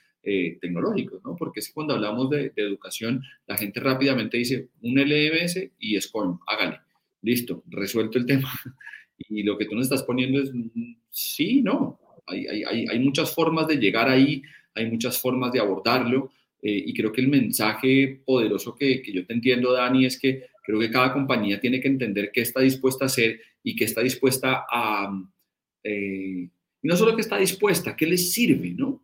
tecnológicos, 0.59 1.21
¿no? 1.23 1.35
Porque 1.35 1.59
es 1.59 1.71
cuando 1.71 1.93
hablamos 1.93 2.31
de, 2.31 2.51
educación, 2.55 3.21
la 3.45 3.57
gente 3.57 3.79
rápidamente 3.79 4.37
dice 4.39 4.69
un 4.81 4.95
LMS 4.97 5.69
y 5.77 6.01
SCORM, 6.01 6.39
hágale, 6.47 6.79
listo, 7.21 7.63
resuelto 7.67 8.17
el 8.17 8.25
tema. 8.25 8.51
Y 9.29 9.43
lo 9.43 9.55
que 9.55 9.65
tú 9.65 9.75
nos 9.75 9.85
estás 9.85 10.01
poniendo 10.01 10.41
es, 10.41 10.51
mm, 10.51 10.95
sí, 11.11 11.61
no, 11.61 11.99
hay, 12.27 12.63
hay, 12.63 12.85
hay 12.87 12.99
muchas 12.99 13.33
formas 13.33 13.67
de 13.67 13.77
llegar 13.77 14.09
ahí, 14.09 14.41
hay 14.73 14.89
muchas 14.89 15.19
formas 15.19 15.51
de 15.51 15.59
abordarlo, 15.59 16.31
eh, 16.61 16.83
y 16.87 16.93
creo 16.93 17.11
que 17.11 17.21
el 17.21 17.27
mensaje 17.27 18.21
poderoso 18.25 18.75
que, 18.75 19.01
que 19.01 19.13
yo 19.13 19.25
te 19.25 19.33
entiendo, 19.33 19.71
Dani, 19.71 20.05
es 20.05 20.19
que 20.19 20.47
creo 20.63 20.79
que 20.79 20.89
cada 20.89 21.13
compañía 21.13 21.59
tiene 21.59 21.79
que 21.79 21.87
entender 21.87 22.31
qué 22.33 22.41
está 22.41 22.61
dispuesta 22.61 23.05
a 23.05 23.07
hacer 23.07 23.39
y 23.61 23.75
que 23.75 23.85
está 23.85 24.01
dispuesta 24.01 24.65
a, 24.67 25.11
eh, 25.83 26.49
y 26.81 26.87
no 26.87 26.95
solo 26.95 27.15
que 27.15 27.21
está 27.21 27.37
dispuesta, 27.37 27.95
qué 27.95 28.05
les 28.05 28.33
sirve, 28.33 28.71
¿no? 28.71 29.03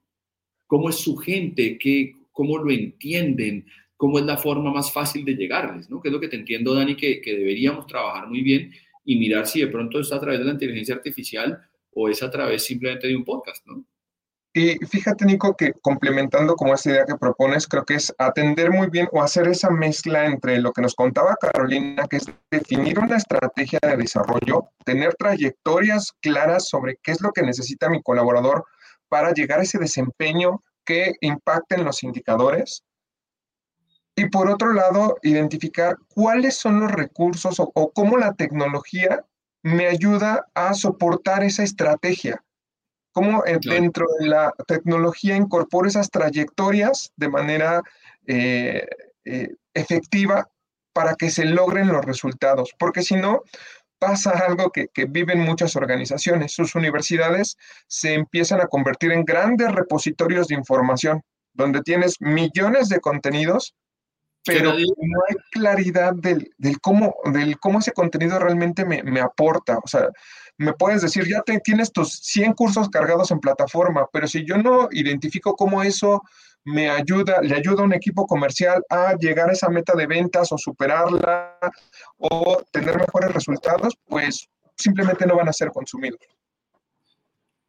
¿Cómo 0.67 0.89
es 0.89 0.95
su 0.95 1.15
gente? 1.17 1.77
¿Qué, 1.77 2.15
¿Cómo 2.31 2.57
lo 2.57 2.71
entienden? 2.71 3.65
¿Cómo 3.95 4.17
es 4.17 4.25
la 4.25 4.37
forma 4.37 4.71
más 4.71 4.91
fácil 4.91 5.23
de 5.23 5.35
llegarles? 5.35 5.89
¿no? 5.89 6.01
Que 6.01 6.09
es 6.09 6.13
lo 6.13 6.19
que 6.19 6.27
te 6.27 6.37
entiendo, 6.37 6.73
Dani, 6.73 6.95
que, 6.95 7.21
que 7.21 7.35
deberíamos 7.35 7.85
trabajar 7.85 8.27
muy 8.27 8.41
bien 8.41 8.71
y 9.05 9.17
mirar 9.17 9.47
si 9.47 9.59
de 9.59 9.67
pronto 9.67 9.99
es 9.99 10.11
a 10.11 10.19
través 10.19 10.39
de 10.39 10.45
la 10.45 10.51
inteligencia 10.53 10.95
artificial 10.95 11.59
o 11.93 12.09
es 12.09 12.23
a 12.23 12.29
través 12.29 12.65
simplemente 12.65 13.07
de 13.07 13.15
un 13.15 13.23
podcast, 13.23 13.65
¿no? 13.65 13.85
Y 14.53 14.75
fíjate, 14.85 15.23
Nico, 15.23 15.55
que 15.55 15.71
complementando 15.81 16.55
como 16.55 16.73
esa 16.73 16.89
idea 16.89 17.05
que 17.05 17.15
propones, 17.15 17.67
creo 17.67 17.85
que 17.85 17.93
es 17.93 18.13
atender 18.17 18.69
muy 18.69 18.89
bien 18.89 19.07
o 19.13 19.23
hacer 19.23 19.47
esa 19.47 19.69
mezcla 19.69 20.25
entre 20.25 20.59
lo 20.59 20.73
que 20.73 20.81
nos 20.81 20.93
contaba 20.93 21.37
Carolina, 21.37 22.05
que 22.09 22.17
es 22.17 22.25
definir 22.51 22.99
una 22.99 23.15
estrategia 23.15 23.79
de 23.81 23.95
desarrollo, 23.95 24.67
tener 24.83 25.15
trayectorias 25.15 26.11
claras 26.19 26.67
sobre 26.67 26.97
qué 27.01 27.13
es 27.13 27.21
lo 27.21 27.31
que 27.31 27.43
necesita 27.43 27.89
mi 27.89 28.01
colaborador 28.01 28.65
para 29.07 29.31
llegar 29.31 29.61
a 29.61 29.63
ese 29.63 29.79
desempeño 29.79 30.61
que 30.83 31.13
impacten 31.21 31.85
los 31.85 32.03
indicadores. 32.03 32.83
Y 34.17 34.27
por 34.27 34.49
otro 34.49 34.73
lado, 34.73 35.15
identificar 35.21 35.95
cuáles 36.13 36.57
son 36.57 36.81
los 36.81 36.91
recursos 36.91 37.57
o, 37.61 37.71
o 37.73 37.93
cómo 37.93 38.17
la 38.17 38.33
tecnología 38.33 39.25
me 39.63 39.87
ayuda 39.87 40.47
a 40.53 40.73
soportar 40.73 41.43
esa 41.43 41.63
estrategia 41.63 42.43
cómo 43.11 43.45
eh, 43.45 43.59
dentro 43.61 44.05
de 44.19 44.27
la 44.27 44.53
tecnología 44.67 45.35
incorporo 45.35 45.87
esas 45.87 46.09
trayectorias 46.09 47.11
de 47.15 47.29
manera 47.29 47.81
eh, 48.25 48.87
eh, 49.25 49.49
efectiva 49.73 50.49
para 50.93 51.15
que 51.15 51.29
se 51.29 51.45
logren 51.45 51.87
los 51.87 52.03
resultados, 52.03 52.73
porque 52.77 53.01
si 53.01 53.15
no, 53.15 53.43
pasa 53.97 54.31
algo 54.31 54.71
que, 54.71 54.87
que, 54.87 55.05
viven 55.05 55.39
muchas 55.39 55.75
organizaciones. 55.75 56.53
Sus 56.53 56.73
universidades 56.75 57.55
se 57.87 58.15
empiezan 58.15 58.59
a 58.59 58.67
convertir 58.67 59.11
en 59.11 59.23
grandes 59.23 59.71
repositorios 59.71 60.47
de 60.47 60.55
información, 60.55 61.21
donde 61.53 61.81
tienes 61.81 62.19
millones 62.19 62.89
de 62.89 62.99
contenidos, 62.99 63.75
pero 64.45 64.73
no 64.73 65.19
hay 65.29 65.35
claridad 65.51 66.13
del, 66.15 66.51
del, 66.57 66.79
cómo, 66.79 67.15
del 67.31 67.59
cómo 67.59 67.79
ese 67.79 67.91
contenido 67.91 68.39
realmente 68.39 68.85
me, 68.85 69.03
me 69.03 69.19
aporta. 69.19 69.77
O 69.83 69.87
sea, 69.87 70.09
me 70.57 70.73
puedes 70.73 71.01
decir, 71.01 71.27
ya 71.27 71.41
tienes 71.63 71.91
tus 71.91 72.13
100 72.13 72.53
cursos 72.53 72.89
cargados 72.89 73.31
en 73.31 73.39
plataforma, 73.39 74.07
pero 74.11 74.27
si 74.27 74.45
yo 74.45 74.57
no 74.57 74.89
identifico 74.91 75.55
cómo 75.55 75.83
eso 75.83 76.21
me 76.63 76.89
ayuda, 76.89 77.41
le 77.41 77.55
ayuda 77.55 77.81
a 77.81 77.85
un 77.85 77.93
equipo 77.93 78.27
comercial 78.27 78.83
a 78.89 79.15
llegar 79.15 79.49
a 79.49 79.53
esa 79.53 79.69
meta 79.69 79.93
de 79.95 80.07
ventas 80.07 80.51
o 80.51 80.57
superarla 80.57 81.57
o 82.17 82.63
tener 82.71 82.97
mejores 82.97 83.33
resultados, 83.33 83.97
pues 84.05 84.47
simplemente 84.75 85.25
no 85.25 85.35
van 85.35 85.49
a 85.49 85.53
ser 85.53 85.69
consumidos. 85.69 86.19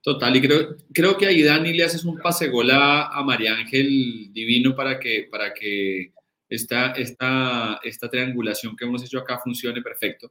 Total, 0.02 0.34
y 0.34 0.42
creo, 0.42 0.76
creo 0.92 1.16
que 1.16 1.26
ahí 1.26 1.42
Dani 1.42 1.72
le 1.72 1.84
haces 1.84 2.04
un 2.04 2.18
pase 2.18 2.48
gol 2.48 2.70
a, 2.72 3.22
María 3.24 3.54
Ángel 3.54 4.32
Divino 4.32 4.74
para 4.74 4.98
que, 4.98 5.28
para 5.30 5.54
que 5.54 6.12
esta, 6.55 6.92
esta, 6.92 7.80
esta 7.82 8.11
triangulación 8.11 8.76
que 8.76 8.84
hemos 8.84 9.03
hecho 9.03 9.18
acá 9.18 9.38
funcione 9.38 9.80
perfecto. 9.80 10.30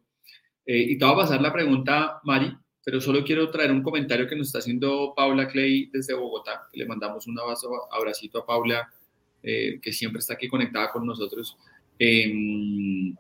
Eh, 0.64 0.86
y 0.90 0.98
te 0.98 1.04
voy 1.04 1.16
a 1.16 1.18
pasar 1.18 1.42
la 1.42 1.52
pregunta, 1.52 2.20
Mari, 2.24 2.56
pero 2.86 3.02
solo 3.02 3.24
quiero 3.24 3.50
traer 3.50 3.72
un 3.72 3.82
comentario 3.82 4.28
que 4.28 4.36
nos 4.36 4.48
está 4.48 4.60
haciendo 4.60 5.14
Paula 5.16 5.48
Clay 5.48 5.90
desde 5.92 6.14
Bogotá. 6.14 6.68
Le 6.74 6.86
mandamos 6.86 7.26
un 7.26 7.40
abrazo, 7.40 7.72
abracito 7.92 8.38
a 8.40 8.46
Paula, 8.46 8.88
eh, 9.42 9.80
que 9.82 9.92
siempre 9.92 10.20
está 10.20 10.36
aquí 10.36 10.48
conectada 10.48 10.92
con 10.92 11.08
nosotros. 11.08 11.58
Em, 11.98 13.16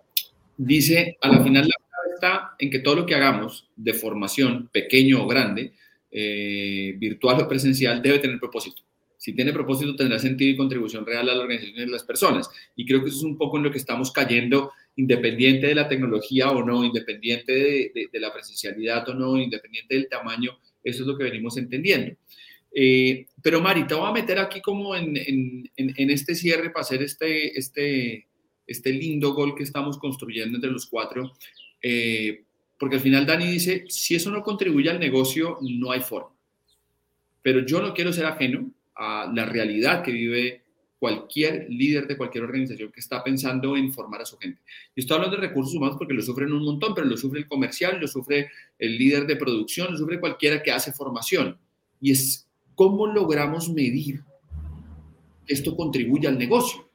dice, 0.56 1.18
a 1.22 1.28
la 1.28 1.44
final 1.44 1.64
la 1.68 1.88
clave 1.90 2.14
está 2.14 2.56
en 2.60 2.70
que 2.70 2.80
todo 2.80 2.98
lo 2.98 3.06
que 3.08 3.16
hagamos 3.16 3.68
de 3.76 3.96
formación, 3.96 4.70
pequeño 4.72 5.24
o 5.24 5.28
grande, 5.28 5.74
eh, 6.12 6.94
virtual 7.00 7.42
o 7.42 7.48
presencial, 7.48 8.00
debe 8.00 8.20
tener 8.20 8.40
propósito. 8.40 8.84
Si 9.22 9.34
tiene 9.34 9.54
propósito, 9.54 9.96
tendrá 9.96 10.18
sentido 10.18 10.50
y 10.50 10.58
contribución 10.58 11.06
real 11.06 11.30
a 11.30 11.36
la 11.36 11.44
organización 11.44 11.78
y 11.78 11.84
a 11.84 11.92
las 11.92 12.02
personas. 12.02 12.50
Y 12.76 12.88
creo 12.88 13.04
que 13.04 13.10
eso 13.10 13.20
es 13.20 13.24
un 13.24 13.38
poco 13.38 13.58
en 13.58 13.64
lo 13.64 13.72
que 13.72 13.78
estamos 13.78 14.12
cayendo 14.12 14.72
independiente 14.96 15.68
de 15.68 15.76
la 15.76 15.88
tecnología 15.88 16.50
o 16.50 16.66
no, 16.66 16.84
independiente 16.84 17.92
de, 17.94 18.20
la 18.20 18.34
presencialidad 18.34 19.08
o 19.10 19.14
no, 19.14 19.38
independiente 19.38 19.94
del 19.94 20.10
tamaño, 20.10 20.58
eso 20.84 21.04
es 21.04 21.08
lo 21.08 21.16
que 21.16 21.26
venimos 21.26 21.56
entendiendo. 21.58 22.16
Eh, 22.74 23.28
pero 23.44 23.62
Mari, 23.62 23.86
te 23.86 23.94
voy 23.94 24.10
a 24.10 24.12
meter 24.12 24.40
aquí 24.40 24.60
como 24.60 24.96
en, 24.96 25.70
este 25.76 26.34
cierre 26.34 26.72
para 26.72 26.82
hacer 26.82 27.04
este, 27.04 27.56
este, 27.60 28.26
este 28.66 28.92
lindo 28.92 29.36
gol 29.36 29.54
que 29.54 29.62
estamos 29.62 30.00
construyendo 30.00 30.58
entre 30.58 30.72
los 30.72 30.88
cuatro, 30.88 31.32
eh, 31.80 32.44
porque 32.80 32.96
al 32.96 33.04
final 33.04 33.28
Dani 33.28 33.46
dice, 33.46 33.86
si 33.88 34.16
eso 34.16 34.32
no 34.32 34.42
contribuye 34.42 34.90
al 34.90 35.00
negocio, 35.00 35.60
no 35.62 35.92
hay 35.92 36.00
forma. 36.00 36.36
Pero 37.44 37.64
yo 37.64 37.84
no 37.84 37.94
quiero 37.94 38.12
ser 38.12 38.26
ajeno 38.26 38.72
a 39.02 39.32
la 39.34 39.46
realidad 39.46 40.04
que 40.04 40.12
vive 40.12 40.62
cualquier 41.00 41.66
líder 41.70 42.06
de 42.06 42.16
cualquier 42.16 42.44
organización 42.44 42.92
que 42.92 43.00
está 43.00 43.24
pensando 43.24 43.76
en 43.76 43.92
formar 43.92 44.22
a 44.22 44.26
su 44.26 44.38
gente. 44.38 44.62
Y 44.96 45.02
estoy 45.02 45.16
hablando 45.16 45.38
de 45.38 45.48
recursos 45.48 45.74
humanos 45.74 45.96
porque 45.98 46.14
lo 46.14 46.22
sufren 46.22 46.54
un 46.54 46.64
montón, 46.64 46.94
pero 46.94 47.08
lo 47.08 47.18
sufre 47.18 47.40
el 47.40 47.48
comercial, 47.48 48.00
lo 48.00 48.08
sufre 48.08 48.52
el 48.78 49.00
líder 49.00 49.26
de 49.26 49.36
producción, 49.36 49.92
lo 49.92 49.98
sufre 49.98 50.20
cualquiera 50.20 50.62
que 50.62 50.72
hace 50.72 50.92
formación. 50.92 51.58
Y 52.00 52.12
es 52.12 52.48
cómo 52.76 53.08
logramos 53.08 53.70
medir 53.70 54.22
que 55.48 55.54
esto 55.56 55.76
contribuye 55.76 56.28
al 56.28 56.38
negocio. 56.38 56.88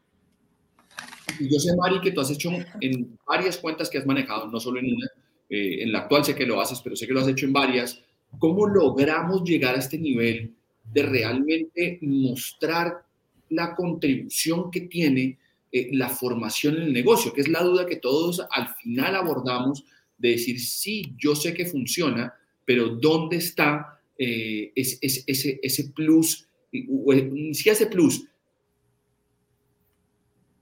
Y 1.41 1.53
yo 1.53 1.59
sé, 1.59 1.75
Mari, 1.77 2.01
que 2.01 2.13
tú 2.13 2.21
has 2.21 2.31
hecho 2.31 2.51
en 2.81 3.19
varias 3.27 3.59
cuentas 3.59 3.91
que 3.91 3.99
has 3.99 4.07
manejado, 4.07 4.47
no 4.47 4.61
solo 4.61 4.79
en 4.79 4.95
una, 4.95 5.07
eh, 5.51 5.83
en 5.83 5.91
la 5.91 6.01
actual 6.01 6.25
sé 6.25 6.37
que 6.37 6.47
lo 6.47 6.61
haces, 6.61 6.81
pero 6.81 6.95
sé 6.95 7.09
que 7.09 7.13
lo 7.13 7.21
has 7.21 7.29
hecho 7.29 7.47
en 7.47 7.53
varias. 7.53 8.01
¿cómo 8.39 8.67
logramos 8.67 9.43
llegar 9.45 9.75
a 9.75 9.79
este 9.79 9.99
nivel 9.99 10.55
de 10.93 11.03
realmente 11.03 11.99
mostrar 12.03 13.05
la 13.51 13.75
contribución 13.75 14.71
que 14.71 14.83
tiene 14.83 15.39
eh, 15.71 15.91
la 15.93 16.09
formación 16.09 16.77
en 16.77 16.83
el 16.83 16.93
negocio? 16.93 17.33
Que 17.33 17.43
es 17.43 17.49
la 17.49 17.63
duda 17.63 17.87
que 17.87 17.97
todos 17.97 18.43
al 18.51 18.69
final 18.77 19.15
abordamos 19.17 19.85
de 20.19 20.31
decir, 20.31 20.61
sí, 20.61 21.13
yo 21.19 21.35
sé 21.35 21.55
que 21.55 21.67
funciona, 21.67 22.35
pero 22.65 22.89
¿dónde 22.89 23.37
está 23.37 24.01
eh, 24.19 24.73
ese, 24.75 24.99
ese, 25.03 25.61
ese, 25.63 25.91
plus? 25.91 26.49
Siquiera 26.71 27.73
ese 27.73 27.87
plus, 27.87 28.27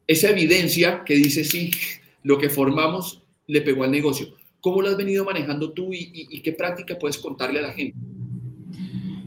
esa 0.06 0.30
evidencia 0.30 1.02
que 1.04 1.14
dice, 1.14 1.44
sí, 1.44 1.70
lo 2.22 2.38
que 2.38 2.50
formamos 2.50 3.22
le 3.46 3.60
pegó 3.60 3.84
al 3.84 3.90
negocio. 3.90 4.34
¿Cómo 4.60 4.80
lo 4.80 4.88
has 4.88 4.96
venido 4.96 5.24
manejando 5.24 5.72
tú 5.72 5.90
y, 5.92 6.40
qué 6.40 6.52
práctica 6.52 6.98
puedes 6.98 7.18
contarle 7.18 7.58
a 7.58 7.62
la 7.62 7.72
gente? 7.72 7.98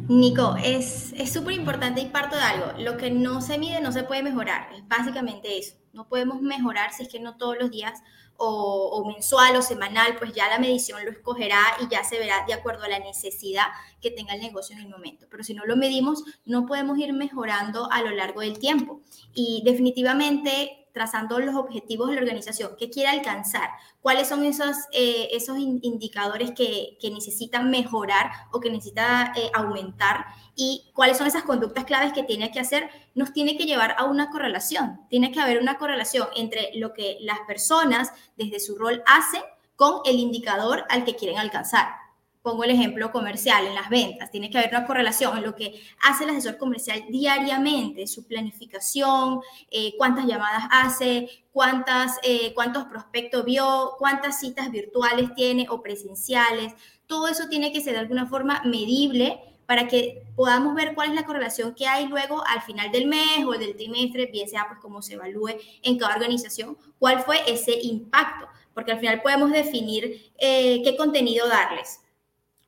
Nico, 0.09 0.55
es 0.63 1.13
súper 1.31 1.53
importante 1.55 1.99
y 2.01 2.05
parto 2.05 2.37
de 2.37 2.41
algo. 2.41 2.79
Lo 2.79 2.97
que 2.97 3.11
no 3.11 3.41
se 3.41 3.57
mide 3.57 3.81
no 3.81 3.91
se 3.91 4.03
puede 4.03 4.23
mejorar. 4.23 4.69
Es 4.73 4.87
básicamente 4.87 5.57
eso. 5.57 5.75
No 5.91 6.07
podemos 6.07 6.41
mejorar 6.41 6.93
si 6.93 7.03
es 7.03 7.09
que 7.09 7.19
no 7.19 7.37
todos 7.37 7.57
los 7.59 7.71
días 7.71 8.01
o, 8.37 9.03
mensual 9.05 9.55
o 9.55 9.61
semanal, 9.61 10.15
pues 10.17 10.33
ya 10.33 10.47
la 10.47 10.59
medición 10.59 11.03
lo 11.03 11.11
escogerá 11.11 11.59
y 11.81 11.89
ya 11.89 12.03
se 12.03 12.19
verá 12.19 12.45
de 12.45 12.53
acuerdo 12.53 12.83
a 12.83 12.87
la 12.87 12.99
necesidad 12.99 13.65
que 13.99 14.11
tenga 14.11 14.35
el 14.35 14.41
negocio 14.41 14.75
en 14.75 14.83
el 14.83 14.89
momento. 14.89 15.25
Pero 15.29 15.43
si 15.43 15.53
no 15.53 15.65
lo 15.65 15.75
medimos, 15.75 16.23
no 16.45 16.65
podemos 16.65 16.97
ir 16.99 17.13
mejorando 17.13 17.91
a 17.91 18.01
lo 18.01 18.11
largo 18.11 18.41
del 18.41 18.59
tiempo. 18.59 19.01
Y 19.33 19.61
definitivamente 19.65 20.86
trazando 20.97 21.39
los 21.39 21.55
objetivos 21.55 22.09
de 22.09 22.15
la 22.15 22.21
organización, 22.21 22.71
qué 22.77 22.89
quiere 22.89 23.09
alcanzar, 23.09 23.69
cuáles 24.01 24.27
son 24.27 24.43
esos, 24.43 24.75
eh, 24.91 25.29
esos 25.31 25.57
indicadores 25.59 26.51
que, 26.51 26.97
que, 26.99 27.11
necesita 27.11 27.61
mejorar 27.61 28.31
o 28.51 28.59
que 28.59 28.71
necesita 28.71 29.31
eh, 29.35 29.51
aumentar 29.53 30.25
y 30.55 30.89
cuáles 30.93 31.17
son 31.17 31.27
esas 31.27 31.43
conductas 31.43 31.85
claves 31.85 32.13
que 32.13 32.23
tiene 32.23 32.51
que 32.51 32.59
hacer, 32.59 32.89
nos 33.13 33.31
tiene 33.31 33.57
que 33.57 33.65
llevar 33.65 33.95
a 33.99 34.05
una 34.05 34.31
correlación. 34.31 35.01
Tiene 35.09 35.31
que 35.31 35.39
haber 35.39 35.61
una 35.61 35.77
correlación 35.77 36.27
entre 36.35 36.71
lo 36.75 36.93
que 36.93 37.17
las 37.21 37.39
personas 37.41 38.11
desde 38.35 38.59
su 38.59 38.75
rol 38.75 39.03
hacen 39.05 39.43
con 39.75 40.01
el 40.05 40.17
indicador 40.17 40.85
al 40.89 41.05
que 41.05 41.15
quieren 41.15 41.37
alcanzar 41.37 42.06
pongo 42.47 42.63
el 42.63 42.71
ejemplo 42.71 43.11
comercial, 43.11 43.67
en 43.67 43.75
las 43.75 43.89
ventas, 43.89 44.31
tiene 44.31 44.49
que 44.49 44.57
haber 44.57 44.69
una 44.69 44.87
correlación 44.87 45.37
en 45.37 45.43
lo 45.43 45.53
que 45.53 45.81
hace 46.01 46.23
el 46.23 46.29
asesor 46.29 46.57
comercial 46.57 47.03
diariamente, 47.09 48.07
su 48.07 48.25
planificación, 48.25 49.41
eh, 49.69 49.95
cuántas 49.97 50.25
llamadas 50.25 50.63
hace, 50.71 51.43
cuántas, 51.51 52.17
eh, 52.23 52.53
cuántos 52.53 52.85
prospectos 52.85 53.43
vio, 53.43 53.95
cuántas 53.99 54.39
citas 54.39 54.71
virtuales 54.71 55.35
tiene 55.35 55.67
o 55.69 55.81
presenciales. 55.81 56.73
Todo 57.05 57.27
eso 57.27 57.49
tiene 57.49 57.73
que 57.73 57.81
ser 57.81 57.95
de 57.95 57.99
alguna 57.99 58.27
forma 58.27 58.61
medible 58.63 59.41
para 59.65 59.89
que 59.89 60.23
podamos 60.37 60.73
ver 60.73 60.95
cuál 60.95 61.09
es 61.09 61.15
la 61.15 61.25
correlación 61.25 61.75
que 61.75 61.85
hay 61.85 62.07
luego 62.07 62.47
al 62.47 62.61
final 62.61 62.93
del 62.93 63.07
mes 63.07 63.43
o 63.45 63.51
del 63.59 63.75
trimestre, 63.75 64.27
bien 64.27 64.47
sea 64.47 64.67
pues 64.69 64.79
cómo 64.79 65.01
se 65.01 65.15
evalúe 65.15 65.49
en 65.83 65.97
cada 65.97 66.15
organización, 66.15 66.77
cuál 66.97 67.19
fue 67.23 67.41
ese 67.45 67.77
impacto, 67.81 68.47
porque 68.73 68.93
al 68.93 69.01
final 69.01 69.21
podemos 69.21 69.51
definir 69.51 70.31
eh, 70.37 70.81
qué 70.81 70.95
contenido 70.95 71.45
darles 71.49 72.06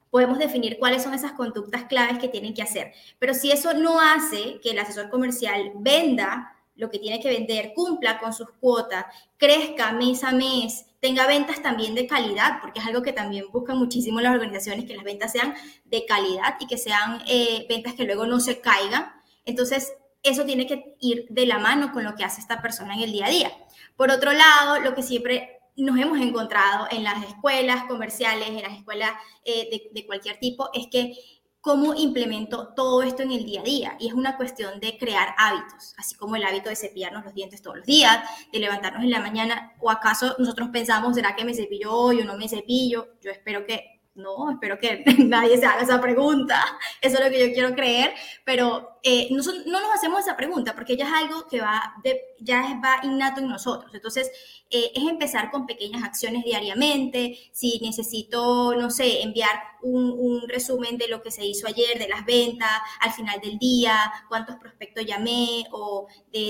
podemos 0.10 0.40
definir 0.40 0.78
cuáles 0.80 1.04
son 1.04 1.14
esas 1.14 1.34
conductas 1.34 1.86
claves 1.86 2.20
que 2.20 2.28
tienen 2.28 2.54
que 2.54 2.62
hacer. 2.62 2.94
Pero 3.20 3.34
si 3.34 3.52
eso 3.52 3.74
no 3.74 4.00
hace 4.00 4.60
que 4.62 4.72
el 4.72 4.80
asesor 4.80 5.10
comercial 5.10 5.72
venda 5.76 6.56
lo 6.76 6.90
que 6.90 6.98
tiene 6.98 7.20
que 7.20 7.28
vender, 7.30 7.74
cumpla 7.76 8.20
con 8.20 8.34
sus 8.34 8.50
cuotas, 8.52 9.06
crezca 9.38 9.92
mes 9.92 10.24
a 10.24 10.32
mes, 10.32 10.86
tenga 11.02 11.28
ventas 11.28 11.62
también 11.62 11.94
de 11.94 12.08
calidad, 12.08 12.60
porque 12.62 12.80
es 12.80 12.88
algo 12.88 13.02
que 13.02 13.12
también 13.12 13.46
buscan 13.52 13.78
muchísimo 13.78 14.22
las 14.22 14.34
organizaciones, 14.34 14.86
que 14.86 14.96
las 14.96 15.04
ventas 15.04 15.34
sean 15.34 15.54
de 15.84 16.06
calidad 16.06 16.56
y 16.60 16.68
que 16.68 16.78
sean 16.78 17.22
eh, 17.28 17.66
ventas 17.68 17.96
que 17.96 18.06
luego 18.06 18.26
no 18.26 18.40
se 18.40 18.62
caigan. 18.62 19.12
Entonces, 19.46 19.92
eso 20.24 20.46
tiene 20.46 20.68
que 20.68 20.96
ir 21.02 21.28
de 21.30 21.46
la 21.46 21.60
mano 21.60 21.92
con 21.92 22.06
lo 22.06 22.16
que 22.16 22.24
hace 22.24 22.40
esta 22.40 22.62
persona 22.62 22.96
en 22.96 23.02
el 23.02 23.12
día 23.12 23.26
a 23.26 23.30
día. 23.30 23.52
Por 23.98 24.10
otro 24.10 24.32
lado, 24.32 24.80
lo 24.80 24.96
que 24.96 25.04
siempre 25.04 25.59
nos 25.80 25.98
hemos 26.00 26.20
encontrado 26.20 26.88
en 26.92 27.04
las 27.04 27.24
escuelas 27.26 27.86
comerciales, 27.86 28.50
en 28.50 28.62
las 28.62 28.78
escuelas 28.78 29.12
eh, 29.46 29.90
de, 29.92 30.06
cualquier 30.06 30.38
tipo, 30.40 30.70
es 30.74 30.88
que 30.88 31.16
cómo 31.62 31.94
implemento 31.94 32.74
todo 32.76 33.04
esto 33.04 33.24
en 33.24 33.32
el 33.32 33.46
día 33.46 33.62
a 33.62 33.64
día. 33.64 33.98
Y 34.00 34.08
es 34.08 34.14
una 34.14 34.38
cuestión 34.38 34.80
de 34.80 34.98
crear 34.98 35.36
hábitos, 35.38 35.94
así 35.98 36.16
como 36.16 36.36
el 36.36 36.44
hábito 36.44 36.70
de 36.70 36.76
cepillarnos 36.76 37.26
los 37.26 37.34
dientes 37.34 37.62
todos 37.62 37.78
los 37.78 37.86
días, 37.86 38.20
de 38.52 38.60
levantarnos 38.60 39.04
en 39.04 39.12
la 39.12 39.20
mañana, 39.20 39.74
o 39.80 39.90
acaso 39.90 40.36
nosotros 40.40 40.70
pensamos, 40.70 41.16
¿será 41.16 41.36
que 41.36 41.46
me 41.46 41.54
cepillo 41.54 41.94
hoy 41.94 42.22
o 42.22 42.26
no 42.26 42.38
me 42.38 42.48
cepillo? 42.48 43.16
Yo 43.22 43.32
espero 43.32 43.66
que 43.66 44.00
no, 44.16 44.52
espero 44.52 44.78
que 44.80 45.04
nadie 45.20 45.58
se 45.58 45.66
haga 45.66 45.82
esa 45.82 46.02
pregunta, 46.02 46.64
eso 47.02 47.18
es 47.18 47.26
lo 47.26 47.32
que 47.32 47.48
yo 47.48 47.54
quiero 47.54 47.74
creer, 47.74 48.14
pero 48.46 48.99
eh, 49.04 49.30
no, 49.32 49.42
no, 49.66 49.80
nos 49.80 49.96
hacemos 49.96 50.20
esa 50.20 50.36
pregunta 50.36 50.76
porque 50.76 50.98
ya 50.98 51.06
es 51.06 51.14
algo 51.14 51.48
que 51.48 51.62
va, 51.62 51.96
ya 52.40 52.80
va 52.84 53.00
innato 53.04 53.40
en 53.40 53.48
nosotros. 53.48 53.94
Entonces, 53.94 54.30
eh, 54.70 54.92
es 54.94 55.04
empezar 55.10 55.50
con 55.52 55.66
pequeñas 55.66 56.04
acciones 56.04 56.44
diariamente. 56.44 57.40
Si 57.52 57.80
necesito, 57.82 58.76
no 58.76 58.90
sé, 58.90 59.22
enviar 59.22 59.50
un, 59.82 60.48
resumen 60.48 60.98
de 60.98 61.08
lo 61.08 61.22
que 61.22 61.32
se 61.32 61.46
hizo 61.46 61.68
ayer, 61.68 61.98
de 61.98 62.08
las 62.08 62.26
ventas, 62.26 62.70
al 63.00 63.12
final 63.12 63.40
del 63.40 63.58
día, 63.60 64.12
cuántos 64.28 64.56
prospectos 64.58 65.06
llamé 65.06 65.66
o 65.72 66.08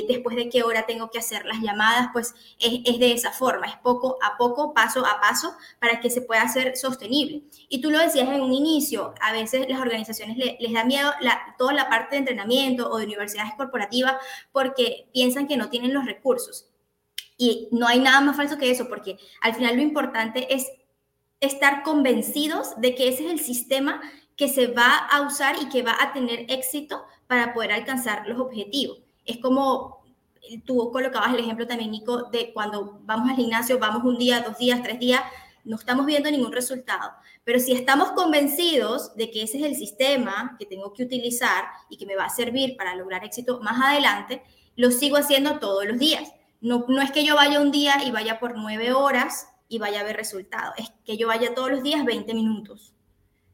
después 0.07 0.35
de 0.35 0.49
qué 0.49 0.63
hora 0.63 0.85
tengo 0.85 1.09
que 1.11 1.19
hacer 1.19 1.45
las 1.45 1.61
llamadas, 1.61 2.09
pues 2.13 2.33
es, 2.59 2.99
de 2.99 3.11
esa 3.11 3.31
forma, 3.31 3.67
es 3.67 3.77
poco 3.77 4.17
a 4.21 4.37
poco, 4.37 4.73
paso 4.73 5.05
a 5.05 5.19
paso, 5.19 5.53
para 5.79 5.99
que 5.99 6.09
se 6.09 6.21
pueda 6.21 6.43
hacer 6.43 6.77
sostenible. 6.77 7.43
Y 7.67 7.81
tú 7.81 7.91
lo 7.91 7.99
decías 7.99 8.27
en 8.29 8.41
un 8.41 8.53
inicio, 8.53 9.13
a 9.21 9.33
veces 9.33 9.67
las 9.69 9.79
organizaciones 9.79 10.37
les 10.37 10.73
da 10.73 10.83
miedo 10.83 11.11
toda 11.57 11.73
la 11.73 11.89
parte 11.89 12.15
de 12.15 12.19
entrenamiento 12.19 12.38
o 12.45 12.97
de 12.97 13.05
universidades 13.05 13.53
corporativas 13.57 14.15
porque 14.51 15.09
piensan 15.13 15.47
que 15.47 15.57
no 15.57 15.69
tienen 15.69 15.93
los 15.93 16.05
recursos. 16.05 16.67
Y 17.37 17.69
no 17.71 17.87
hay 17.87 17.99
nada 17.99 18.21
más 18.21 18.35
falso 18.35 18.57
que 18.57 18.69
eso, 18.69 18.89
porque 18.89 19.17
al 19.41 19.55
final 19.55 19.75
lo 19.75 19.81
importante 19.81 20.53
es 20.53 20.67
estar 21.39 21.83
convencidos 21.83 22.79
de 22.81 22.95
que 22.95 23.07
ese 23.07 23.25
es 23.25 23.31
el 23.31 23.39
sistema 23.39 24.01
que 24.35 24.49
se 24.49 24.67
va 24.67 24.97
a 24.97 25.21
usar 25.21 25.55
y 25.61 25.69
que 25.69 25.83
va 25.83 25.95
a 25.99 26.13
tener 26.13 26.45
éxito 26.49 27.03
para 27.27 27.53
poder 27.53 27.71
alcanzar 27.71 28.27
los 28.27 28.39
objetivos. 28.39 28.99
Es 29.25 29.37
como 29.37 29.99
tú 30.65 30.91
colocabas 30.91 31.33
el 31.33 31.41
ejemplo 31.41 31.67
también, 31.67 31.91
Nico, 31.91 32.23
de 32.23 32.51
cuando 32.53 32.99
vamos 33.03 33.29
al 33.29 33.35
gimnasio, 33.35 33.79
vamos 33.79 34.03
un 34.03 34.17
día, 34.17 34.41
dos 34.41 34.57
días, 34.57 34.81
tres 34.81 34.99
días, 34.99 35.21
no 35.69 35.75
estamos 35.75 36.07
viendo 36.07 36.31
ningún 36.31 36.51
resultado. 36.51 37.11
Pero 37.43 37.59
si 37.59 37.73
estamos 37.73 38.11
convencidos 38.13 39.15
de 39.15 39.29
que 39.29 39.43
ese 39.43 39.59
es 39.59 39.63
el 39.63 39.75
sistema 39.75 40.55
que 40.57 40.65
tengo 40.65 40.91
que 40.93 41.03
utilizar 41.03 41.65
y 41.89 41.97
que 41.97 42.07
me 42.07 42.15
va 42.15 42.25
a 42.25 42.29
servir 42.29 42.75
para 42.75 42.95
lograr 42.95 43.23
éxito 43.23 43.59
más 43.61 43.79
adelante, 43.79 44.41
lo 44.75 44.89
sigo 44.89 45.17
haciendo 45.17 45.59
todos 45.59 45.85
los 45.85 45.99
días. 45.99 46.33
No, 46.59 46.85
no 46.87 47.03
es 47.03 47.11
que 47.11 47.23
yo 47.23 47.35
vaya 47.35 47.61
un 47.61 47.71
día 47.71 48.03
y 48.03 48.09
vaya 48.09 48.39
por 48.39 48.57
nueve 48.57 48.93
horas 48.93 49.47
y 49.67 49.77
vaya 49.77 50.01
a 50.01 50.03
ver 50.03 50.17
resultado, 50.17 50.73
es 50.77 50.91
que 51.05 51.15
yo 51.15 51.27
vaya 51.27 51.53
todos 51.53 51.69
los 51.69 51.83
días 51.83 52.03
20 52.03 52.33
minutos, 52.33 52.95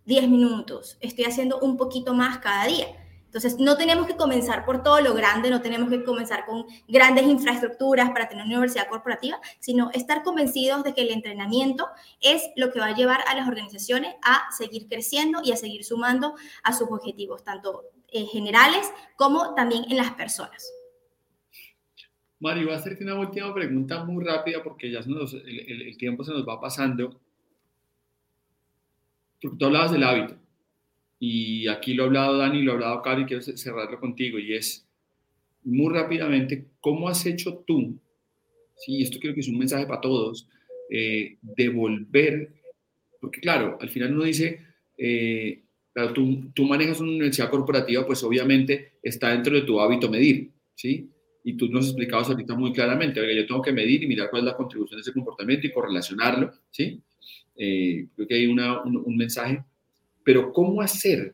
10 0.05 0.29
minutos, 0.29 0.97
estoy 1.01 1.25
haciendo 1.25 1.59
un 1.59 1.75
poquito 1.75 2.13
más 2.13 2.37
cada 2.37 2.65
día. 2.65 2.87
Entonces, 3.35 3.59
no 3.59 3.75
tenemos 3.75 4.07
que 4.07 4.15
comenzar 4.15 4.63
por 4.63 4.81
todo 4.81 5.01
lo 5.01 5.13
grande, 5.13 5.49
no 5.49 5.61
tenemos 5.61 5.89
que 5.89 6.05
comenzar 6.05 6.45
con 6.45 6.67
grandes 6.87 7.25
infraestructuras 7.25 8.11
para 8.11 8.29
tener 8.29 8.45
una 8.45 8.55
universidad 8.55 8.87
corporativa, 8.87 9.41
sino 9.59 9.91
estar 9.91 10.23
convencidos 10.23 10.85
de 10.85 10.93
que 10.93 11.01
el 11.01 11.09
entrenamiento 11.09 11.85
es 12.21 12.43
lo 12.55 12.71
que 12.71 12.79
va 12.79 12.85
a 12.85 12.95
llevar 12.95 13.19
a 13.27 13.35
las 13.35 13.45
organizaciones 13.45 14.15
a 14.23 14.49
seguir 14.57 14.87
creciendo 14.87 15.41
y 15.43 15.51
a 15.51 15.57
seguir 15.57 15.83
sumando 15.83 16.35
a 16.63 16.71
sus 16.71 16.89
objetivos, 16.89 17.43
tanto 17.43 17.83
eh, 18.07 18.23
generales 18.23 18.89
como 19.17 19.53
también 19.53 19.83
en 19.89 19.97
las 19.97 20.11
personas. 20.11 20.71
Mario, 22.39 22.67
voy 22.67 22.73
a 22.73 22.77
hacerte 22.77 23.03
una 23.03 23.19
última 23.19 23.53
pregunta 23.53 24.05
muy 24.05 24.23
rápida 24.23 24.63
porque 24.63 24.89
ya 24.89 24.99
el, 24.99 25.97
tiempo 25.97 26.23
se 26.23 26.31
nos 26.31 26.47
va 26.47 26.61
pasando. 26.61 27.19
Tú 29.41 29.57
hablabas 29.65 29.91
del 29.91 30.03
hábito. 30.03 30.44
Y 31.19 31.67
aquí 31.67 31.93
lo 31.93 32.03
ha 32.03 32.05
hablado 32.07 32.37
Dani, 32.37 32.61
lo 32.61 32.71
ha 32.71 32.75
hablado 32.75 33.01
Cari, 33.01 33.23
y 33.23 33.25
quiero 33.25 33.41
cerrarlo 33.41 33.99
contigo. 33.99 34.37
Y 34.39 34.53
es 34.53 34.87
muy 35.63 35.93
rápidamente, 35.93 36.65
¿cómo 36.79 37.09
has 37.09 37.25
hecho 37.25 37.63
tú? 37.65 37.99
Sí, 38.77 39.01
esto 39.01 39.19
creo 39.19 39.33
que 39.33 39.39
es 39.39 39.47
un 39.47 39.57
mensaje 39.57 39.85
para 39.85 40.01
todos. 40.01 40.47
Eh, 40.89 41.37
devolver, 41.41 42.53
porque 43.19 43.39
claro, 43.39 43.77
al 43.81 43.89
final 43.89 44.13
uno 44.13 44.23
dice, 44.23 44.59
eh, 44.97 45.63
claro, 45.93 46.13
tú, 46.13 46.51
tú 46.53 46.65
manejas 46.65 46.99
una 46.99 47.09
universidad 47.09 47.49
corporativa, 47.49 48.05
pues 48.05 48.23
obviamente 48.23 48.99
está 49.01 49.31
dentro 49.31 49.55
de 49.55 49.63
tu 49.63 49.79
hábito 49.79 50.09
medir, 50.09 50.51
¿sí? 50.75 51.09
y 51.47 51.53
tú 51.53 51.67
nos 51.69 51.85
explicabas 51.85 52.27
ahorita 52.27 52.55
muy 52.55 52.73
claramente, 52.73 53.21
oiga, 53.21 53.33
yo 53.33 53.45
tengo 53.45 53.61
que 53.61 53.71
medir 53.71 54.01
y 54.01 54.07
mirar 54.07 54.31
cuál 54.31 54.41
es 54.41 54.45
la 54.47 54.57
contribución 54.57 54.97
de 54.97 55.01
ese 55.03 55.13
comportamiento 55.13 55.67
y 55.67 55.71
correlacionarlo, 55.71 56.51
¿sí? 56.71 56.99
Eh, 57.55 58.07
creo 58.15 58.27
que 58.27 58.33
hay 58.33 58.47
una, 58.47 58.81
un, 58.81 59.15
mensaje, 59.15 59.63
pero 60.25 60.51
¿cómo 60.51 60.81
hacer 60.81 61.33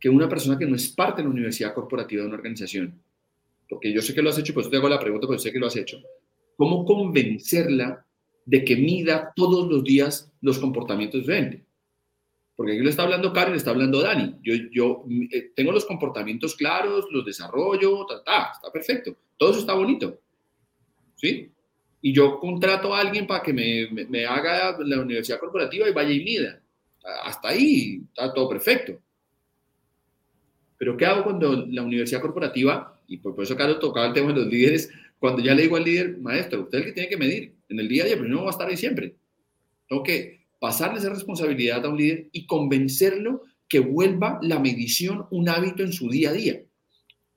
que 0.00 0.08
una 0.08 0.28
persona 0.28 0.58
que 0.58 0.66
no 0.66 0.74
es 0.74 0.88
parte 0.88 1.22
de 1.22 1.28
la 1.28 1.34
universidad 1.34 1.74
corporativa 1.74 2.22
de 2.22 2.28
una 2.28 2.36
organización, 2.36 3.00
porque 3.68 3.92
yo 3.92 4.02
sé 4.02 4.14
que 4.14 4.22
lo 4.22 4.30
has 4.30 4.38
hecho, 4.38 4.54
por 4.54 4.62
eso 4.62 4.70
te 4.70 4.78
hago 4.78 4.88
la 4.88 4.98
pregunta, 4.98 5.28
pero 5.28 5.38
sé 5.38 5.52
que 5.52 5.58
lo 5.60 5.66
has 5.66 5.76
hecho, 5.76 6.02
¿cómo 6.56 6.84
convencerla 6.84 8.04
de 8.44 8.64
que 8.64 8.76
mida 8.76 9.32
todos 9.36 9.68
los 9.70 9.84
días 9.84 10.32
los 10.40 10.58
comportamientos 10.58 11.26
de 11.26 11.62
porque 12.58 12.72
aquí 12.72 12.80
lo 12.80 12.90
está 12.90 13.04
hablando 13.04 13.32
Karen, 13.32 13.54
está 13.54 13.70
hablando 13.70 14.02
Dani. 14.02 14.34
Yo, 14.42 14.52
yo 14.72 15.04
eh, 15.30 15.52
tengo 15.54 15.70
los 15.70 15.84
comportamientos 15.84 16.56
claros, 16.56 17.06
los 17.12 17.24
desarrollo, 17.24 18.04
ta, 18.04 18.50
está 18.52 18.72
perfecto. 18.72 19.16
Todo 19.36 19.52
eso 19.52 19.60
está 19.60 19.74
bonito. 19.74 20.18
¿Sí? 21.14 21.52
Y 22.02 22.12
yo 22.12 22.40
contrato 22.40 22.92
a 22.92 22.98
alguien 22.98 23.28
para 23.28 23.44
que 23.44 23.52
me, 23.52 24.06
me, 24.06 24.26
haga 24.26 24.76
la 24.80 25.00
universidad 25.00 25.38
corporativa 25.38 25.88
y 25.88 25.92
vaya 25.92 26.10
y 26.10 26.24
mida. 26.24 26.60
Hasta 27.24 27.48
ahí 27.48 28.02
está 28.08 28.32
todo 28.32 28.48
perfecto. 28.48 28.98
Pero 30.78 30.96
¿qué 30.96 31.06
hago 31.06 31.24
cuando 31.24 31.66
la 31.66 31.82
universidad 31.82 32.20
corporativa, 32.20 32.98
y 33.08 33.16
por, 33.16 33.40
eso 33.42 33.54
acá 33.54 33.66
lo 33.66 33.78
tocaba 33.78 34.06
el 34.06 34.12
tema 34.12 34.32
de 34.32 34.40
los 34.40 34.46
líderes, 34.46 34.90
cuando 35.18 35.42
ya 35.42 35.54
le 35.54 35.62
digo 35.62 35.76
al 35.76 35.84
líder, 35.84 36.18
maestro, 36.18 36.62
usted 36.62 36.78
es 36.78 36.84
el 36.84 36.88
que 36.88 36.94
tiene 36.94 37.08
que 37.08 37.16
medir 37.16 37.54
en 37.68 37.80
el 37.80 37.88
día 37.88 38.04
a 38.04 38.06
día, 38.06 38.16
pero 38.16 38.28
no 38.28 38.42
va 38.42 38.48
a 38.48 38.52
estar 38.52 38.68
ahí 38.68 38.76
siempre. 38.76 39.16
Tengo 39.88 40.02
que 40.02 40.46
pasarle 40.60 40.98
esa 40.98 41.10
responsabilidad 41.10 41.84
a 41.84 41.88
un 41.88 41.96
líder 41.96 42.28
y 42.32 42.46
convencerlo 42.46 43.42
que 43.68 43.80
vuelva 43.80 44.38
la 44.42 44.58
medición 44.58 45.26
un 45.30 45.48
hábito 45.48 45.82
en 45.82 45.92
su 45.92 46.08
día 46.08 46.30
a 46.30 46.34
día. 46.34 46.62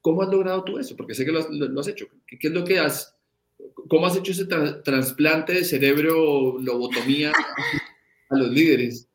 ¿Cómo 0.01 0.21
has 0.21 0.29
logrado 0.29 0.63
tú 0.63 0.79
eso? 0.79 0.95
Porque 0.95 1.13
sé 1.13 1.25
que 1.25 1.31
lo 1.31 1.39
has, 1.79 1.87
hecho. 1.87 2.07
¿Qué, 2.25 2.37
es 2.41 2.53
lo 2.53 2.63
que 2.63 2.79
has, 2.79 3.15
cómo 3.87 4.05
has 4.05 4.15
hecho 4.15 4.31
ese 4.31 4.45
trasplante 4.45 5.53
de 5.53 5.63
cerebro, 5.63 6.57
lobotomía 6.59 7.31
a 8.29 8.35
los 8.35 8.49
líderes? 8.49 9.07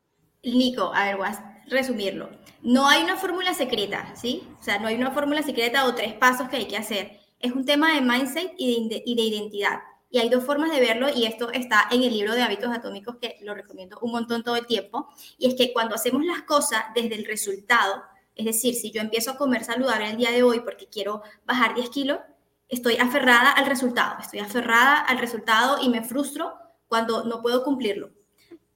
Nico, 0.55 0.91
a 0.93 1.05
ver, 1.05 1.17
voy 1.17 1.27
a 1.27 1.63
resumirlo. 1.67 2.29
No 2.61 2.87
hay 2.87 3.03
una 3.03 3.17
fórmula 3.17 3.53
secreta, 3.53 4.13
¿sí? 4.15 4.47
O 4.59 4.63
sea, 4.63 4.79
no 4.79 4.87
hay 4.87 4.95
una 4.95 5.11
fórmula 5.11 5.43
secreta 5.43 5.85
o 5.85 5.95
tres 5.95 6.13
pasos 6.13 6.49
que 6.49 6.57
hay 6.57 6.67
que 6.67 6.77
hacer. 6.77 7.19
Es 7.39 7.51
un 7.51 7.65
tema 7.65 7.93
de 7.93 8.01
mindset 8.01 8.53
y 8.57 8.87
de 8.89 9.23
identidad. 9.23 9.79
Y 10.09 10.19
hay 10.19 10.29
dos 10.29 10.43
formas 10.45 10.71
de 10.71 10.79
verlo, 10.79 11.07
y 11.13 11.25
esto 11.25 11.51
está 11.51 11.87
en 11.91 12.01
el 12.01 12.13
libro 12.13 12.33
de 12.33 12.41
hábitos 12.41 12.73
atómicos 12.73 13.17
que 13.17 13.37
lo 13.41 13.53
recomiendo 13.53 13.99
un 14.01 14.11
montón 14.11 14.41
todo 14.41 14.55
el 14.55 14.65
tiempo, 14.65 15.09
y 15.37 15.47
es 15.47 15.55
que 15.55 15.73
cuando 15.73 15.95
hacemos 15.95 16.25
las 16.25 16.43
cosas 16.43 16.85
desde 16.95 17.15
el 17.15 17.25
resultado, 17.25 18.03
es 18.33 18.45
decir, 18.45 18.73
si 18.75 18.91
yo 18.91 19.01
empiezo 19.01 19.31
a 19.31 19.37
comer 19.37 19.65
saludable 19.65 20.09
el 20.09 20.17
día 20.17 20.31
de 20.31 20.43
hoy 20.43 20.61
porque 20.61 20.87
quiero 20.87 21.23
bajar 21.45 21.75
10 21.75 21.89
kilos, 21.89 22.19
estoy 22.69 22.95
aferrada 22.97 23.51
al 23.51 23.65
resultado, 23.65 24.15
estoy 24.21 24.39
aferrada 24.39 24.99
al 24.99 25.17
resultado 25.17 25.77
y 25.81 25.89
me 25.89 26.03
frustro 26.03 26.53
cuando 26.87 27.25
no 27.25 27.41
puedo 27.41 27.63
cumplirlo. 27.63 28.11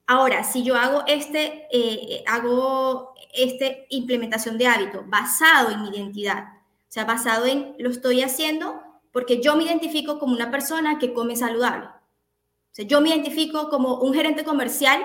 Ahora, 0.08 0.44
si 0.44 0.64
yo 0.64 0.76
hago 0.76 1.04
este, 1.08 1.68
eh, 1.72 2.24
hago 2.28 3.14
este 3.34 3.88
implementación 3.90 4.58
de 4.58 4.68
hábito 4.68 5.04
basado 5.08 5.72
en 5.72 5.82
mi 5.82 5.90
identidad, 5.90 6.44
o 6.44 6.94
sea, 6.94 7.06
basado 7.06 7.46
en 7.46 7.76
lo 7.80 7.90
estoy 7.90 8.22
haciendo 8.22 8.82
porque 9.12 9.42
yo 9.42 9.56
me 9.56 9.64
identifico 9.64 10.20
como 10.20 10.34
una 10.34 10.52
persona 10.52 11.00
que 11.00 11.14
come 11.14 11.36
saludable. 11.36 11.88
O 11.88 12.74
sea, 12.74 12.86
yo 12.86 13.02
me 13.02 13.10
identifico 13.10 13.70
como 13.70 14.00
un 14.00 14.14
gerente 14.14 14.44
comercial 14.44 15.02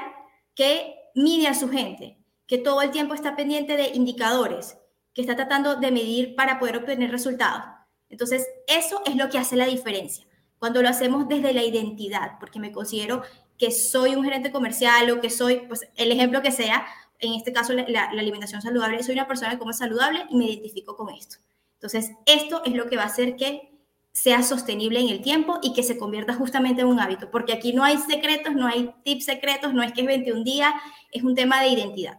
que 0.54 0.94
mide 1.14 1.48
a 1.48 1.54
su 1.54 1.68
gente, 1.68 2.18
que 2.46 2.58
todo 2.58 2.82
el 2.82 2.90
tiempo 2.90 3.14
está 3.14 3.34
pendiente 3.34 3.76
de 3.76 3.88
indicadores, 3.88 4.78
que 5.12 5.22
está 5.22 5.34
tratando 5.34 5.76
de 5.76 5.90
medir 5.90 6.36
para 6.36 6.58
poder 6.58 6.76
obtener 6.76 7.10
resultados. 7.10 7.64
Entonces, 8.08 8.46
eso 8.68 9.02
es 9.04 9.16
lo 9.16 9.28
que 9.28 9.38
hace 9.38 9.56
la 9.56 9.66
diferencia. 9.66 10.26
Cuando 10.58 10.80
lo 10.82 10.88
hacemos 10.88 11.28
desde 11.28 11.52
la 11.52 11.64
identidad, 11.64 12.38
porque 12.38 12.60
me 12.60 12.72
considero 12.72 13.22
que 13.58 13.70
soy 13.70 14.14
un 14.14 14.24
gerente 14.24 14.52
comercial 14.52 15.10
o 15.10 15.20
que 15.20 15.30
soy, 15.30 15.62
pues 15.68 15.88
el 15.96 16.12
ejemplo 16.12 16.42
que 16.42 16.52
sea, 16.52 16.86
en 17.18 17.34
este 17.34 17.52
caso 17.52 17.72
la, 17.72 17.86
la 17.88 18.20
alimentación 18.20 18.60
saludable, 18.62 19.02
soy 19.02 19.14
una 19.14 19.26
persona 19.26 19.52
que 19.52 19.58
come 19.58 19.72
saludable 19.72 20.26
y 20.30 20.36
me 20.36 20.46
identifico 20.46 20.96
con 20.96 21.14
esto. 21.14 21.36
Entonces, 21.74 22.12
esto 22.26 22.62
es 22.64 22.74
lo 22.74 22.88
que 22.88 22.96
va 22.96 23.02
a 23.02 23.06
hacer 23.06 23.36
que 23.36 23.70
sea 24.12 24.42
sostenible 24.42 24.98
en 24.98 25.10
el 25.10 25.20
tiempo 25.20 25.58
y 25.62 25.74
que 25.74 25.82
se 25.82 25.98
convierta 25.98 26.32
justamente 26.32 26.80
en 26.80 26.88
un 26.88 26.98
hábito, 26.98 27.30
porque 27.30 27.52
aquí 27.52 27.74
no 27.74 27.84
hay 27.84 27.98
secretos, 27.98 28.54
no 28.54 28.66
hay 28.66 28.90
tips 29.04 29.26
secretos, 29.26 29.74
no 29.74 29.82
es 29.82 29.92
que 29.92 30.00
es 30.00 30.06
21 30.06 30.42
días, 30.42 30.72
es 31.12 31.22
un 31.22 31.34
tema 31.34 31.60
de 31.60 31.68
identidad. 31.68 32.14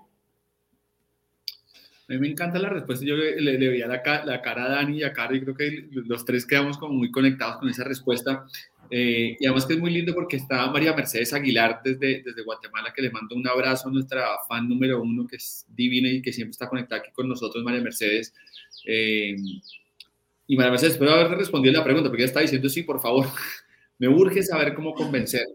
A 2.10 2.14
mí 2.14 2.20
me 2.20 2.30
encanta 2.30 2.60
la 2.60 2.70
respuesta. 2.70 3.04
Yo 3.04 3.16
le, 3.16 3.58
veía 3.58 3.88
la, 3.88 4.02
la, 4.24 4.42
cara 4.42 4.66
a 4.66 4.70
Dani 4.70 5.00
y 5.00 5.04
a 5.04 5.12
Caro 5.12 5.36
y 5.36 5.42
creo 5.42 5.56
que 5.56 5.90
los 5.92 6.24
tres 6.24 6.46
quedamos 6.46 6.78
como 6.78 6.94
muy 6.94 7.12
conectados 7.12 7.58
con 7.58 7.68
esa 7.68 7.84
respuesta. 7.84 8.46
Eh, 8.90 9.36
y 9.40 9.46
además 9.46 9.66
que 9.66 9.74
es 9.74 9.80
muy 9.80 9.92
lindo 9.92 10.14
porque 10.14 10.38
está 10.38 10.70
María 10.72 10.94
Mercedes 10.94 11.34
Aguilar 11.34 11.82
desde, 11.84 12.24
desde 12.24 12.44
Guatemala, 12.44 12.94
que 12.96 13.02
le 13.02 13.12
mando 13.12 13.36
un 13.36 13.48
abrazo 13.48 13.90
a 13.90 13.92
nuestra 13.92 14.26
fan 14.48 14.68
número 14.68 15.02
uno, 15.02 15.28
que 15.28 15.36
es 15.36 15.66
divina 15.70 16.10
y 16.10 16.22
que 16.22 16.32
siempre 16.32 16.52
está 16.52 16.70
conectada 16.70 17.02
aquí 17.02 17.12
con 17.12 17.28
nosotros, 17.28 17.64
María 17.64 17.82
Mercedes. 17.82 18.34
Eh, 18.86 19.36
y 20.48 20.56
María 20.56 20.72
Mercedes, 20.72 20.94
espero 20.94 21.12
haberte 21.12 21.36
respondido 21.36 21.74
la 21.74 21.84
pregunta, 21.84 22.10
porque 22.10 22.24
ella 22.24 22.30
está 22.30 22.40
diciendo, 22.40 22.70
sí, 22.70 22.84
por 22.84 23.02
favor, 23.02 23.26
me 24.00 24.08
urge 24.08 24.42
saber 24.44 24.74
cómo 24.74 24.94
convencer. 24.94 25.46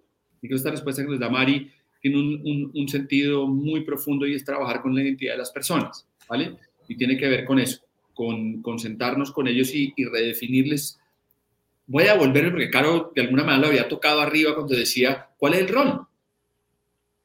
Y 0.42 0.48
que 0.48 0.54
esta 0.54 0.70
respuesta 0.70 1.02
que 1.02 1.08
nos 1.08 1.20
da 1.20 1.30
Mari 1.30 1.70
tiene 2.02 2.18
un, 2.18 2.70
un, 2.74 2.88
sentido 2.88 3.46
muy 3.46 3.82
profundo 3.82 4.26
y 4.26 4.34
es 4.34 4.44
trabajar 4.44 4.82
con 4.82 4.94
la 4.94 5.02
identidad 5.02 5.34
de 5.34 5.38
las 5.38 5.52
personas, 5.52 6.04
¿vale? 6.28 6.56
Y 6.88 6.96
tiene 6.96 7.16
que 7.16 7.28
ver 7.28 7.44
con 7.44 7.60
eso, 7.60 7.80
con, 8.12 8.60
con 8.60 8.80
sentarnos 8.80 9.30
con 9.30 9.46
ellos 9.46 9.72
y, 9.72 9.94
y, 9.96 10.04
redefinirles. 10.04 10.98
Voy 11.92 12.04
a 12.04 12.14
volverme, 12.14 12.52
porque 12.52 12.70
Caro 12.70 13.12
de 13.14 13.20
alguna 13.20 13.44
manera 13.44 13.60
lo 13.60 13.66
había 13.66 13.86
tocado 13.86 14.22
arriba 14.22 14.54
cuando 14.54 14.74
decía, 14.74 15.28
¿cuál 15.36 15.52
es 15.52 15.60
el 15.60 15.68
rol? 15.68 16.06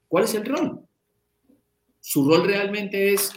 ¿Cuál 0.09 0.25
es 0.25 0.33
el 0.33 0.45
rol? 0.45 0.81
¿Su 2.01 2.29
rol 2.29 2.45
realmente 2.45 3.13
es 3.13 3.31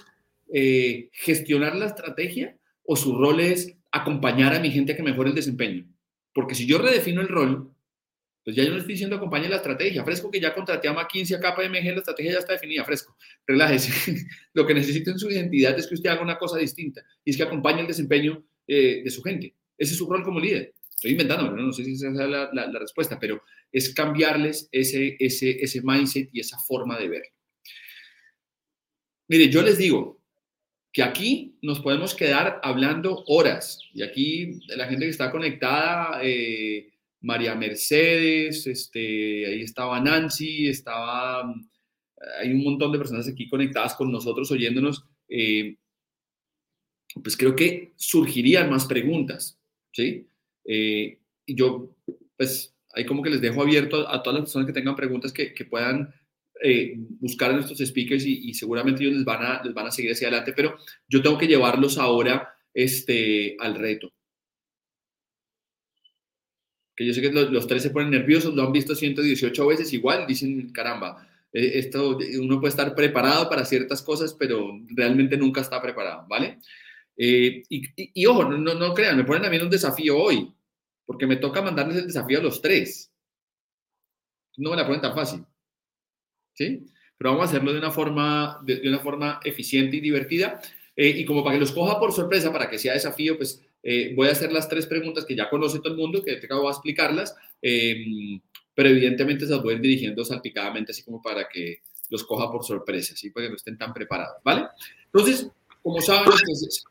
eh, 0.53 1.09
gestionar 1.13 1.77
la 1.77 1.87
estrategia 1.87 2.59
o 2.83 2.97
su 2.97 3.17
rol 3.17 3.39
es 3.39 3.77
acompañar 3.93 4.57
a 4.57 4.59
mi 4.59 4.73
gente 4.73 4.93
a 4.93 4.97
que 4.97 5.05
mejore 5.05 5.29
el 5.29 5.37
desempeño. 5.37 5.87
Porque 6.35 6.57
si 6.57 6.67
yo 6.67 6.79
redefino 6.79 7.21
el 7.21 7.29
rol, 7.29 7.73
pues 8.43 8.57
ya 8.57 8.65
yo 8.65 8.71
no 8.71 8.79
estoy 8.79 8.95
diciendo 8.95 9.15
acompañe 9.15 9.49
la 9.49 9.59
estrategia. 9.59 10.03
Fresco 10.03 10.33
que 10.33 10.41
ya 10.41 10.53
contraté 10.53 10.89
a 10.89 10.93
McKinsey, 10.93 11.37
a 11.37 11.41
KPMG, 11.41 11.93
la 11.93 11.99
estrategia 11.99 12.33
ya 12.33 12.39
está 12.41 12.55
definida. 12.55 12.85
Fresco, 12.85 13.17
relájese. 13.47 14.27
Lo 14.53 14.67
que 14.67 14.75
necesita 14.75 15.13
en 15.13 15.19
su 15.21 15.31
identidad 15.31 15.79
es 15.79 15.87
que 15.87 15.95
usted 15.95 16.11
haga 16.11 16.23
una 16.23 16.39
cosa 16.39 16.59
distinta 16.59 17.03
y 17.25 17.31
es 17.31 17.37
que 17.37 17.45
acompañe 17.45 17.83
el 17.83 17.87
desempeño 17.87 18.45
eh, 18.67 19.03
de 19.05 19.11
su 19.11 19.23
gente. 19.23 19.55
Ese 19.79 19.93
es 19.93 19.99
su 19.99 20.11
rol 20.11 20.25
como 20.25 20.41
líder. 20.41 20.75
Estoy 21.01 21.13
inventando, 21.13 21.51
no, 21.51 21.73
sé 21.73 21.83
si 21.83 21.93
esa 21.93 22.09
es 22.11 22.15
la, 22.15 22.51
la, 22.53 22.79
respuesta, 22.79 23.19
pero 23.19 23.43
es 23.73 23.95
cambiarles 23.95 24.69
ese, 24.71 25.17
ese, 25.19 25.53
ese 25.53 25.81
mindset 25.83 26.29
y 26.31 26.41
esa 26.41 26.59
forma 26.59 26.99
de 26.99 27.09
ver. 27.09 27.23
Mire, 29.27 29.49
yo 29.49 29.63
les 29.63 29.79
digo, 29.79 30.21
que 30.93 31.03
aquí 31.03 31.57
nos 31.63 31.81
podemos 31.81 32.15
quedar 32.15 32.61
hablando 32.63 33.25
horas. 33.29 33.81
Y 33.95 34.03
aquí 34.03 34.61
la 34.77 34.89
gente 34.89 35.07
que 35.07 35.11
está 35.11 35.31
conectada, 35.31 36.21
eh, 36.23 36.93
María 37.23 37.55
Mercedes, 37.55 38.67
este, 38.67 39.47
ahí 39.47 39.63
estaba 39.63 39.99
Nancy, 40.01 40.69
estaba, 40.69 41.51
hay 42.43 42.53
un 42.53 42.63
montón 42.63 42.93
de 42.93 42.99
personas 42.99 43.27
aquí 43.27 43.49
conectadas 43.49 43.95
con 43.95 44.13
nosotros, 44.13 44.51
oyéndonos. 44.51 45.03
Eh, 45.31 45.79
pues 47.25 47.39
creo 47.39 47.57
que 47.57 47.95
surgirían 47.97 48.69
más 48.69 48.85
preguntas, 48.85 49.59
¿sí? 49.93 50.27
Eh, 50.65 51.19
y 51.47 51.55
yo, 51.55 51.97
pues, 52.37 52.75
ahí 52.93 53.05
como 53.05 53.23
que 53.23 53.31
les 53.31 53.41
dejo 53.41 53.63
abierto 53.63 54.09
a, 54.09 54.23
todas 54.23 54.41
las 54.41 54.49
personas 54.49 54.67
que 54.67 54.73
tengan 54.73 54.97
preguntas 54.97 55.33
que, 55.33 55.55
que 55.55 55.65
puedan 55.65 56.13
eh, 56.63 56.95
buscar 57.21 57.51
a 57.51 57.55
nuestros 57.55 57.79
speakers 57.79 58.25
y, 58.27 58.53
seguramente 58.53 59.03
ellos 59.03 59.17
les 59.17 59.25
van, 59.25 59.43
a, 59.43 59.63
les 59.63 59.73
van 59.73 59.87
a 59.87 59.91
seguir 59.91 60.13
hacia 60.13 60.29
adelante, 60.29 60.53
pero 60.55 60.77
yo 61.09 61.23
tengo 61.23 61.39
que 61.39 61.47
llevarlos 61.47 61.97
ahora 61.97 62.55
este, 62.75 63.57
al 63.59 63.77
reto. 63.77 64.13
Que 66.95 67.07
yo 67.07 67.15
sé 67.15 67.23
que 67.23 67.33
los, 67.33 67.67
tres 67.67 67.83
se 67.83 67.91
ponen 67.91 68.11
nerviosos, 68.11 68.55
lo 68.55 68.63
han 68.63 68.73
visto 68.73 68.95
118 68.95 69.67
veces 69.67 69.93
igual, 69.95 70.27
dicen, 70.27 70.71
caramba, 70.71 71.27
eh, 71.51 71.73
esto, 71.79 72.19
uno 72.39 72.61
puede 72.61 72.71
estar 72.71 72.95
preparado 72.95 73.49
para 73.49 73.65
ciertas 73.65 74.03
cosas, 74.03 74.35
pero 74.35 74.79
realmente 74.89 75.39
nunca 75.39 75.63
está 75.63 75.81
preparado, 75.81 76.27
¿vale? 76.29 76.59
Eh, 77.23 77.65
y, 77.69 78.25
ojo, 78.25 78.45
no, 78.45 78.75
no, 78.75 78.95
crean, 78.95 79.19
me 79.19 79.25
ponen 79.25 79.43
también 79.43 79.63
un 79.63 79.69
desafío 79.69 80.17
hoy, 80.17 80.51
porque 81.05 81.27
me 81.27 81.37
toca 81.37 81.61
mandarles 81.61 81.99
el 81.99 82.07
desafío 82.07 82.39
a 82.39 82.43
los 82.43 82.63
tres. 82.63 83.13
No 84.57 84.71
me 84.71 84.77
la 84.77 84.87
ponen 84.87 85.03
tan 85.03 85.15
fácil. 85.15 85.45
¿sí? 86.55 86.87
Pero 87.19 87.33
vamos 87.33 87.45
a 87.45 87.51
hacerlo 87.51 87.75
de 87.75 87.79
una 87.79 87.91
forma, 87.91 88.59
de, 88.65 88.89
una 88.89 89.01
forma 89.01 89.39
eficiente 89.45 89.99
y 89.99 90.01
divertida. 90.01 90.63
Eh, 90.97 91.11
y 91.11 91.27
como 91.27 91.45
para 91.45 91.57
que 91.57 91.61
los 91.61 91.73
coja 91.73 92.01
por 92.01 92.11
sorpresa, 92.13 92.51
para 92.51 92.71
que 92.71 92.79
sea 92.79 92.95
desafío, 92.95 93.37
pues 93.37 93.63
eh, 93.83 94.15
voy 94.17 94.29
a 94.29 94.33
hacer 94.33 94.51
las 94.51 94.67
tres 94.67 94.87
preguntas 94.87 95.27
que 95.27 95.37
ya 95.37 95.51
conoce 95.51 95.81
todo 95.81 95.93
el 95.93 95.99
mundo, 95.99 96.23
que 96.25 96.37
te 96.37 96.47
acabo 96.47 96.63
de 96.63 96.71
explicarlas, 96.71 97.37
em, 97.61 98.41
pero 98.75 98.89
evidentemente 98.89 99.45
se 99.45 99.53
las 99.53 99.63
voy 99.63 99.75
a 99.75 99.77
ir 99.77 99.83
dirigiendo 99.83 100.25
salpicadamente, 100.25 100.93
así 100.93 101.03
como 101.03 101.21
para 101.21 101.47
que 101.49 101.83
los 102.09 102.25
coja 102.25 102.51
por 102.51 102.65
sorpresa, 102.65 103.15
¿sí? 103.15 103.29
para 103.31 103.47
que 103.47 103.51
no 103.51 103.57
estén 103.57 103.77
tan 103.77 103.93
preparados, 103.93 104.39
¿vale? 104.43 104.69
Entonces, 105.05 105.51
como 105.83 106.01
saben, 106.01 106.25
pues, 106.25 106.83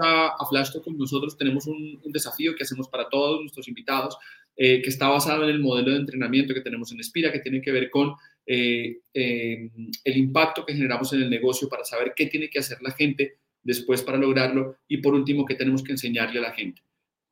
a, 0.00 0.36
a 0.38 0.46
Flash 0.48 0.70
con 0.82 0.96
nosotros 0.96 1.36
tenemos 1.36 1.66
un, 1.66 2.00
un, 2.02 2.12
desafío 2.12 2.54
que 2.54 2.62
hacemos 2.62 2.88
para 2.88 3.08
todos 3.08 3.40
nuestros 3.40 3.68
invitados, 3.68 4.16
eh, 4.56 4.82
que 4.82 4.90
está 4.90 5.08
basado 5.08 5.44
en 5.44 5.50
el 5.50 5.60
modelo 5.60 5.90
de 5.90 5.98
entrenamiento 5.98 6.54
que 6.54 6.60
tenemos 6.60 6.92
en 6.92 7.00
Espira, 7.00 7.32
que 7.32 7.40
tiene 7.40 7.60
que 7.60 7.72
ver 7.72 7.90
con 7.90 8.14
eh, 8.46 8.98
eh, 9.12 9.70
el 10.04 10.16
impacto 10.16 10.64
que 10.64 10.74
generamos 10.74 11.12
en 11.12 11.22
el 11.22 11.30
negocio 11.30 11.68
para 11.68 11.84
saber 11.84 12.12
qué 12.14 12.26
tiene 12.26 12.48
que 12.48 12.58
hacer 12.58 12.78
la 12.82 12.92
gente 12.92 13.38
después 13.62 14.02
para 14.02 14.18
lograrlo 14.18 14.76
y 14.86 14.98
por 14.98 15.14
último, 15.14 15.44
qué 15.44 15.54
tenemos 15.54 15.82
que 15.82 15.92
enseñarle 15.92 16.38
a 16.38 16.42
la 16.42 16.52
gente. 16.52 16.82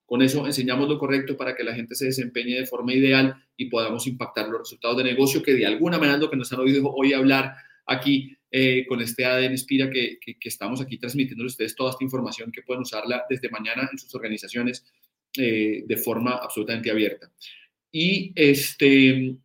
Con 0.07 0.21
eso 0.21 0.45
enseñamos 0.47 0.89
lo 0.89 0.99
correcto 0.99 1.37
para 1.37 1.55
que 1.55 1.63
la 1.63 1.75
gente 1.75 1.95
se 1.95 2.07
desempeñe 2.07 2.57
de 2.57 2.67
forma 2.67 2.93
ideal 2.93 3.37
y 3.57 3.67
podamos 3.67 4.07
impactar 4.07 4.49
los 4.49 4.61
resultados 4.61 4.97
de 4.97 5.05
negocio, 5.05 5.43
que 5.43 5.55
de 5.55 5.67
alguna 5.67 5.99
manera 5.99 6.19
lo 6.19 6.29
que 6.29 6.37
nos 6.37 6.53
han 6.53 6.61
oído 6.61 6.91
hoy 6.93 7.13
hablar 7.13 7.55
aquí, 7.87 8.37
eh, 8.55 8.85
con 8.87 9.01
este 9.01 9.25
ADN 9.25 9.53
Inspira 9.53 9.89
que, 9.89 10.19
estamos 10.43 10.83
aquí 10.83 10.99
transmitiendo 10.99 11.43
a 11.43 11.47
ustedes 11.47 11.75
toda 11.75 11.93
esta 11.93 12.05
información 12.05 12.53
que 12.53 12.61
pueden 12.61 12.83
usarla 12.83 13.25
desde 13.27 13.49
mañana 13.49 13.89
en 13.91 13.97
sus 13.97 14.15
organizaciones 14.15 14.85
eh, 15.39 15.85
de 15.87 15.97
forma 15.97 16.33
absolutamente 16.33 16.91
abierta. 16.91 17.33
Y 17.91 18.31
este, 18.37 19.39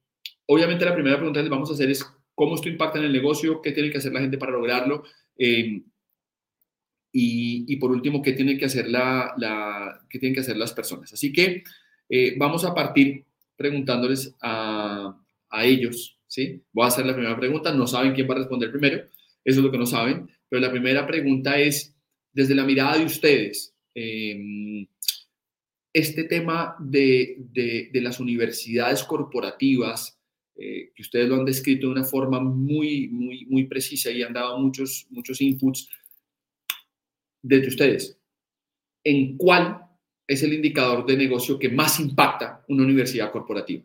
obviamente 0.46 0.84
la 0.84 0.94
primera 0.94 1.16
pregunta 1.16 1.40
que 1.40 1.46
les 1.46 1.50
vamos 1.50 1.70
a 1.70 1.74
hacer 1.76 1.90
es 1.90 2.06
cómo 2.36 2.56
esto 2.56 2.68
impacta 2.68 3.00
en 3.00 3.06
el 3.06 3.14
negocio, 3.14 3.62
qué 3.62 3.72
tiene 3.72 3.90
que 3.90 4.00
hacer 4.00 4.12
la 4.12 4.20
gente 4.20 4.38
para 4.38 4.52
lograrlo. 4.52 5.04
Eh, 5.38 5.84
y, 7.14 7.78
por 7.78 7.92
último, 7.92 8.22
¿qué 8.22 8.34
tienen 8.34 8.60
que 8.60 8.66
hacer, 8.66 8.90
la, 8.90 10.02
¿qué 10.10 10.20
tienen 10.20 10.36
que 10.36 10.42
hacer 10.42 10.58
las 10.58 10.74
personas? 10.74 11.14
Así 11.14 11.32
que 11.32 11.64
vamos 12.38 12.64
a 12.66 12.76
partir 12.76 13.24
preguntándoles 13.56 14.36
a, 14.42 15.18
a 15.50 15.66
ellos, 15.66 16.17
¿sí? 16.28 16.62
Voy 16.72 16.86
a 16.86 16.88
hacer 16.88 17.06
la 17.06 17.14
primera 17.14 17.38
pregunta, 17.38 17.74
no 17.74 17.88
saben 17.88 18.14
quién 18.14 18.30
va 18.30 18.36
a 18.36 18.40
responder 18.40 18.72
primero, 18.72 18.98
eso 19.44 19.60
es 19.60 19.66
lo 19.66 19.72
que 19.72 19.78
no 19.78 19.86
saben, 19.86 20.30
pero 20.50 20.62
la 20.62 20.72
primera 20.72 21.08
pregunta 21.08 21.58
es, 21.60 21.96
desde 22.34 22.56
la 22.56 22.66
mirada 22.66 22.98
de 22.98 23.06
ustedes, 23.06 23.76
em, 23.96 24.86
este 25.94 26.26
tema 26.26 26.76
de, 26.80 27.38
de, 27.52 28.02
las 28.02 28.20
universidades 28.20 29.04
corporativas, 29.04 30.20
eh, 30.56 30.92
que 30.94 31.02
ustedes 31.02 31.28
lo 31.28 31.36
han 31.36 31.46
descrito 31.46 31.88
de 31.88 31.94
una 31.94 32.04
forma 32.04 32.40
muy, 32.40 33.08
muy, 33.08 33.46
muy 33.46 33.66
precisa 33.66 34.12
y 34.12 34.22
han 34.22 34.34
dado 34.34 34.60
muchos, 34.60 35.08
muchos 35.10 35.42
inputs 35.42 35.90
desde 37.42 37.68
ustedes, 37.68 38.20
¿en 39.04 39.38
cuál 39.38 39.82
es 40.28 40.44
el 40.44 40.54
indicador 40.54 41.06
de 41.06 41.18
negocio 41.18 41.58
que 41.58 41.70
más 41.70 42.00
impacta 42.00 42.64
una 42.68 42.84
universidad 42.84 43.32
corporativa? 43.32 43.84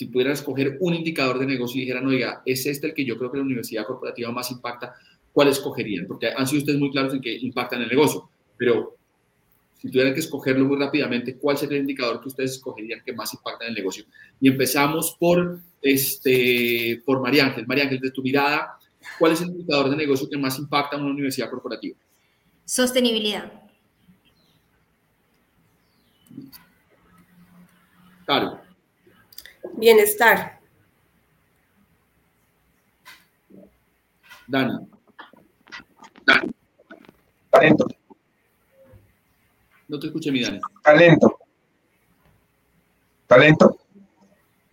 Si 0.00 0.06
pudieran 0.06 0.32
escoger 0.32 0.78
un 0.80 0.94
indicador 0.94 1.38
de 1.38 1.44
negocio 1.44 1.76
y 1.76 1.82
dijeran, 1.82 2.06
oiga, 2.06 2.40
es 2.46 2.64
este 2.64 2.86
el 2.86 2.94
que 2.94 3.04
yo 3.04 3.18
creo 3.18 3.30
que 3.30 3.36
la 3.36 3.42
universidad 3.42 3.84
corporativa 3.84 4.32
más 4.32 4.50
impacta, 4.50 4.94
¿cuál 5.30 5.48
escogerían? 5.48 6.06
Porque 6.06 6.32
han 6.34 6.46
sido 6.46 6.60
ustedes 6.60 6.78
muy 6.78 6.90
claros 6.90 7.12
en 7.12 7.20
que 7.20 7.36
impactan 7.36 7.82
el 7.82 7.88
negocio, 7.90 8.30
pero 8.56 8.96
si 9.76 9.90
tuvieran 9.90 10.14
que 10.14 10.20
escogerlo 10.20 10.64
muy 10.64 10.78
rápidamente, 10.78 11.36
¿cuál 11.36 11.58
sería 11.58 11.76
el 11.76 11.82
indicador 11.82 12.18
que 12.22 12.28
ustedes 12.28 12.52
escogerían 12.52 13.02
que 13.04 13.12
más 13.12 13.34
impacta 13.34 13.66
en 13.66 13.72
el 13.72 13.76
negocio? 13.76 14.06
Y 14.40 14.48
empezamos 14.48 15.18
por, 15.20 15.60
este, 15.82 17.02
por 17.04 17.20
María 17.20 17.44
Ángel. 17.44 17.66
María 17.66 17.84
Ángel, 17.84 18.00
de 18.00 18.10
tu 18.10 18.22
mirada, 18.22 18.78
¿cuál 19.18 19.32
es 19.32 19.42
el 19.42 19.48
indicador 19.48 19.90
de 19.90 19.96
negocio 19.96 20.30
que 20.30 20.38
más 20.38 20.58
impacta 20.58 20.96
en 20.96 21.02
una 21.02 21.12
universidad 21.12 21.50
corporativa? 21.50 21.98
Sostenibilidad. 22.64 23.52
Claro. 28.24 28.69
Bienestar. 29.80 30.60
Dani. 34.46 34.86
Dani. 36.26 36.50
Talento. 37.50 37.86
No 39.88 39.98
te 39.98 40.06
escuché, 40.08 40.30
mi 40.30 40.42
Dani. 40.42 40.60
Talento. 40.82 41.38
Talento. 43.26 43.78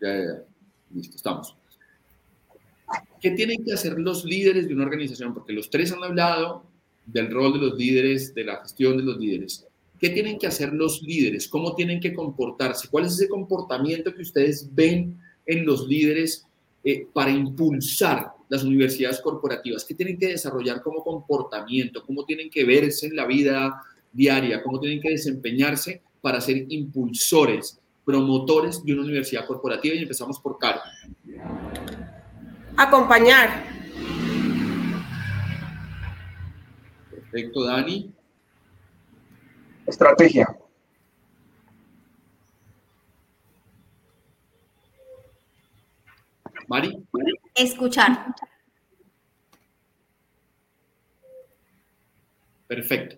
Ya, 0.02 0.10
ya, 0.10 0.24
ya. 0.24 0.44
Listo, 0.94 1.16
estamos. 1.16 1.56
¿Qué 3.22 3.32
tienen 3.32 3.64
que 3.64 3.74
hacer 3.74 3.98
los 3.98 4.26
líderes 4.26 4.68
de 4.68 4.74
una 4.74 4.84
organización? 4.84 5.34
Porque 5.34 5.54
los 5.54 5.70
tres 5.70 5.92
han 5.94 6.04
hablado 6.04 6.66
del 7.06 7.32
rol 7.32 7.54
de 7.54 7.60
los 7.60 7.78
líderes, 7.78 8.36
de 8.36 8.44
la 8.44 8.58
gestión 8.58 8.98
de 8.98 9.04
los 9.04 9.18
líderes. 9.18 9.66
¿Qué 10.00 10.10
tienen 10.10 10.38
que 10.38 10.48
hacer 10.48 10.74
los 10.74 11.02
líderes? 11.02 11.48
¿Cómo 11.48 11.74
tienen 11.74 12.00
que 12.00 12.14
comportarse? 12.14 12.88
¿Cuál 12.88 13.06
es 13.06 13.14
ese 13.14 13.28
comportamiento 13.28 14.14
que 14.14 14.22
ustedes 14.22 14.70
ven 14.74 15.20
en 15.46 15.66
los 15.66 15.88
líderes 15.88 16.46
eh, 16.84 17.08
para 17.12 17.32
impulsar 17.32 18.32
las 18.48 18.64
universidades 18.64 19.20
corporativas? 19.22 19.84
¿Qué 19.84 19.96
tienen 19.96 20.20
que 20.20 20.28
desarrollar 20.28 20.84
como 20.84 21.04
comportamiento? 21.04 22.06
¿Cómo 22.06 22.26
tienen 22.26 22.50
que 22.50 22.64
verse 22.64 23.08
en 23.08 23.16
la 23.16 23.26
vida 23.26 23.82
diaria? 24.12 24.62
¿Cómo 24.62 24.80
tienen 24.80 25.02
que 25.02 25.10
desempeñarse 25.10 26.02
para 26.22 26.42
ser 26.42 26.66
impulsores, 26.70 27.80
promotores 28.06 28.84
de 28.84 28.94
una 28.94 29.02
universidad 29.02 29.48
corporativa? 29.48 29.96
Y 29.96 30.04
empezamos 30.04 30.40
por 30.40 30.60
Caro. 30.60 30.80
Acompañar. 32.76 33.66
Perfecto, 37.10 37.64
Dani. 37.64 38.14
Estrategia. 39.88 40.46
Mari. 46.68 47.08
Escuchar. 47.56 48.36
Perfecto. 52.68 53.16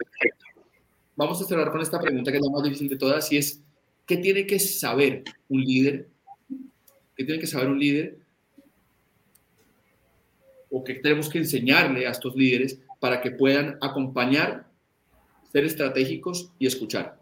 Vamos 1.15 1.41
a 1.41 1.45
cerrar 1.45 1.71
con 1.71 1.81
esta 1.81 1.99
pregunta 1.99 2.31
que 2.31 2.37
es 2.37 2.45
la 2.45 2.51
más 2.51 2.63
difícil 2.63 2.87
de 2.87 2.97
todas 2.97 3.31
y 3.31 3.37
es, 3.37 3.61
¿qué 4.05 4.17
tiene 4.17 4.45
que 4.45 4.59
saber 4.59 5.23
un 5.49 5.61
líder? 5.61 6.07
¿Qué 7.15 7.25
tiene 7.25 7.41
que 7.41 7.47
saber 7.47 7.67
un 7.67 7.79
líder? 7.79 8.19
¿O 10.69 10.83
qué 10.83 10.93
tenemos 10.93 11.29
que 11.29 11.39
enseñarle 11.39 12.05
a 12.05 12.11
estos 12.11 12.35
líderes 12.35 12.79
para 12.99 13.21
que 13.21 13.31
puedan 13.31 13.77
acompañar 13.81 14.68
ser 15.51 15.65
estratégicos 15.65 16.51
y 16.59 16.67
escuchar. 16.67 17.19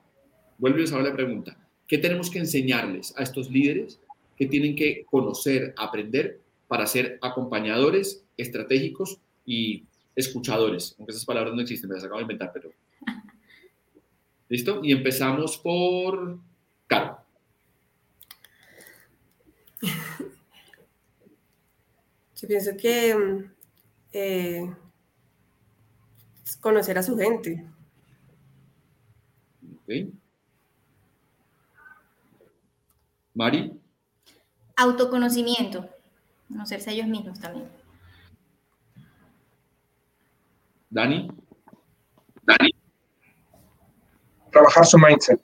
Vuelvo 0.58 0.96
a 0.96 1.02
la 1.02 1.14
pregunta. 1.14 1.58
¿Qué 1.88 1.98
tenemos 1.98 2.30
que 2.30 2.40
enseñarles 2.40 3.14
a 3.18 3.24
estos 3.24 3.50
líderes 3.50 4.00
que 4.36 4.48
tienen 4.48 4.76
que 4.76 5.06
conocer, 5.06 5.74
aprender 5.78 6.42
para 6.68 6.86
ser 6.86 7.18
acompañadores, 7.22 8.24
estratégicos 8.36 9.20
y 9.46 9.86
escuchadores? 10.16 10.96
Aunque 10.98 11.12
esas 11.12 11.26
palabras 11.26 11.54
no 11.54 11.62
existen, 11.62 11.90
las 11.90 12.04
acabo 12.04 12.18
de 12.18 12.24
inventar, 12.24 12.52
pero... 12.54 12.72
¿Listo? 14.50 14.82
Y 14.84 14.92
empezamos 14.92 15.58
por 15.58 16.40
Caro. 16.88 17.20
Yo 22.36 22.48
pienso 22.48 22.72
que 22.78 23.48
eh, 24.14 24.74
conocer 26.62 26.98
a 26.98 27.04
su 27.04 27.18
gente. 27.18 27.66
Mari. 33.34 33.72
Autoconocimiento. 34.76 35.88
Conocerse 36.48 36.90
a 36.90 36.94
ellos 36.94 37.08
mismos 37.08 37.40
también. 37.40 37.70
Dani. 40.90 41.30
Dani. 42.44 42.70
Trabajar 44.52 44.86
su 44.86 44.98
mindset. 44.98 45.42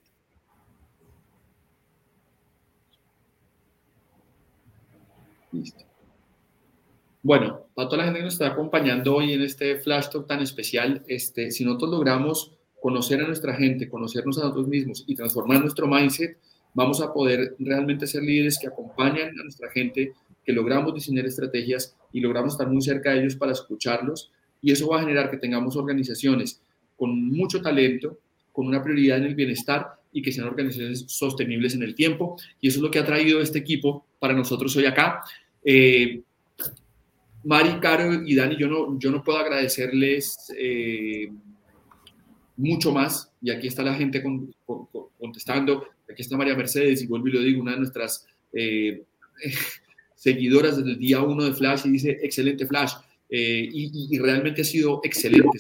Listo. 5.52 5.84
Bueno, 7.22 7.68
para 7.74 7.88
toda 7.88 8.00
la 8.00 8.04
gente 8.06 8.20
que 8.20 8.26
nos 8.26 8.34
está 8.34 8.48
acompañando 8.48 9.16
hoy 9.16 9.34
en 9.34 9.42
este 9.42 9.80
flash 9.80 10.10
talk 10.10 10.28
tan 10.28 10.42
especial, 10.42 11.04
este, 11.08 11.52
si 11.52 11.64
nosotros 11.64 11.92
logramos 11.92 12.58
conocer 12.84 13.22
a 13.22 13.28
nuestra 13.28 13.56
gente, 13.56 13.88
conocernos 13.88 14.38
a 14.38 14.42
nosotros 14.42 14.68
mismos 14.68 15.06
y 15.08 15.16
transformar 15.16 15.62
nuestro 15.62 15.88
mindset, 15.88 16.38
vamos 16.74 17.00
a 17.00 17.14
poder 17.14 17.56
realmente 17.58 18.06
ser 18.06 18.24
líderes 18.24 18.60
que 18.60 18.68
acompañan 18.68 19.30
a 19.30 19.44
nuestra 19.44 19.72
gente, 19.72 20.12
que 20.44 20.52
logramos 20.52 20.94
diseñar 20.94 21.26
estrategias 21.26 21.96
y 22.12 22.20
logramos 22.20 22.56
estar 22.56 22.68
muy 22.68 22.82
cerca 22.82 23.12
de 23.12 23.22
ellos 23.22 23.38
para 23.38 23.54
escucharlos. 23.54 24.34
Y 24.62 24.74
eso 24.74 24.90
va 24.90 24.98
a 24.98 25.00
generar 25.00 25.32
que 25.32 25.38
tengamos 25.38 25.78
organizaciones 25.78 26.62
con 26.98 27.30
mucho 27.30 27.62
talento, 27.62 28.20
con 28.52 28.68
una 28.68 28.84
prioridad 28.84 29.20
en 29.20 29.28
el 29.28 29.36
bienestar 29.36 29.88
y 30.12 30.22
que 30.22 30.34
sean 30.34 30.48
organizaciones 30.48 31.06
sostenibles 31.08 31.76
en 31.76 31.84
el 31.84 31.96
tiempo. 31.96 32.36
Y 32.60 32.68
eso 32.68 32.80
es 32.80 32.84
lo 32.84 32.92
que 32.92 33.00
ha 33.00 33.06
traído 33.06 33.40
este 33.40 33.60
equipo 33.60 34.06
para 34.20 34.34
nosotros 34.34 34.76
hoy 34.76 34.88
acá. 34.88 35.22
Eh, 35.64 36.22
Mari, 37.46 37.80
Caro 37.80 38.14
y 38.26 38.36
Dani, 38.36 38.58
yo 38.58 38.68
no, 38.68 39.00
yo 39.00 39.10
no 39.10 39.24
puedo 39.24 39.38
agradecerles 39.38 40.52
eh, 40.58 41.30
mucho 42.56 42.92
más, 42.92 43.32
y 43.42 43.52
aquí 43.52 43.68
está 43.68 43.84
la 43.84 43.96
gente 43.96 44.24
contestando, 45.18 45.88
aquí 46.10 46.22
está 46.22 46.38
María 46.38 46.56
Mercedes, 46.56 47.02
y 47.02 47.08
vuelvo 47.08 47.28
y 47.28 47.32
lo 47.32 47.42
digo, 47.42 47.62
una 47.62 47.72
de 47.72 47.80
nuestras 47.80 48.28
eh, 48.54 49.04
seguidoras 50.16 50.78
desde 50.78 50.92
el 50.92 51.00
día 51.00 51.22
uno 51.22 51.44
de 51.44 51.54
Flash, 51.54 51.86
y 51.86 51.92
dice, 51.92 52.20
excelente 52.22 52.68
Flash, 52.68 52.94
eh, 53.30 53.68
y, 53.72 54.18
realmente 54.20 54.62
ha 54.62 54.66
sido 54.66 55.02
excelente, 55.04 55.58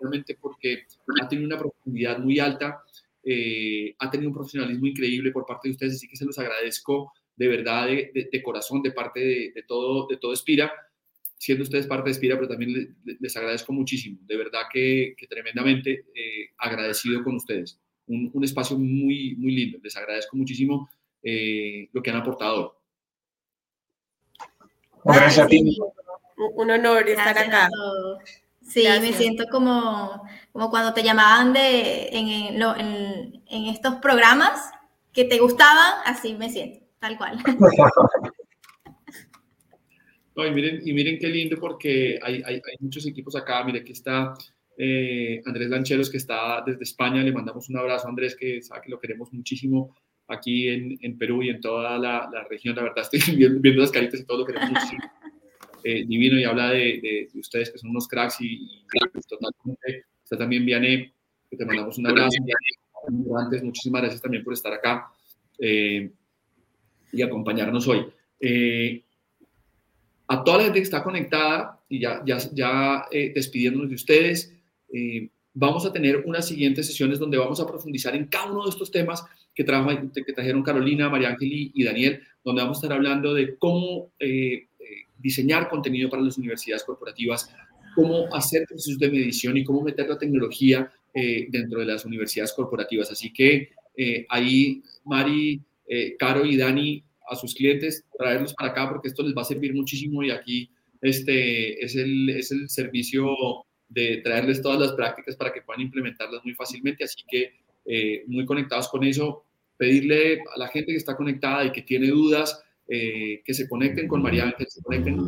realmente 0.00 0.36
porque 0.40 0.84
ha 1.22 1.28
tenido 1.28 1.46
una 1.46 1.58
profundidad 1.58 2.18
muy 2.18 2.38
alta, 2.38 2.82
eh, 3.22 3.94
ha 3.98 4.10
tenido 4.10 4.28
un 4.28 4.34
profesionalismo 4.34 4.86
increíble 4.86 5.30
por 5.30 5.46
parte 5.46 5.68
de 5.68 5.72
ustedes, 5.72 5.94
así 5.94 6.08
que 6.08 6.16
se 6.16 6.26
los 6.26 6.38
agradezco 6.38 7.12
de 7.36 7.48
verdad, 7.48 7.88
de, 7.88 8.42
corazón, 8.42 8.82
de 8.82 8.92
parte 8.92 9.20
de, 9.54 9.64
todo, 9.66 10.06
de 10.06 10.18
todo 10.18 10.32
Espira 10.32 10.70
siendo 11.44 11.64
ustedes 11.64 11.86
parte 11.86 12.06
de 12.06 12.12
Espira, 12.12 12.36
pero 12.36 12.48
también 12.48 12.96
les, 13.04 13.36
agradezco 13.36 13.70
muchísimo, 13.70 14.18
de 14.22 14.36
verdad 14.38 14.62
que, 14.72 15.14
tremendamente 15.28 16.06
eh, 16.14 16.48
agradecido 16.56 17.22
con 17.22 17.36
ustedes. 17.36 17.78
Un, 18.06 18.42
espacio 18.42 18.78
muy, 18.78 19.36
muy 19.36 19.54
lindo, 19.54 19.78
les 19.82 19.94
agradezco 19.94 20.38
muchísimo 20.38 20.88
eh, 21.22 21.90
lo 21.92 22.02
que 22.02 22.10
han 22.10 22.16
aportado. 22.16 22.80
Gracias 25.04 25.44
a 25.44 25.46
ti. 25.46 25.76
Un 26.36 26.70
honor 26.70 27.06
estar 27.08 27.36
acá. 27.36 27.68
Sí, 28.62 28.86
me 29.02 29.12
siento 29.12 29.44
como, 29.50 30.26
como 30.52 30.70
cuando 30.70 30.94
te 30.94 31.02
llamaban 31.02 31.52
de, 31.52 32.08
en, 32.08 32.28
en, 32.28 33.42
en, 33.46 33.64
estos 33.66 33.96
programas 33.96 34.70
que 35.12 35.26
te 35.26 35.38
gustaban, 35.38 36.00
así 36.06 36.34
me 36.34 36.48
siento, 36.48 36.86
tal 36.98 37.18
cual. 37.18 37.38
y, 40.36 40.50
miren, 40.50 40.80
y 40.84 40.92
miren 40.92 41.18
qué 41.18 41.28
lindo 41.28 41.56
porque 41.58 42.18
hay, 42.22 42.42
hay, 42.44 42.60
muchos 42.80 43.06
equipos 43.06 43.36
acá. 43.36 43.62
Mire, 43.64 43.80
aquí 43.80 43.92
está 43.92 44.34
eh, 44.76 45.40
Andrés 45.44 45.68
Lancheros, 45.68 46.10
que 46.10 46.16
está 46.16 46.62
desde 46.66 46.82
España. 46.82 47.22
Le 47.22 47.32
mandamos 47.32 47.68
un 47.68 47.76
abrazo 47.76 48.06
a 48.06 48.10
Andrés, 48.10 48.36
que 48.36 48.60
sabe 48.62 48.82
que 48.82 48.90
lo 48.90 48.98
queremos 48.98 49.32
muchísimo 49.32 49.94
aquí 50.26 50.68
en, 50.68 50.98
en 51.00 51.18
Perú 51.18 51.42
y 51.42 51.50
en 51.50 51.60
toda 51.60 51.98
la, 51.98 52.28
la, 52.32 52.44
región. 52.48 52.74
La 52.74 52.82
verdad, 52.82 53.08
estoy 53.10 53.20
viendo, 53.60 53.80
las 53.80 53.92
caritas 53.92 54.20
y 54.20 54.24
todo 54.24 54.38
lo 54.38 54.46
queremos 54.46 54.70
muchísimo. 54.70 55.02
Eh, 55.84 56.04
divino 56.06 56.38
y 56.38 56.44
habla 56.44 56.70
de, 56.70 57.28
de, 57.32 57.38
ustedes 57.38 57.70
que 57.70 57.78
son 57.78 57.90
unos 57.90 58.08
cracks 58.08 58.40
y, 58.40 58.54
y 58.54 59.20
totalmente. 59.28 60.06
Está 60.22 60.38
también 60.38 60.64
Vianney, 60.64 61.12
que 61.50 61.56
te 61.56 61.64
mandamos 61.66 61.98
un 61.98 62.06
abrazo. 62.06 62.38
Antes, 63.38 63.62
muchísimas 63.62 64.00
gracias 64.00 64.22
también 64.22 64.42
por 64.42 64.54
estar 64.54 64.72
acá 64.72 65.12
eh, 65.58 66.10
y 67.12 67.22
acompañarnos 67.22 67.86
hoy. 67.86 68.06
Eh, 68.40 69.03
a 70.26 70.42
toda 70.42 70.58
la 70.58 70.64
gente 70.64 70.78
que 70.78 70.84
está 70.84 71.02
conectada 71.02 71.80
y 71.88 72.00
ya, 72.00 72.22
ya, 72.24 72.38
ya 72.52 73.06
despidiéndonos 73.34 73.88
de 73.90 73.94
ustedes, 73.94 74.54
vamos 75.52 75.84
a 75.84 75.92
tener 75.92 76.24
unas 76.24 76.48
siguientes 76.48 76.86
sesiones 76.86 77.18
donde 77.18 77.36
vamos 77.36 77.60
a 77.60 77.66
profundizar 77.66 78.16
en 78.16 78.26
cada 78.26 78.50
uno 78.50 78.64
de 78.64 78.70
estos 78.70 78.90
temas 78.90 79.24
que, 79.54 79.64
que 79.64 80.32
trajeron 80.32 80.62
Carolina, 80.62 81.08
María 81.08 81.28
Ángel 81.28 81.50
y, 81.52 81.84
Daniel, 81.84 82.22
donde 82.42 82.62
vamos 82.62 82.78
a 82.78 82.80
estar 82.80 82.96
hablando 82.96 83.34
de 83.34 83.56
cómo 83.58 84.12
diseñar 85.18 85.68
contenido 85.68 86.10
para 86.10 86.22
las 86.22 86.38
universidades 86.38 86.84
corporativas, 86.84 87.50
cómo 87.94 88.28
hacer 88.34 88.64
procesos 88.68 88.98
de 88.98 89.10
medición 89.10 89.56
y 89.56 89.64
cómo 89.64 89.82
meter 89.82 90.08
la 90.08 90.18
tecnología 90.18 90.92
eh, 91.14 91.46
dentro 91.48 91.80
de 91.80 91.86
las 91.86 92.04
universidades 92.04 92.52
corporativas. 92.52 93.10
Así 93.10 93.32
que 93.32 93.70
eh, 93.96 94.26
ahí, 94.28 94.82
Mari, 95.04 95.62
eh, 95.86 96.16
Caro 96.18 96.44
y 96.44 96.56
Dani, 96.56 97.03
a 97.30 97.36
sus 97.36 97.54
clientes, 97.54 98.04
traerlos 98.18 98.54
para 98.54 98.70
acá 98.70 98.88
porque 98.88 99.08
esto 99.08 99.22
les 99.22 99.34
va 99.34 99.42
a 99.42 99.46
servir 99.46 99.74
muchísimo 99.74 100.22
y 100.22 100.30
aquí 100.30 100.70
este 101.00 101.84
es 101.84 101.96
el, 101.96 102.30
es 102.30 102.50
el 102.50 102.68
servicio 102.68 103.34
de 103.88 104.18
traerles 104.18 104.62
todas 104.62 104.80
las 104.80 104.92
prácticas 104.92 105.36
para 105.36 105.52
que 105.52 105.62
puedan 105.62 105.82
implementarlas 105.82 106.44
muy 106.44 106.54
fácilmente. 106.54 107.04
Así 107.04 107.22
que 107.28 107.52
muy 108.26 108.46
conectados 108.46 108.88
con 108.88 109.04
eso, 109.04 109.44
pedirle 109.76 110.40
a 110.54 110.58
la 110.58 110.68
gente 110.68 110.92
que 110.92 110.98
está 110.98 111.16
conectada 111.16 111.64
y 111.64 111.72
que 111.72 111.82
tiene 111.82 112.08
dudas, 112.08 112.62
eh, 112.88 113.42
que 113.44 113.54
se 113.54 113.68
conecten 113.68 114.08
con 114.08 114.22
María 114.22 114.54
se 114.68 114.82
conecten 114.82 115.18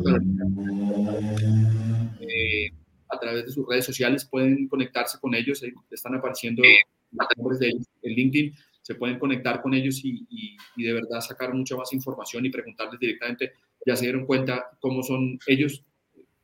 eh, 2.21 2.69
a 3.09 3.19
través 3.19 3.45
de 3.45 3.51
sus 3.51 3.67
redes 3.67 3.85
sociales, 3.85 4.25
pueden 4.25 4.67
conectarse 4.67 5.17
con 5.19 5.33
ellos, 5.33 5.63
están 5.91 6.15
apareciendo 6.15 6.61
los 7.11 7.27
nombres 7.37 7.59
de 7.59 7.67
ellos 7.69 7.87
en 8.03 8.13
LinkedIn, 8.13 8.53
se 8.87 8.95
pueden 8.95 9.19
conectar 9.19 9.61
con 9.61 9.73
ellos 9.73 9.99
y, 10.01 10.55
de 10.77 10.93
verdad 10.93 11.19
sacar 11.19 11.53
mucha 11.53 11.75
más 11.75 11.91
información 11.91 12.45
y 12.45 12.49
preguntarles 12.49 12.97
directamente, 12.97 13.51
ya 13.85 13.97
se 13.97 14.05
dieron 14.05 14.25
cuenta 14.25 14.63
cómo 14.79 15.03
son 15.03 15.37
ellos, 15.45 15.83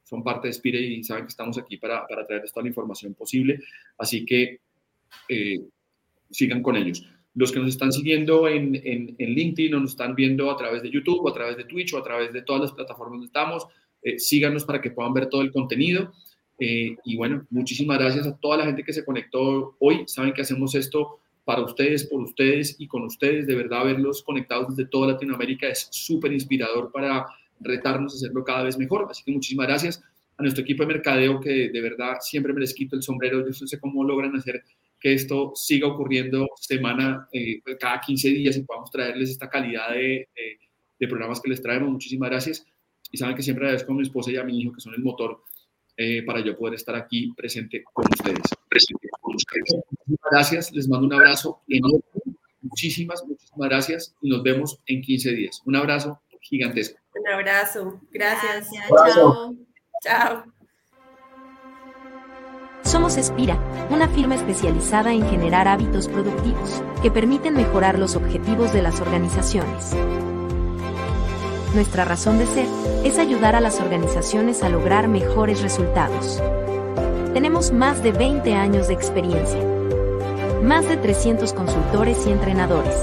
son 0.03 0.25
parte 0.25 0.49
de 0.49 0.53
Spire 0.53 0.81
y 0.81 1.01
saben 1.05 1.23
que 1.23 1.29
estamos 1.29 1.57
aquí 1.57 1.77
para, 1.77 2.05
para 2.05 2.27
traerles 2.27 2.51
toda 2.51 2.63
la 2.63 2.67
información 2.67 3.13
posible, 3.13 3.61
así 3.97 4.25
que 4.25 4.59
eh, 5.29 5.61
sigan 6.31 6.61
con 6.61 6.75
ellos 6.75 7.07
los 7.33 7.49
que 7.53 7.61
nos 7.61 7.69
están 7.69 7.93
siguiendo 7.93 8.49
en, 8.49 8.75
en, 8.75 9.15
LinkedIn 9.17 9.73
o 9.75 9.79
nos 9.79 9.91
están 9.91 10.13
viendo 10.13 10.51
a 10.51 10.57
través 10.57 10.83
de 10.83 10.91
YouTube 10.91 11.23
o 11.23 11.29
a 11.29 11.33
través 11.33 11.55
de 11.55 11.63
Twitch 11.63 11.93
o 11.93 11.97
a 11.97 12.03
través 12.03 12.33
de 12.33 12.41
todas 12.41 12.61
las 12.61 12.73
plataformas 12.73 13.13
donde 13.13 13.27
estamos, 13.27 13.65
eh, 14.03 14.19
síganos 14.19 14.65
para 14.65 14.81
que 14.81 14.91
puedan 14.91 15.13
ver 15.13 15.29
todo 15.29 15.41
el 15.41 15.51
contenido. 15.51 16.11
Eh, 16.59 16.95
y 17.05 17.15
bueno, 17.15 17.47
muchísimas 17.49 17.97
gracias 17.97 18.27
a 18.27 18.37
toda 18.37 18.57
la 18.57 18.65
gente 18.65 18.83
que 18.83 18.93
se 18.93 19.03
conectó 19.03 19.75
hoy. 19.79 20.03
Saben 20.05 20.33
que 20.33 20.43
hacemos 20.43 20.75
esto 20.75 21.21
para 21.45 21.63
ustedes, 21.63 22.05
por 22.05 22.21
ustedes 22.21 22.75
y 22.79 22.87
con 22.87 23.03
ustedes. 23.03 23.47
De 23.47 23.55
verdad, 23.55 23.85
verlos 23.85 24.23
conectados 24.23 24.75
desde 24.75 24.89
toda 24.89 25.13
Latinoamérica 25.13 25.67
es 25.67 25.87
súper 25.91 26.31
inspirador 26.33 26.91
para 26.91 27.25
retarnos 27.59 28.13
a 28.13 28.17
hacerlo 28.17 28.43
cada 28.43 28.63
vez 28.63 28.77
mejor. 28.77 29.07
Así 29.09 29.23
que 29.23 29.31
muchísimas 29.31 29.67
gracias 29.67 30.03
a 30.37 30.41
nuestro 30.43 30.63
equipo 30.63 30.83
de 30.83 30.87
mercadeo 30.87 31.39
que 31.39 31.69
de 31.69 31.81
verdad 31.81 32.17
siempre 32.21 32.53
me 32.53 32.61
les 32.61 32.73
quito 32.73 32.95
el 32.95 33.03
sombrero. 33.03 33.39
Yo 33.39 33.45
no 33.47 33.67
sé 33.67 33.79
cómo 33.79 34.03
logran 34.03 34.35
hacer 34.35 34.63
que 34.99 35.13
esto 35.13 35.51
siga 35.53 35.87
ocurriendo 35.87 36.47
semana, 36.55 37.27
eh, 37.33 37.61
cada 37.77 37.99
15 37.99 38.29
días 38.29 38.55
y 38.55 38.63
podamos 38.63 38.89
traerles 38.89 39.31
esta 39.31 39.49
calidad 39.49 39.91
de, 39.91 40.29
programas 41.09 41.41
que 41.41 41.49
les 41.49 41.61
traemos. 41.61 41.89
Muchísimas 41.89 42.29
gracias. 42.29 42.65
Y 43.11 43.17
saben 43.17 43.35
que 43.35 43.43
siempre 43.43 43.65
agradezco 43.65 43.91
a 43.91 43.95
mi 43.95 44.03
esposa 44.03 44.31
y 44.31 44.37
a 44.37 44.43
mi 44.45 44.57
hijo, 44.57 44.71
que 44.71 44.79
son 44.79 44.93
el 44.93 45.03
motor 45.03 45.43
eh, 45.97 46.23
para 46.25 46.43
yo 46.43 46.57
poder 46.57 46.75
estar 46.75 46.95
aquí 46.95 47.31
presente 47.35 47.83
con 47.83 48.05
ustedes. 48.11 48.41
Presente 48.69 49.07
con 49.21 49.35
ustedes. 49.35 49.75
Muchísimas 49.89 50.31
gracias. 50.31 50.71
Les 50.71 50.87
mando 50.87 51.07
un 51.07 51.13
abrazo 51.13 51.61
enorme. 51.67 52.01
Muchísimas, 52.61 53.23
muchísimas 53.27 53.69
gracias 53.69 54.15
y 54.21 54.29
nos 54.29 54.41
vemos 54.41 54.79
en 54.87 55.01
15 55.01 55.31
días. 55.33 55.61
Un 55.65 55.75
abrazo 55.75 56.21
gigantesco. 56.41 56.99
Un 57.15 57.27
abrazo. 57.27 58.01
Gracias. 58.11 58.69
gracias. 58.89 59.15
Chao. 59.15 59.55
Chao. 60.01 60.43
Somos 62.83 63.17
Espira, 63.17 63.57
una 63.89 64.07
firma 64.09 64.35
especializada 64.35 65.13
en 65.13 65.27
generar 65.29 65.67
hábitos 65.67 66.09
productivos 66.09 66.83
que 67.01 67.09
permiten 67.11 67.53
mejorar 67.53 67.97
los 67.97 68.15
objetivos 68.15 68.73
de 68.73 68.81
las 68.81 68.99
organizaciones. 68.99 69.95
Nuestra 71.73 72.05
razón 72.05 72.37
de 72.37 72.45
ser 72.45 72.67
es 73.03 73.17
ayudar 73.17 73.55
a 73.55 73.61
las 73.61 73.79
organizaciones 73.79 74.63
a 74.63 74.69
lograr 74.69 75.07
mejores 75.07 75.61
resultados. 75.61 76.41
Tenemos 77.33 77.71
más 77.71 78.03
de 78.03 78.11
20 78.11 78.53
años 78.53 78.87
de 78.87 78.93
experiencia. 78.93 79.59
Más 80.61 80.87
de 80.87 80.97
300 80.97 81.51
consultores 81.53 82.25
y 82.27 82.31
entrenadores. 82.31 82.95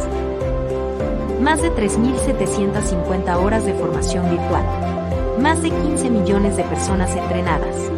Más 1.40 1.62
de 1.62 1.70
3.750 1.72 3.36
horas 3.36 3.64
de 3.64 3.74
formación 3.74 4.30
virtual. 4.30 4.64
Más 5.40 5.60
de 5.62 5.70
15 5.70 6.10
millones 6.10 6.56
de 6.56 6.64
personas 6.64 7.14
entrenadas 7.16 7.90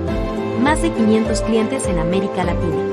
más 0.62 0.80
de 0.80 0.92
500 0.92 1.40
clientes 1.42 1.86
en 1.86 1.98
América 1.98 2.44
Latina. 2.44 2.84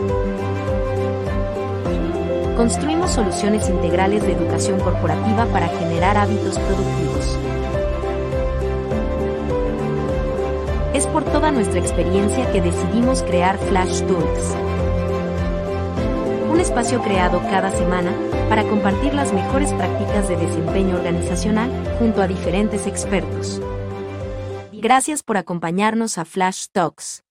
Construimos 2.57 3.11
soluciones 3.11 3.69
integrales 3.69 4.23
de 4.23 4.33
educación 4.33 4.79
corporativa 4.79 5.45
para 5.45 5.67
generar 5.67 6.17
hábitos 6.17 6.57
productivos. 6.57 7.58
Es 10.99 11.07
por 11.07 11.23
toda 11.23 11.49
nuestra 11.49 11.79
experiencia 11.79 12.51
que 12.51 12.61
decidimos 12.61 13.23
crear 13.23 13.57
Flash 13.57 14.01
Talks. 14.01 14.53
Un 16.51 16.59
espacio 16.59 17.01
creado 17.01 17.39
cada 17.39 17.71
semana 17.71 18.11
para 18.49 18.65
compartir 18.65 19.13
las 19.13 19.31
mejores 19.31 19.71
prácticas 19.71 20.27
de 20.27 20.35
desempeño 20.35 20.97
organizacional 20.97 21.71
junto 21.99 22.21
a 22.21 22.27
diferentes 22.27 22.85
expertos. 22.85 23.61
Gracias 24.73 25.23
por 25.23 25.37
acompañarnos 25.37 26.17
a 26.17 26.25
Flash 26.25 26.65
Talks. 26.73 27.23